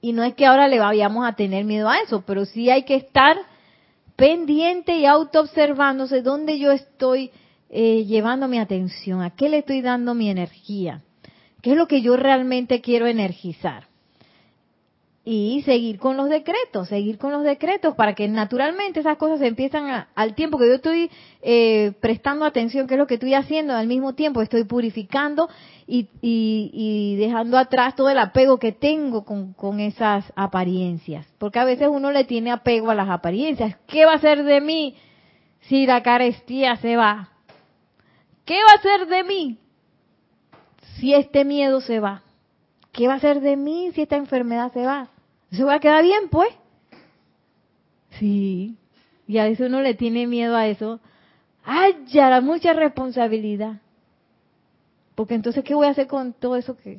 Y 0.00 0.12
no 0.12 0.24
es 0.24 0.34
que 0.34 0.46
ahora 0.46 0.66
le 0.68 0.80
vayamos 0.80 1.26
a 1.26 1.34
tener 1.34 1.64
miedo 1.64 1.88
a 1.88 1.98
eso, 2.00 2.24
pero 2.26 2.44
sí 2.44 2.70
hay 2.70 2.82
que 2.82 2.96
estar 2.96 3.36
pendiente 4.16 4.96
y 4.96 5.06
autoobservándose 5.06 6.22
dónde 6.22 6.58
yo 6.58 6.72
estoy 6.72 7.30
eh, 7.70 8.04
llevando 8.04 8.48
mi 8.48 8.58
atención, 8.58 9.22
a 9.22 9.30
qué 9.30 9.48
le 9.48 9.58
estoy 9.58 9.80
dando 9.80 10.14
mi 10.14 10.28
energía, 10.28 11.02
qué 11.62 11.72
es 11.72 11.76
lo 11.76 11.86
que 11.86 12.02
yo 12.02 12.16
realmente 12.16 12.80
quiero 12.80 13.06
energizar 13.06 13.91
y 15.24 15.62
seguir 15.64 16.00
con 16.00 16.16
los 16.16 16.28
decretos, 16.28 16.88
seguir 16.88 17.16
con 17.16 17.30
los 17.30 17.44
decretos 17.44 17.94
para 17.94 18.14
que 18.14 18.26
naturalmente 18.26 19.00
esas 19.00 19.16
cosas 19.18 19.38
se 19.38 19.46
empiezan 19.46 20.06
al 20.12 20.34
tiempo 20.34 20.58
que 20.58 20.66
yo 20.66 20.74
estoy 20.74 21.10
eh, 21.42 21.92
prestando 22.00 22.44
atención, 22.44 22.88
que 22.88 22.94
es 22.94 22.98
lo 22.98 23.06
que 23.06 23.14
estoy 23.14 23.34
haciendo, 23.34 23.72
al 23.72 23.86
mismo 23.86 24.14
tiempo 24.14 24.42
estoy 24.42 24.64
purificando 24.64 25.48
y, 25.86 26.08
y, 26.20 27.16
dejando 27.16 27.56
atrás 27.56 27.94
todo 27.94 28.10
el 28.10 28.18
apego 28.18 28.58
que 28.58 28.72
tengo 28.72 29.24
con, 29.24 29.52
con, 29.52 29.78
esas 29.78 30.24
apariencias, 30.34 31.26
porque 31.38 31.60
a 31.60 31.64
veces 31.64 31.88
uno 31.88 32.10
le 32.10 32.24
tiene 32.24 32.50
apego 32.50 32.90
a 32.90 32.94
las 32.94 33.08
apariencias. 33.08 33.76
¿Qué 33.86 34.04
va 34.04 34.14
a 34.14 34.20
ser 34.20 34.42
de 34.42 34.60
mí 34.60 34.96
si 35.60 35.86
la 35.86 36.02
carestía 36.02 36.76
se 36.76 36.96
va? 36.96 37.30
¿Qué 38.44 38.56
va 38.56 38.72
a 38.76 38.82
ser 38.82 39.06
de 39.06 39.22
mí 39.22 39.58
si 40.98 41.14
este 41.14 41.44
miedo 41.44 41.80
se 41.80 42.00
va? 42.00 42.21
¿Qué 42.92 43.08
va 43.08 43.14
a 43.14 43.20
ser 43.20 43.40
de 43.40 43.56
mí 43.56 43.90
si 43.94 44.02
esta 44.02 44.16
enfermedad 44.16 44.72
se 44.72 44.84
va? 44.84 45.08
¿Se 45.50 45.64
va 45.64 45.74
a 45.74 45.80
quedar 45.80 46.02
bien, 46.02 46.28
pues? 46.30 46.50
Sí. 48.18 48.76
Y 49.26 49.38
a 49.38 49.44
veces 49.44 49.68
uno 49.68 49.80
le 49.80 49.94
tiene 49.94 50.26
miedo 50.26 50.56
a 50.56 50.66
eso. 50.66 51.00
¡Ay, 51.64 51.96
ya! 52.08 52.40
Mucha 52.42 52.74
responsabilidad. 52.74 53.80
Porque 55.14 55.34
entonces, 55.34 55.64
¿qué 55.64 55.74
voy 55.74 55.86
a 55.86 55.90
hacer 55.90 56.06
con 56.06 56.34
todo 56.34 56.56
eso 56.56 56.76
que, 56.76 56.98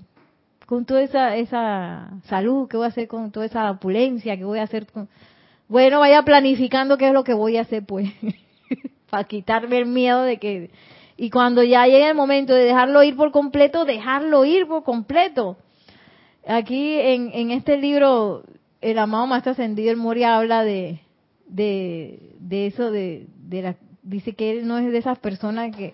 con 0.66 0.86
toda 0.86 1.02
esa, 1.02 1.36
esa 1.36 2.10
salud? 2.26 2.68
¿Qué 2.68 2.78
voy 2.78 2.86
a 2.86 2.90
hacer 2.90 3.08
con 3.08 3.32
toda 3.32 3.46
esa 3.46 3.70
opulencia? 3.70 4.38
¿Qué 4.38 4.46
voy 4.46 4.60
a 4.60 4.64
hacer 4.64 4.88
con... 4.88 5.10
Bueno, 5.68 6.00
vaya 6.00 6.24
planificando 6.24 6.98
qué 6.98 7.08
es 7.08 7.14
lo 7.14 7.24
que 7.24 7.34
voy 7.34 7.58
a 7.58 7.62
hacer, 7.62 7.86
pues, 7.86 8.10
para 9.10 9.26
quitarme 9.26 9.78
el 9.78 9.86
miedo 9.86 10.24
de 10.24 10.38
que... 10.38 10.72
Y 11.18 11.30
cuando 11.30 11.64
ya 11.64 11.86
llegue 11.86 12.10
el 12.10 12.16
momento 12.16 12.54
de 12.54 12.64
dejarlo 12.64 13.04
ir 13.04 13.16
por 13.16 13.32
completo, 13.32 13.86
dejarlo 13.86 14.46
ir 14.46 14.68
por 14.68 14.84
completo. 14.84 15.58
Aquí 16.48 17.00
en, 17.00 17.32
en 17.34 17.52
este 17.52 17.78
libro, 17.78 18.44
el 18.82 19.00
amado 19.00 19.28
Maestro 19.28 19.54
Ascendido, 19.54 19.92
el 19.92 19.98
Moria, 19.98 20.38
habla 20.38 20.64
de, 20.64 21.00
de, 21.48 22.34
de 22.40 22.68
eso, 22.68 22.92
de, 22.92 23.28
de 23.48 23.62
la, 23.62 23.76
dice 24.02 24.34
que 24.34 24.52
él 24.52 24.68
no 24.68 24.78
es 24.78 24.92
de 24.92 24.98
esas 24.98 25.20
personas 25.20 25.76
que, 25.76 25.94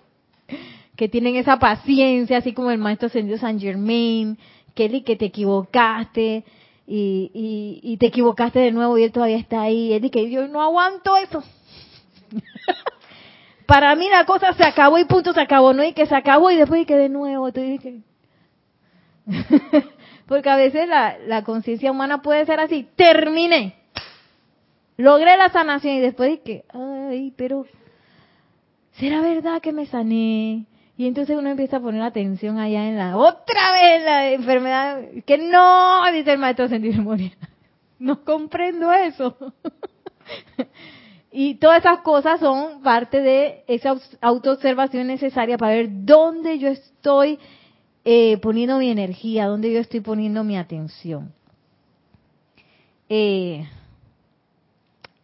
que 0.96 1.08
tienen 1.08 1.36
esa 1.36 1.58
paciencia, 1.58 2.38
así 2.38 2.52
como 2.52 2.70
el 2.70 2.78
Maestro 2.78 3.06
Ascendido 3.06 3.38
San 3.38 3.60
Germain, 3.60 4.38
que 4.74 4.86
él 4.86 4.96
y 4.96 5.02
que 5.02 5.16
te 5.16 5.26
equivocaste, 5.26 6.44
y, 6.86 7.30
y, 7.32 7.92
y, 7.92 7.96
te 7.98 8.06
equivocaste 8.06 8.58
de 8.58 8.72
nuevo 8.72 8.98
y 8.98 9.04
él 9.04 9.12
todavía 9.12 9.36
está 9.36 9.62
ahí. 9.62 9.92
Él 9.92 10.02
dice, 10.02 10.28
yo 10.28 10.48
no 10.48 10.60
aguanto 10.60 11.16
eso. 11.16 11.40
Para 13.66 13.94
mí 13.94 14.08
la 14.08 14.24
cosa 14.26 14.52
se 14.54 14.64
acabó 14.64 14.98
y 14.98 15.04
punto 15.04 15.32
se 15.32 15.40
acabó, 15.40 15.72
¿no? 15.72 15.84
Y 15.84 15.92
que 15.92 16.06
se 16.06 16.16
acabó 16.16 16.50
y 16.50 16.56
después 16.56 16.82
y 16.82 16.86
que 16.86 16.96
de 16.96 17.08
nuevo. 17.08 17.52
Te 17.52 17.62
dije. 17.62 18.00
Porque 20.30 20.48
a 20.48 20.54
veces 20.54 20.86
la, 20.86 21.18
la 21.26 21.42
conciencia 21.42 21.90
humana 21.90 22.22
puede 22.22 22.46
ser 22.46 22.60
así. 22.60 22.86
Terminé. 22.94 23.74
Logré 24.96 25.36
la 25.36 25.48
sanación 25.48 25.96
y 25.96 25.98
después 25.98 26.30
dije, 26.30 26.64
ay, 26.72 27.34
pero 27.36 27.66
¿será 28.92 29.22
verdad 29.22 29.60
que 29.60 29.72
me 29.72 29.86
sané? 29.86 30.66
Y 30.96 31.08
entonces 31.08 31.36
uno 31.36 31.50
empieza 31.50 31.78
a 31.78 31.80
poner 31.80 32.02
atención 32.02 32.60
allá 32.60 32.86
en 32.86 32.96
la 32.96 33.16
otra 33.16 33.72
vez 33.72 34.04
la 34.04 34.30
enfermedad. 34.30 35.00
Que 35.26 35.36
no, 35.36 36.12
dice 36.12 36.34
el 36.34 36.38
maestro 36.38 36.68
Sentir 36.68 37.02
Morir. 37.02 37.36
No 37.98 38.24
comprendo 38.24 38.92
eso. 38.92 39.36
y 41.32 41.56
todas 41.56 41.80
esas 41.80 42.02
cosas 42.02 42.38
son 42.38 42.82
parte 42.82 43.20
de 43.20 43.64
esa 43.66 43.96
autoobservación 44.20 45.08
necesaria 45.08 45.58
para 45.58 45.74
ver 45.74 45.88
dónde 45.90 46.60
yo 46.60 46.68
estoy 46.68 47.40
eh, 48.04 48.38
poniendo 48.38 48.78
mi 48.78 48.90
energía, 48.90 49.46
dónde 49.46 49.72
yo 49.72 49.80
estoy 49.80 50.00
poniendo 50.00 50.42
mi 50.42 50.56
atención. 50.56 51.32
Eh, 53.08 53.68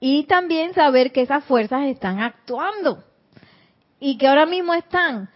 y 0.01 0.25
también 0.25 0.75
saber 0.75 1.13
que 1.13 1.23
esas 1.23 1.45
fuerzas 1.45 1.85
están 1.87 2.21
actuando 2.21 3.03
y 3.99 4.19
que 4.19 4.27
ahora 4.27 4.45
mismo 4.45 4.75
están 4.75 5.31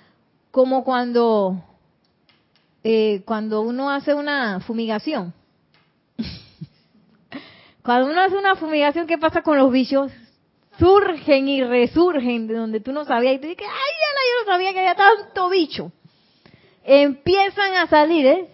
como 0.51 0.85
cuando, 0.85 1.63
eh, 2.85 3.23
cuando 3.25 3.63
uno 3.63 3.91
hace 3.91 4.13
una 4.13 4.61
fumigación. 4.61 5.33
cuando 7.83 8.11
uno 8.11 8.21
hace 8.21 8.37
una 8.37 8.57
fumigación, 8.57 9.07
¿qué 9.07 9.17
pasa 9.17 9.43
con 9.43 9.57
los 9.57 9.73
bichos? 9.73 10.13
Surgen 10.79 11.49
y 11.49 11.63
resurgen 11.65 12.47
de 12.47 12.55
donde 12.55 12.81
tú 12.81 12.93
no 12.93 13.05
sabías 13.05 13.35
y 13.35 13.39
tú 13.39 13.47
dices, 13.47 13.67
ay, 13.67 13.71
yo 13.71 14.45
no 14.45 14.53
sabía 14.53 14.73
que 14.73 14.81
había 14.81 14.95
tanto 14.95 15.49
bicho. 15.49 15.93
Empiezan 16.85 17.75
a 17.75 17.87
salir, 17.87 18.27
¿eh? 18.27 18.49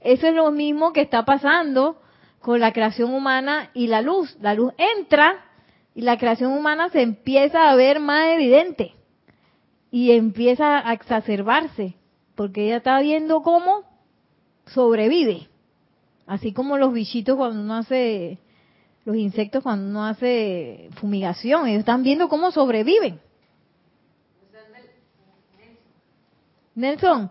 Eso 0.00 0.28
es 0.28 0.34
lo 0.34 0.50
mismo 0.50 0.92
que 0.92 1.02
está 1.02 1.24
pasando 1.24 2.00
con 2.40 2.58
la 2.58 2.72
creación 2.72 3.12
humana 3.12 3.70
y 3.74 3.86
la 3.86 4.02
luz. 4.02 4.36
La 4.40 4.54
luz 4.54 4.72
entra 4.78 5.44
y 5.94 6.02
la 6.02 6.18
creación 6.18 6.52
humana 6.52 6.88
se 6.90 7.02
empieza 7.02 7.70
a 7.70 7.76
ver 7.76 8.00
más 8.00 8.28
evidente 8.28 8.94
y 9.90 10.12
empieza 10.12 10.88
a 10.88 10.92
exacerbarse, 10.92 11.96
porque 12.34 12.66
ella 12.66 12.76
está 12.76 13.00
viendo 13.00 13.42
cómo 13.42 13.82
sobrevive. 14.66 15.48
Así 16.26 16.52
como 16.52 16.78
los 16.78 16.92
bichitos 16.92 17.36
cuando 17.36 17.60
uno 17.60 17.74
hace, 17.74 18.38
los 19.04 19.16
insectos 19.16 19.62
cuando 19.62 19.88
uno 19.90 20.06
hace 20.06 20.88
fumigación, 21.00 21.66
ellos 21.66 21.80
están 21.80 22.02
viendo 22.04 22.28
cómo 22.28 22.52
sobreviven. 22.52 23.20
Nelson, 26.76 27.30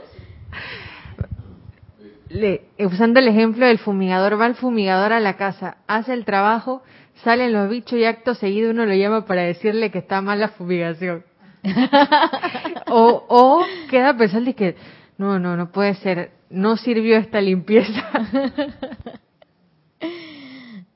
Le, 2.33 2.61
usando 2.79 3.19
el 3.19 3.27
ejemplo 3.27 3.65
del 3.65 3.77
fumigador, 3.77 4.39
va 4.39 4.47
el 4.47 4.55
fumigador 4.55 5.11
a 5.11 5.19
la 5.19 5.35
casa, 5.35 5.77
hace 5.85 6.13
el 6.13 6.23
trabajo, 6.23 6.81
salen 7.25 7.51
los 7.51 7.69
bichos 7.69 7.99
y 7.99 8.05
acto 8.05 8.35
seguido 8.35 8.71
uno 8.71 8.85
lo 8.85 8.93
llama 8.93 9.25
para 9.25 9.41
decirle 9.41 9.91
que 9.91 9.97
está 9.97 10.21
mal 10.21 10.39
la 10.39 10.47
fumigación. 10.49 11.25
o, 12.87 13.25
o 13.27 13.65
queda 13.89 14.15
pensando 14.15 14.55
que 14.55 14.75
no, 15.17 15.39
no, 15.39 15.57
no 15.57 15.71
puede 15.73 15.93
ser, 15.95 16.31
no 16.49 16.77
sirvió 16.77 17.17
esta 17.17 17.41
limpieza. 17.41 18.01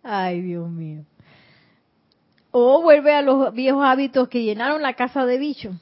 Ay, 0.04 0.42
Dios 0.42 0.70
mío. 0.70 1.04
O 2.52 2.82
vuelve 2.82 3.14
a 3.14 3.22
los 3.22 3.54
viejos 3.54 3.84
hábitos 3.84 4.30
que 4.30 4.44
llenaron 4.44 4.82
la 4.82 4.94
casa 4.94 5.26
de 5.26 5.38
bichos. 5.38 5.76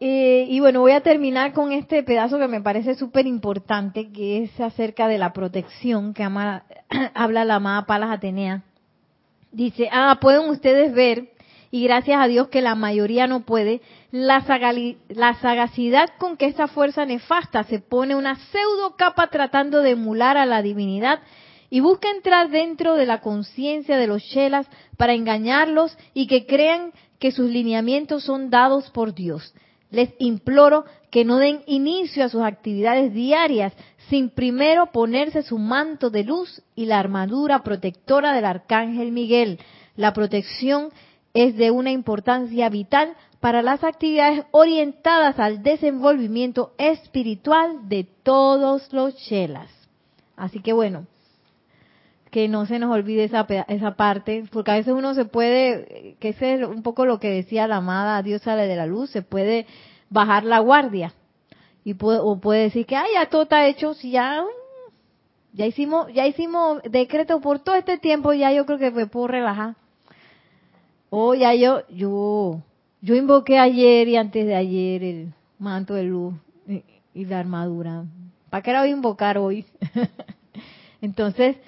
Eh, 0.00 0.46
y 0.48 0.60
bueno, 0.60 0.80
voy 0.80 0.92
a 0.92 1.02
terminar 1.02 1.52
con 1.52 1.72
este 1.72 2.02
pedazo 2.02 2.38
que 2.38 2.48
me 2.48 2.60
parece 2.60 2.94
súper 2.94 3.26
importante, 3.26 4.10
que 4.10 4.42
es 4.42 4.60
acerca 4.60 5.06
de 5.08 5.18
la 5.18 5.32
protección 5.32 6.14
que 6.14 6.24
habla 7.14 7.44
la 7.44 7.54
amada 7.54 7.86
Palas 7.86 8.10
Atenea. 8.10 8.62
Dice, 9.52 9.88
ah, 9.92 10.18
pueden 10.20 10.48
ustedes 10.48 10.92
ver, 10.92 11.30
y 11.70 11.84
gracias 11.84 12.20
a 12.20 12.26
Dios 12.26 12.48
que 12.48 12.60
la 12.60 12.74
mayoría 12.74 13.28
no 13.28 13.44
puede, 13.44 13.80
la, 14.10 14.44
la 15.08 15.34
sagacidad 15.34 16.10
con 16.18 16.36
que 16.36 16.46
esta 16.46 16.66
fuerza 16.66 17.06
nefasta 17.06 17.62
se 17.64 17.78
pone 17.78 18.16
una 18.16 18.34
pseudo 18.34 18.96
capa 18.96 19.28
tratando 19.28 19.80
de 19.80 19.90
emular 19.90 20.36
a 20.36 20.46
la 20.46 20.60
divinidad 20.60 21.20
y 21.70 21.80
busca 21.80 22.10
entrar 22.10 22.50
dentro 22.50 22.94
de 22.94 23.06
la 23.06 23.20
conciencia 23.20 23.96
de 23.96 24.06
los 24.06 24.22
chelas 24.24 24.66
para 24.96 25.14
engañarlos 25.14 25.96
y 26.14 26.26
que 26.26 26.46
crean 26.46 26.92
que 27.18 27.32
sus 27.32 27.48
lineamientos 27.48 28.24
son 28.24 28.50
dados 28.50 28.90
por 28.90 29.14
Dios. 29.14 29.54
Les 29.94 30.12
imploro 30.18 30.84
que 31.12 31.24
no 31.24 31.38
den 31.38 31.62
inicio 31.66 32.24
a 32.24 32.28
sus 32.28 32.42
actividades 32.42 33.14
diarias 33.14 33.72
sin 34.08 34.28
primero 34.28 34.90
ponerse 34.90 35.44
su 35.44 35.56
manto 35.56 36.10
de 36.10 36.24
luz 36.24 36.62
y 36.74 36.86
la 36.86 36.98
armadura 36.98 37.62
protectora 37.62 38.32
del 38.32 38.44
arcángel 38.44 39.12
Miguel. 39.12 39.60
La 39.94 40.12
protección 40.12 40.88
es 41.32 41.56
de 41.56 41.70
una 41.70 41.92
importancia 41.92 42.68
vital 42.70 43.14
para 43.38 43.62
las 43.62 43.84
actividades 43.84 44.44
orientadas 44.50 45.38
al 45.38 45.62
desenvolvimiento 45.62 46.72
espiritual 46.76 47.88
de 47.88 48.04
todos 48.24 48.92
los 48.92 49.14
chelas. 49.14 49.70
Así 50.36 50.58
que 50.58 50.72
bueno, 50.72 51.06
que 52.34 52.48
no 52.48 52.66
se 52.66 52.80
nos 52.80 52.90
olvide 52.90 53.22
esa, 53.22 53.46
esa 53.68 53.94
parte, 53.94 54.42
porque 54.50 54.72
a 54.72 54.74
veces 54.74 54.92
uno 54.92 55.14
se 55.14 55.24
puede, 55.24 56.16
que 56.18 56.30
ese 56.30 56.54
es 56.54 56.66
un 56.66 56.82
poco 56.82 57.06
lo 57.06 57.20
que 57.20 57.30
decía 57.30 57.68
la 57.68 57.76
amada 57.76 58.20
Dios 58.24 58.42
sale 58.42 58.66
de 58.66 58.74
la 58.74 58.86
luz, 58.86 59.10
se 59.10 59.22
puede 59.22 59.68
bajar 60.10 60.42
la 60.42 60.58
guardia 60.58 61.14
y 61.84 61.94
puede, 61.94 62.18
o 62.20 62.40
puede 62.40 62.62
decir 62.62 62.86
que, 62.86 62.96
ay, 62.96 63.10
ya 63.14 63.26
todo 63.26 63.42
está 63.42 63.68
hecho, 63.68 63.92
ya, 64.02 64.42
ya 65.52 65.64
hicimos, 65.64 66.12
ya 66.12 66.26
hicimos 66.26 66.82
decreto 66.82 67.40
por 67.40 67.60
todo 67.60 67.76
este 67.76 67.98
tiempo, 67.98 68.32
ya 68.32 68.50
yo 68.50 68.66
creo 68.66 68.80
que 68.80 68.90
me 68.90 69.06
puedo 69.06 69.28
relajar. 69.28 69.76
O 71.10 71.36
ya 71.36 71.54
yo, 71.54 71.86
yo, 71.88 72.62
yo 73.00 73.14
invoqué 73.14 73.60
ayer 73.60 74.08
y 74.08 74.16
antes 74.16 74.44
de 74.44 74.56
ayer 74.56 75.04
el 75.04 75.34
manto 75.60 75.94
de 75.94 76.02
luz 76.02 76.34
y, 76.66 76.82
y 77.14 77.26
la 77.26 77.38
armadura. 77.38 78.02
¿Para 78.50 78.60
qué 78.60 78.72
la 78.72 78.80
voy 78.80 78.88
a 78.88 78.92
invocar 78.92 79.38
hoy? 79.38 79.64
Entonces, 81.00 81.58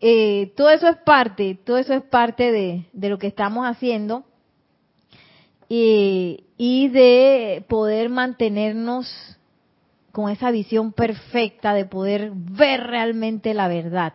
eh, 0.00 0.52
todo 0.56 0.70
eso 0.70 0.88
es 0.88 0.96
parte, 0.98 1.58
todo 1.64 1.78
eso 1.78 1.94
es 1.94 2.02
parte 2.02 2.52
de, 2.52 3.08
lo 3.08 3.18
que 3.18 3.26
estamos 3.26 3.66
haciendo 3.66 4.24
y 5.68 6.88
de 6.88 7.64
poder 7.68 8.08
mantenernos 8.08 9.36
con 10.12 10.30
esa 10.30 10.50
visión 10.50 10.92
perfecta 10.92 11.74
de 11.74 11.84
poder 11.84 12.30
ver 12.34 12.84
realmente 12.84 13.52
la 13.52 13.68
verdad 13.68 14.14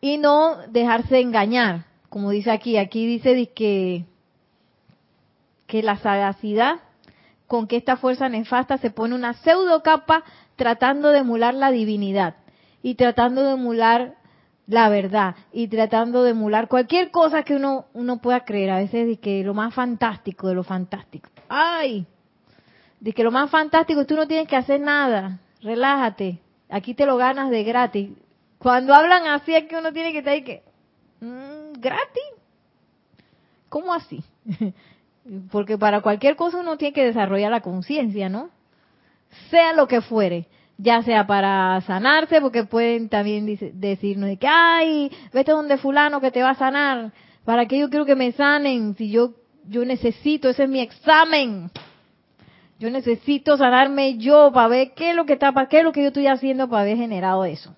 y 0.00 0.18
no 0.18 0.58
dejarse 0.68 1.20
engañar, 1.20 1.86
como 2.08 2.30
dice 2.30 2.50
aquí, 2.50 2.76
aquí 2.76 3.06
dice 3.06 3.46
que, 3.54 4.04
que 5.66 5.82
la 5.82 5.96
sagacidad 5.98 6.80
con 7.46 7.66
que 7.66 7.76
esta 7.76 7.96
fuerza 7.96 8.28
nefasta 8.28 8.78
se 8.78 8.90
pone 8.90 9.14
una 9.14 9.34
pseudo 9.34 9.82
capa 9.82 10.24
tratando 10.56 11.10
de 11.10 11.20
emular 11.20 11.54
la 11.54 11.70
divinidad 11.70 12.36
y 12.82 12.94
tratando 12.94 13.42
de 13.42 13.52
emular 13.52 14.16
la 14.66 14.88
verdad 14.88 15.36
y 15.52 15.68
tratando 15.68 16.22
de 16.22 16.30
emular 16.30 16.68
cualquier 16.68 17.10
cosa 17.10 17.42
que 17.42 17.54
uno, 17.54 17.86
uno 17.92 18.18
pueda 18.18 18.44
creer. 18.44 18.70
A 18.70 18.78
veces 18.78 19.06
de 19.06 19.16
que 19.18 19.42
lo 19.44 19.54
más 19.54 19.74
fantástico 19.74 20.48
de 20.48 20.54
lo 20.54 20.64
fantástico. 20.64 21.28
¡Ay! 21.48 22.06
De 23.00 23.12
que 23.12 23.22
lo 23.22 23.30
más 23.30 23.50
fantástico, 23.50 24.06
tú 24.06 24.16
no 24.16 24.26
tienes 24.26 24.48
que 24.48 24.56
hacer 24.56 24.80
nada. 24.80 25.38
Relájate. 25.62 26.40
Aquí 26.68 26.94
te 26.94 27.06
lo 27.06 27.16
ganas 27.16 27.50
de 27.50 27.62
gratis. 27.62 28.10
Cuando 28.58 28.94
hablan 28.94 29.26
así 29.26 29.54
es 29.54 29.64
que 29.66 29.76
uno 29.76 29.92
tiene 29.92 30.12
que 30.12 30.18
estar 30.18 30.32
ahí 30.32 30.42
que... 30.42 30.62
Mm, 31.20 31.80
¿Gratis? 31.80 32.36
¿cómo 33.68 33.92
así? 33.92 34.24
Porque 35.50 35.76
para 35.76 36.00
cualquier 36.00 36.36
cosa 36.36 36.58
uno 36.58 36.78
tiene 36.78 36.94
que 36.94 37.04
desarrollar 37.04 37.50
la 37.50 37.60
conciencia, 37.60 38.28
¿no? 38.28 38.48
Sea 39.50 39.72
lo 39.72 39.86
que 39.86 40.00
fuere, 40.00 40.46
ya 40.78 41.02
sea 41.02 41.26
para 41.26 41.80
sanarse, 41.82 42.40
porque 42.40 42.64
pueden 42.64 43.08
también 43.08 43.46
decirnos 43.74 44.38
que, 44.38 44.46
ay, 44.48 45.10
vete 45.32 45.52
donde 45.52 45.78
fulano 45.78 46.20
que 46.20 46.30
te 46.30 46.42
va 46.42 46.50
a 46.50 46.54
sanar, 46.54 47.12
¿para 47.44 47.66
qué 47.66 47.78
yo 47.78 47.88
quiero 47.88 48.04
que 48.04 48.14
me 48.14 48.32
sanen? 48.32 48.94
Si 48.96 49.10
yo, 49.10 49.34
yo 49.68 49.84
necesito, 49.84 50.48
ese 50.48 50.64
es 50.64 50.68
mi 50.68 50.80
examen. 50.80 51.70
Yo 52.78 52.90
necesito 52.90 53.56
sanarme 53.56 54.18
yo 54.18 54.50
para 54.52 54.68
ver 54.68 54.92
qué 54.94 55.10
es 55.10 55.16
lo 55.16 55.24
que 55.24 55.32
está, 55.34 55.52
para 55.52 55.68
qué 55.68 55.78
es 55.78 55.84
lo 55.84 55.92
que 55.92 56.02
yo 56.02 56.08
estoy 56.08 56.26
haciendo 56.26 56.68
para 56.68 56.82
haber 56.82 56.98
generado 56.98 57.44
eso. 57.46 57.74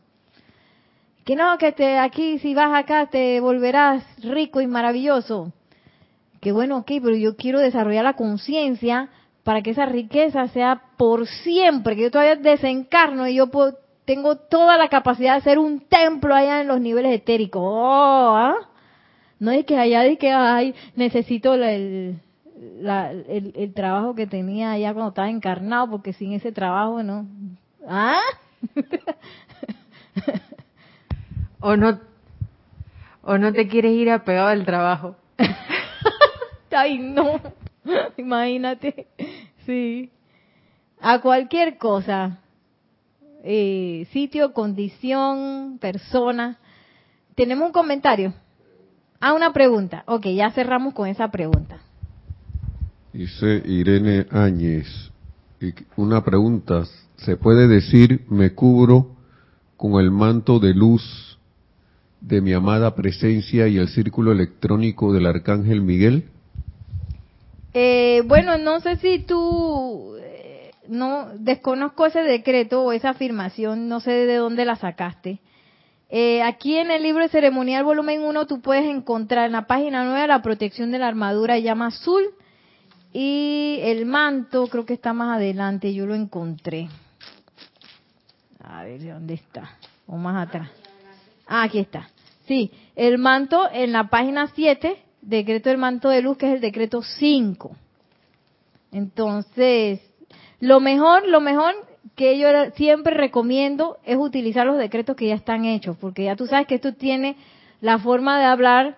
Que 1.25 1.37
no, 1.37 1.57
que 1.59 1.73
te, 1.73 1.99
aquí, 1.99 2.39
si 2.41 2.55
vas 2.55 2.75
acá, 2.75 3.07
te 3.07 3.39
volverás 3.39 4.03
rico 4.25 4.61
y 4.61 4.67
maravilloso. 4.67 5.53
Que 6.41 6.51
bueno, 6.51 6.79
ok, 6.79 6.87
pero 7.03 7.15
yo 7.15 7.37
quiero 7.37 7.61
desarrollar 7.61 8.03
la 8.03 8.15
conciencia 8.15 9.11
para 9.49 9.63
que 9.63 9.71
esa 9.71 9.87
riqueza 9.87 10.47
sea 10.49 10.83
por 10.99 11.27
siempre, 11.27 11.97
que 11.97 12.03
yo 12.03 12.11
todavía 12.11 12.37
desencarno 12.37 13.27
y 13.27 13.37
yo 13.37 13.49
tengo 14.05 14.37
toda 14.37 14.77
la 14.77 14.91
capacidad 14.91 15.33
de 15.33 15.39
hacer 15.39 15.59
un 15.59 15.81
templo 15.81 16.35
allá 16.35 16.61
en 16.61 16.69
los 16.69 16.83
niveles 16.83 17.15
etéricos. 17.15 17.63
Oh, 17.65 18.35
¿ah? 18.37 18.57
No 19.39 19.51
es 19.51 19.65
que 19.65 19.79
allá 19.79 20.03
de 20.03 20.19
que 20.19 20.31
ay, 20.31 20.75
necesito 20.97 21.55
el, 21.55 22.21
el, 22.85 23.73
trabajo 23.75 24.15
que 24.15 24.27
tenía 24.27 24.73
allá 24.73 24.93
cuando 24.93 25.09
estaba 25.09 25.31
encarnado, 25.31 25.93
porque 25.93 26.13
sin 26.13 26.35
ese 26.35 26.53
trabajo 26.53 27.03
no. 27.03 27.27
¿Ah? 27.89 28.21
o 31.61 31.75
no 31.75 32.01
o 33.23 33.39
no 33.39 33.51
te 33.55 33.67
quieres 33.67 33.93
ir 33.93 34.11
apegado 34.11 34.49
al 34.49 34.67
trabajo. 34.67 35.17
Ay, 36.71 36.99
no. 36.99 37.41
Imagínate. 38.17 39.07
Sí. 39.67 40.11
A 41.01 41.21
cualquier 41.21 41.79
cosa. 41.79 42.39
Eh, 43.45 44.07
sitio, 44.13 44.53
condición, 44.53 45.79
persona. 45.81 46.59
¿Tenemos 47.35 47.67
un 47.67 47.73
comentario? 47.73 48.35
Ah, 49.21 49.33
una 49.33 49.53
pregunta. 49.53 50.05
Ok, 50.07 50.27
ya 50.27 50.51
cerramos 50.51 50.95
con 50.95 51.09
esa 51.09 51.31
pregunta. 51.31 51.79
Dice 53.13 53.63
Irene 53.65 54.27
Áñez. 54.31 54.87
Una 55.97 56.25
pregunta. 56.25 56.85
¿Se 57.17 57.37
puede 57.37 57.67
decir 57.67 58.25
me 58.29 58.55
cubro 58.55 59.17
con 59.77 60.01
el 60.01 60.11
manto 60.11 60.61
de 60.61 60.73
luz 60.75 61.39
de 62.21 62.41
mi 62.41 62.53
amada 62.53 62.95
presencia 62.95 63.67
y 63.69 63.79
el 63.79 63.89
círculo 63.89 64.33
electrónico 64.33 65.13
del 65.13 65.27
Arcángel 65.27 65.83
Miguel? 65.83 66.25
Eh, 67.75 68.23
bueno, 68.27 68.57
no 68.59 68.81
sé 68.81 68.97
si 68.97 69.19
tú, 69.21 70.17
eh, 70.21 70.71
no 70.89 71.29
desconozco 71.35 72.07
ese 72.07 72.21
decreto 72.21 72.83
o 72.83 72.93
esa 72.93 73.11
afirmación, 73.11 73.89
no 73.89 74.01
sé 74.01 74.11
de 74.11 74.37
dónde 74.37 74.65
la 74.65 74.77
sacaste. 74.77 75.41
Eh, 76.11 76.43
aquí 76.43 76.77
en 76.77 76.91
el 76.91 77.03
libro 77.03 77.23
de 77.23 77.29
ceremonial 77.29 77.85
volumen 77.85 78.23
1 78.23 78.47
tú 78.47 78.63
puedes 78.63 78.87
encontrar 78.87 79.45
en 79.45 79.53
la 79.53 79.67
página 79.67 80.05
9 80.05 80.27
la 80.27 80.41
protección 80.41 80.91
de 80.91 80.99
la 80.99 81.09
armadura 81.09 81.59
llama 81.59 81.89
azul 81.89 82.23
y 83.13 83.79
el 83.83 84.07
manto 84.07 84.69
creo 84.69 84.87
que 84.87 84.95
está 84.95 85.13
más 85.13 85.37
adelante, 85.37 85.93
yo 85.93 86.07
lo 86.07 86.15
encontré. 86.15 86.89
A 88.63 88.85
ver, 88.85 89.05
¿dónde 89.05 89.35
está? 89.35 89.77
O 90.07 90.17
más 90.17 90.49
atrás. 90.49 90.71
Ah, 91.47 91.65
aquí 91.65 91.79
está. 91.79 92.09
Sí, 92.47 92.71
el 92.97 93.19
manto 93.19 93.69
en 93.71 93.93
la 93.93 94.09
página 94.09 94.47
7 94.55 94.97
decreto 95.29 95.69
del 95.69 95.79
manto 95.79 96.09
de 96.09 96.23
luz, 96.23 96.39
que 96.39 96.47
es 96.47 96.55
el 96.55 96.61
decreto 96.61 97.03
5. 97.03 97.71
Entonces, 98.93 100.01
lo 100.61 100.81
mejor, 100.81 101.29
lo 101.29 101.41
mejor 101.41 101.75
que 102.17 102.39
yo 102.39 102.49
siempre 102.75 103.15
recomiendo 103.15 103.99
es 104.05 104.17
utilizar 104.17 104.67
los 104.67 104.79
decretos 104.79 105.17
que 105.17 105.29
ya 105.29 105.35
están 105.35 105.65
hechos, 105.65 105.97
porque 106.01 106.25
ya 106.25 106.37
tú 106.37 106.47
sabes 106.47 106.67
que 106.67 106.77
esto 106.77 106.95
tiene 106.95 107.37
la 107.81 107.99
forma 107.99 108.39
de 108.39 108.45
hablar 108.45 108.97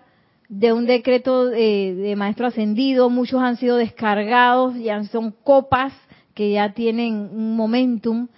de 0.48 0.72
un 0.72 0.86
decreto 0.86 1.46
de, 1.46 2.14
maestro 2.16 2.46
ascendido, 2.46 3.10
muchos 3.10 3.42
han 3.42 3.56
sido 3.56 3.76
descargados, 3.76 4.74
ya 4.76 5.02
son 5.04 5.34
copas 5.44 5.92
que 6.34 6.52
ya 6.52 6.72
tienen 6.72 7.14
un 7.14 7.56
momentum 7.56 8.28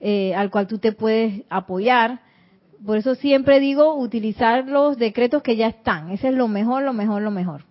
eh, 0.00 0.34
al 0.34 0.50
cual 0.50 0.66
tú 0.66 0.78
te 0.78 0.92
puedes 0.92 1.42
apoyar. 1.50 2.20
Por 2.84 2.96
eso 2.96 3.14
siempre 3.14 3.60
digo 3.60 3.94
utilizar 3.94 4.66
los 4.66 4.96
decretos 4.96 5.42
que 5.42 5.56
ya 5.56 5.68
están. 5.68 6.10
Ese 6.10 6.28
es 6.28 6.34
lo 6.34 6.48
mejor, 6.48 6.82
lo 6.82 6.92
mejor, 6.92 7.22
lo 7.22 7.30
mejor. 7.30 7.64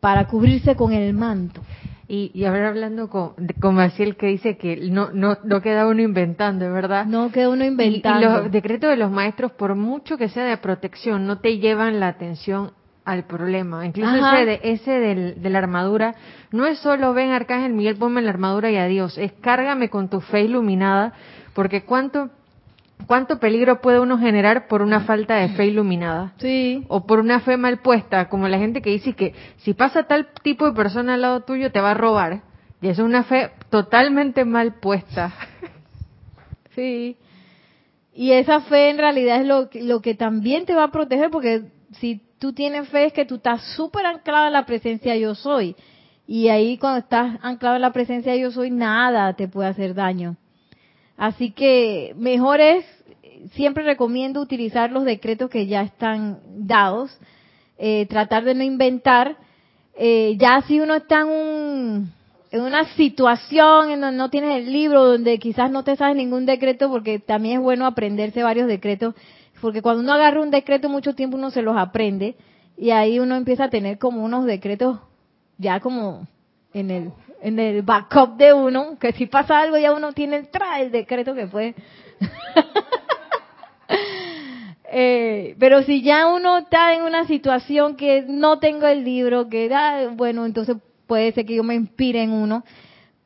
Para 0.00 0.26
cubrirse 0.26 0.76
con 0.76 0.92
el 0.92 1.14
manto. 1.14 1.62
Y, 2.06 2.30
y 2.34 2.44
ahora 2.44 2.68
hablando 2.68 3.08
con, 3.08 3.32
con 3.60 3.74
Maciel 3.74 4.16
que 4.16 4.26
dice 4.26 4.58
que 4.58 4.76
no, 4.90 5.10
no, 5.12 5.38
no 5.42 5.62
queda 5.62 5.88
uno 5.88 6.02
inventando, 6.02 6.70
¿verdad? 6.70 7.06
No 7.06 7.32
queda 7.32 7.48
uno 7.48 7.64
inventando. 7.64 8.20
Y, 8.20 8.24
los 8.24 8.52
decretos 8.52 8.90
de 8.90 8.96
los 8.96 9.10
maestros, 9.10 9.52
por 9.52 9.74
mucho 9.74 10.18
que 10.18 10.28
sea 10.28 10.44
de 10.44 10.58
protección, 10.58 11.26
no 11.26 11.38
te 11.38 11.58
llevan 11.58 12.00
la 12.00 12.08
atención 12.08 12.72
al 13.04 13.24
problema. 13.24 13.86
Incluso 13.86 14.14
ese, 14.14 14.44
de, 14.44 14.60
ese 14.62 14.90
del, 14.90 15.42
de 15.42 15.50
la 15.50 15.58
armadura, 15.58 16.14
no 16.52 16.66
es 16.66 16.78
solo 16.78 17.14
ven 17.14 17.30
Arcángel 17.30 17.72
Miguel, 17.72 17.96
ponme 17.96 18.22
la 18.22 18.30
armadura 18.30 18.70
y 18.70 18.76
adiós, 18.76 19.16
es 19.18 19.32
cárgame 19.40 19.88
con 19.88 20.08
tu 20.08 20.20
fe 20.20 20.42
iluminada, 20.42 21.14
porque 21.54 21.84
cuánto 21.84 22.30
¿Cuánto 23.06 23.38
peligro 23.38 23.80
puede 23.80 24.00
uno 24.00 24.18
generar 24.18 24.66
por 24.66 24.80
una 24.80 25.00
falta 25.00 25.36
de 25.36 25.50
fe 25.50 25.66
iluminada? 25.66 26.32
Sí. 26.38 26.84
O 26.88 27.06
por 27.06 27.18
una 27.18 27.40
fe 27.40 27.56
mal 27.56 27.80
puesta, 27.80 28.28
como 28.28 28.48
la 28.48 28.58
gente 28.58 28.80
que 28.80 28.90
dice 28.90 29.12
que 29.12 29.34
si 29.58 29.74
pasa 29.74 30.04
tal 30.04 30.28
tipo 30.42 30.66
de 30.66 30.72
persona 30.72 31.14
al 31.14 31.20
lado 31.20 31.40
tuyo 31.40 31.70
te 31.70 31.80
va 31.80 31.90
a 31.90 31.94
robar. 31.94 32.42
Y 32.80 32.88
es 32.88 32.98
una 32.98 33.24
fe 33.24 33.50
totalmente 33.70 34.44
mal 34.44 34.74
puesta. 34.80 35.32
Sí. 36.74 37.16
Y 38.12 38.32
esa 38.32 38.60
fe 38.62 38.90
en 38.90 38.98
realidad 38.98 39.40
es 39.40 39.46
lo, 39.46 39.68
lo 39.72 40.00
que 40.00 40.16
también 40.16 40.66
te 40.66 40.74
va 40.74 40.82
a 40.82 40.90
proteger 40.90 41.30
porque 41.30 41.62
si 42.00 42.20
tú 42.40 42.52
tienes 42.52 42.88
fe 42.88 43.06
es 43.06 43.12
que 43.12 43.24
tú 43.24 43.36
estás 43.36 43.62
súper 43.76 44.06
anclado 44.06 44.48
en 44.48 44.52
la 44.52 44.66
presencia 44.66 45.16
yo 45.16 45.36
soy. 45.36 45.76
Y 46.26 46.48
ahí 46.48 46.78
cuando 46.78 46.98
estás 46.98 47.38
anclado 47.42 47.76
en 47.76 47.82
la 47.82 47.92
presencia 47.92 48.34
yo 48.34 48.50
soy, 48.50 48.70
nada 48.70 49.34
te 49.34 49.46
puede 49.46 49.68
hacer 49.68 49.94
daño. 49.94 50.36
Así 51.16 51.50
que 51.50 52.14
mejor 52.16 52.60
es, 52.60 52.84
siempre 53.52 53.84
recomiendo 53.84 54.40
utilizar 54.40 54.90
los 54.90 55.04
decretos 55.04 55.50
que 55.50 55.66
ya 55.66 55.82
están 55.82 56.40
dados, 56.46 57.16
eh, 57.78 58.06
tratar 58.06 58.44
de 58.44 58.54
no 58.54 58.64
inventar. 58.64 59.36
Eh, 59.96 60.36
ya 60.38 60.62
si 60.62 60.80
uno 60.80 60.94
está 60.94 61.20
en, 61.20 62.10
en 62.50 62.60
una 62.60 62.84
situación 62.96 63.90
en 63.90 64.00
donde 64.00 64.16
no 64.16 64.30
tienes 64.30 64.56
el 64.56 64.72
libro, 64.72 65.04
donde 65.04 65.38
quizás 65.38 65.70
no 65.70 65.84
te 65.84 65.96
sabes 65.96 66.16
ningún 66.16 66.46
decreto, 66.46 66.90
porque 66.90 67.18
también 67.18 67.58
es 67.58 67.62
bueno 67.62 67.86
aprenderse 67.86 68.42
varios 68.42 68.66
decretos, 68.66 69.14
porque 69.60 69.82
cuando 69.82 70.02
uno 70.02 70.12
agarra 70.12 70.42
un 70.42 70.50
decreto 70.50 70.88
mucho 70.88 71.14
tiempo 71.14 71.36
uno 71.36 71.50
se 71.50 71.62
los 71.62 71.76
aprende 71.76 72.36
y 72.76 72.90
ahí 72.90 73.18
uno 73.18 73.36
empieza 73.36 73.64
a 73.64 73.70
tener 73.70 73.98
como 73.98 74.24
unos 74.24 74.44
decretos 74.44 74.98
ya 75.58 75.80
como 75.80 76.26
en 76.72 76.90
el 76.90 77.12
en 77.44 77.58
el 77.58 77.82
backup 77.82 78.38
de 78.38 78.54
uno, 78.54 78.96
que 78.98 79.12
si 79.12 79.26
pasa 79.26 79.60
algo 79.60 79.76
ya 79.76 79.92
uno 79.92 80.14
tiene 80.14 80.36
el, 80.36 80.48
el 80.80 80.90
decreto 80.90 81.34
que 81.34 81.46
puede. 81.46 81.74
eh, 84.90 85.54
pero 85.58 85.82
si 85.82 86.02
ya 86.02 86.26
uno 86.26 86.56
está 86.56 86.94
en 86.94 87.02
una 87.02 87.26
situación 87.26 87.96
que 87.96 88.24
no 88.26 88.60
tengo 88.60 88.86
el 88.86 89.04
libro, 89.04 89.50
que 89.50 89.68
da, 89.68 90.08
bueno, 90.08 90.46
entonces 90.46 90.78
puede 91.06 91.32
ser 91.32 91.44
que 91.44 91.56
yo 91.56 91.62
me 91.62 91.74
inspire 91.74 92.22
en 92.22 92.32
uno. 92.32 92.64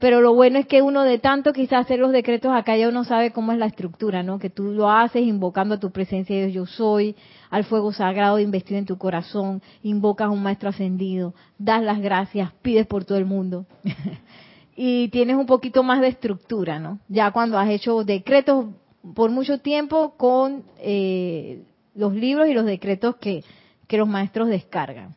Pero 0.00 0.20
lo 0.20 0.34
bueno 0.34 0.58
es 0.58 0.66
que 0.66 0.82
uno 0.82 1.04
de 1.04 1.20
tanto 1.20 1.52
quizás 1.52 1.84
hacer 1.84 2.00
los 2.00 2.10
decretos 2.10 2.52
acá 2.52 2.76
ya 2.76 2.88
uno 2.88 3.04
sabe 3.04 3.30
cómo 3.30 3.52
es 3.52 3.58
la 3.58 3.66
estructura, 3.66 4.24
¿no? 4.24 4.40
Que 4.40 4.50
tú 4.50 4.64
lo 4.64 4.90
haces 4.90 5.22
invocando 5.22 5.76
a 5.76 5.80
tu 5.80 5.92
presencia 5.92 6.48
yo 6.48 6.66
soy, 6.66 7.14
al 7.50 7.64
fuego 7.64 7.92
sagrado 7.92 8.38
investido 8.38 8.78
en 8.78 8.86
tu 8.86 8.98
corazón, 8.98 9.62
invocas 9.82 10.28
a 10.28 10.30
un 10.30 10.42
maestro 10.42 10.68
ascendido, 10.68 11.34
das 11.58 11.82
las 11.82 12.00
gracias, 12.00 12.52
pides 12.62 12.86
por 12.86 13.04
todo 13.04 13.18
el 13.18 13.24
mundo. 13.24 13.66
y 14.76 15.08
tienes 15.08 15.36
un 15.36 15.46
poquito 15.46 15.82
más 15.82 16.00
de 16.00 16.08
estructura, 16.08 16.78
¿no? 16.78 16.98
Ya 17.08 17.30
cuando 17.30 17.58
has 17.58 17.68
hecho 17.68 18.04
decretos 18.04 18.66
por 19.14 19.30
mucho 19.30 19.58
tiempo 19.58 20.14
con 20.16 20.64
eh, 20.78 21.64
los 21.94 22.14
libros 22.14 22.48
y 22.48 22.54
los 22.54 22.64
decretos 22.64 23.16
que, 23.16 23.42
que 23.86 23.98
los 23.98 24.08
maestros 24.08 24.48
descargan. 24.48 25.16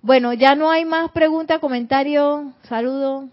Bueno, 0.00 0.32
ya 0.34 0.54
no 0.54 0.70
hay 0.70 0.84
más 0.84 1.10
preguntas, 1.12 1.60
comentarios, 1.60 2.52
saludos. 2.62 3.26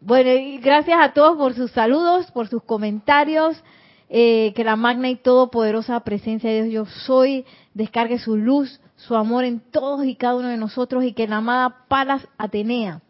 Bueno, 0.00 0.30
y 0.30 0.58
gracias 0.58 0.98
a 1.00 1.12
todos 1.12 1.36
por 1.36 1.54
sus 1.54 1.70
saludos, 1.72 2.30
por 2.30 2.48
sus 2.48 2.62
comentarios. 2.62 3.62
Eh, 4.10 4.54
que 4.56 4.64
la 4.64 4.76
magna 4.76 5.10
y 5.10 5.16
todopoderosa 5.16 6.00
presencia 6.00 6.48
de 6.48 6.62
Dios 6.62 6.88
yo 6.88 7.00
soy 7.04 7.44
descargue 7.74 8.18
su 8.18 8.36
luz, 8.36 8.80
su 8.96 9.14
amor 9.14 9.44
en 9.44 9.60
todos 9.60 10.06
y 10.06 10.14
cada 10.14 10.36
uno 10.36 10.48
de 10.48 10.56
nosotros 10.56 11.04
y 11.04 11.12
que 11.12 11.28
la 11.28 11.36
amada 11.36 11.84
Palas 11.88 12.26
Atenea 12.38 13.02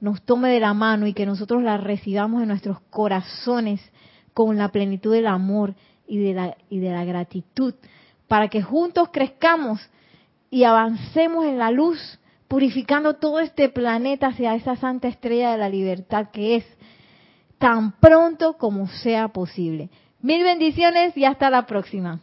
nos 0.00 0.22
tome 0.22 0.50
de 0.50 0.60
la 0.60 0.74
mano 0.74 1.08
y 1.08 1.12
que 1.12 1.26
nosotros 1.26 1.62
la 1.62 1.76
recibamos 1.76 2.40
en 2.40 2.48
nuestros 2.48 2.80
corazones 2.90 3.80
con 4.32 4.56
la 4.56 4.68
plenitud 4.68 5.12
del 5.12 5.26
amor 5.26 5.74
y 6.06 6.18
de 6.18 6.34
la, 6.34 6.56
y 6.70 6.78
de 6.78 6.90
la 6.90 7.04
gratitud 7.04 7.74
para 8.32 8.48
que 8.48 8.62
juntos 8.62 9.10
crezcamos 9.12 9.80
y 10.50 10.64
avancemos 10.64 11.44
en 11.44 11.58
la 11.58 11.70
luz, 11.70 12.18
purificando 12.48 13.16
todo 13.16 13.40
este 13.40 13.68
planeta 13.68 14.28
hacia 14.28 14.54
esa 14.54 14.76
santa 14.76 15.08
estrella 15.08 15.52
de 15.52 15.58
la 15.58 15.68
libertad 15.68 16.30
que 16.30 16.56
es 16.56 16.64
tan 17.58 17.92
pronto 18.00 18.54
como 18.54 18.88
sea 18.88 19.28
posible. 19.28 19.90
Mil 20.22 20.44
bendiciones 20.44 21.16
y 21.16 21.24
hasta 21.24 21.50
la 21.50 21.66
próxima. 21.66 22.20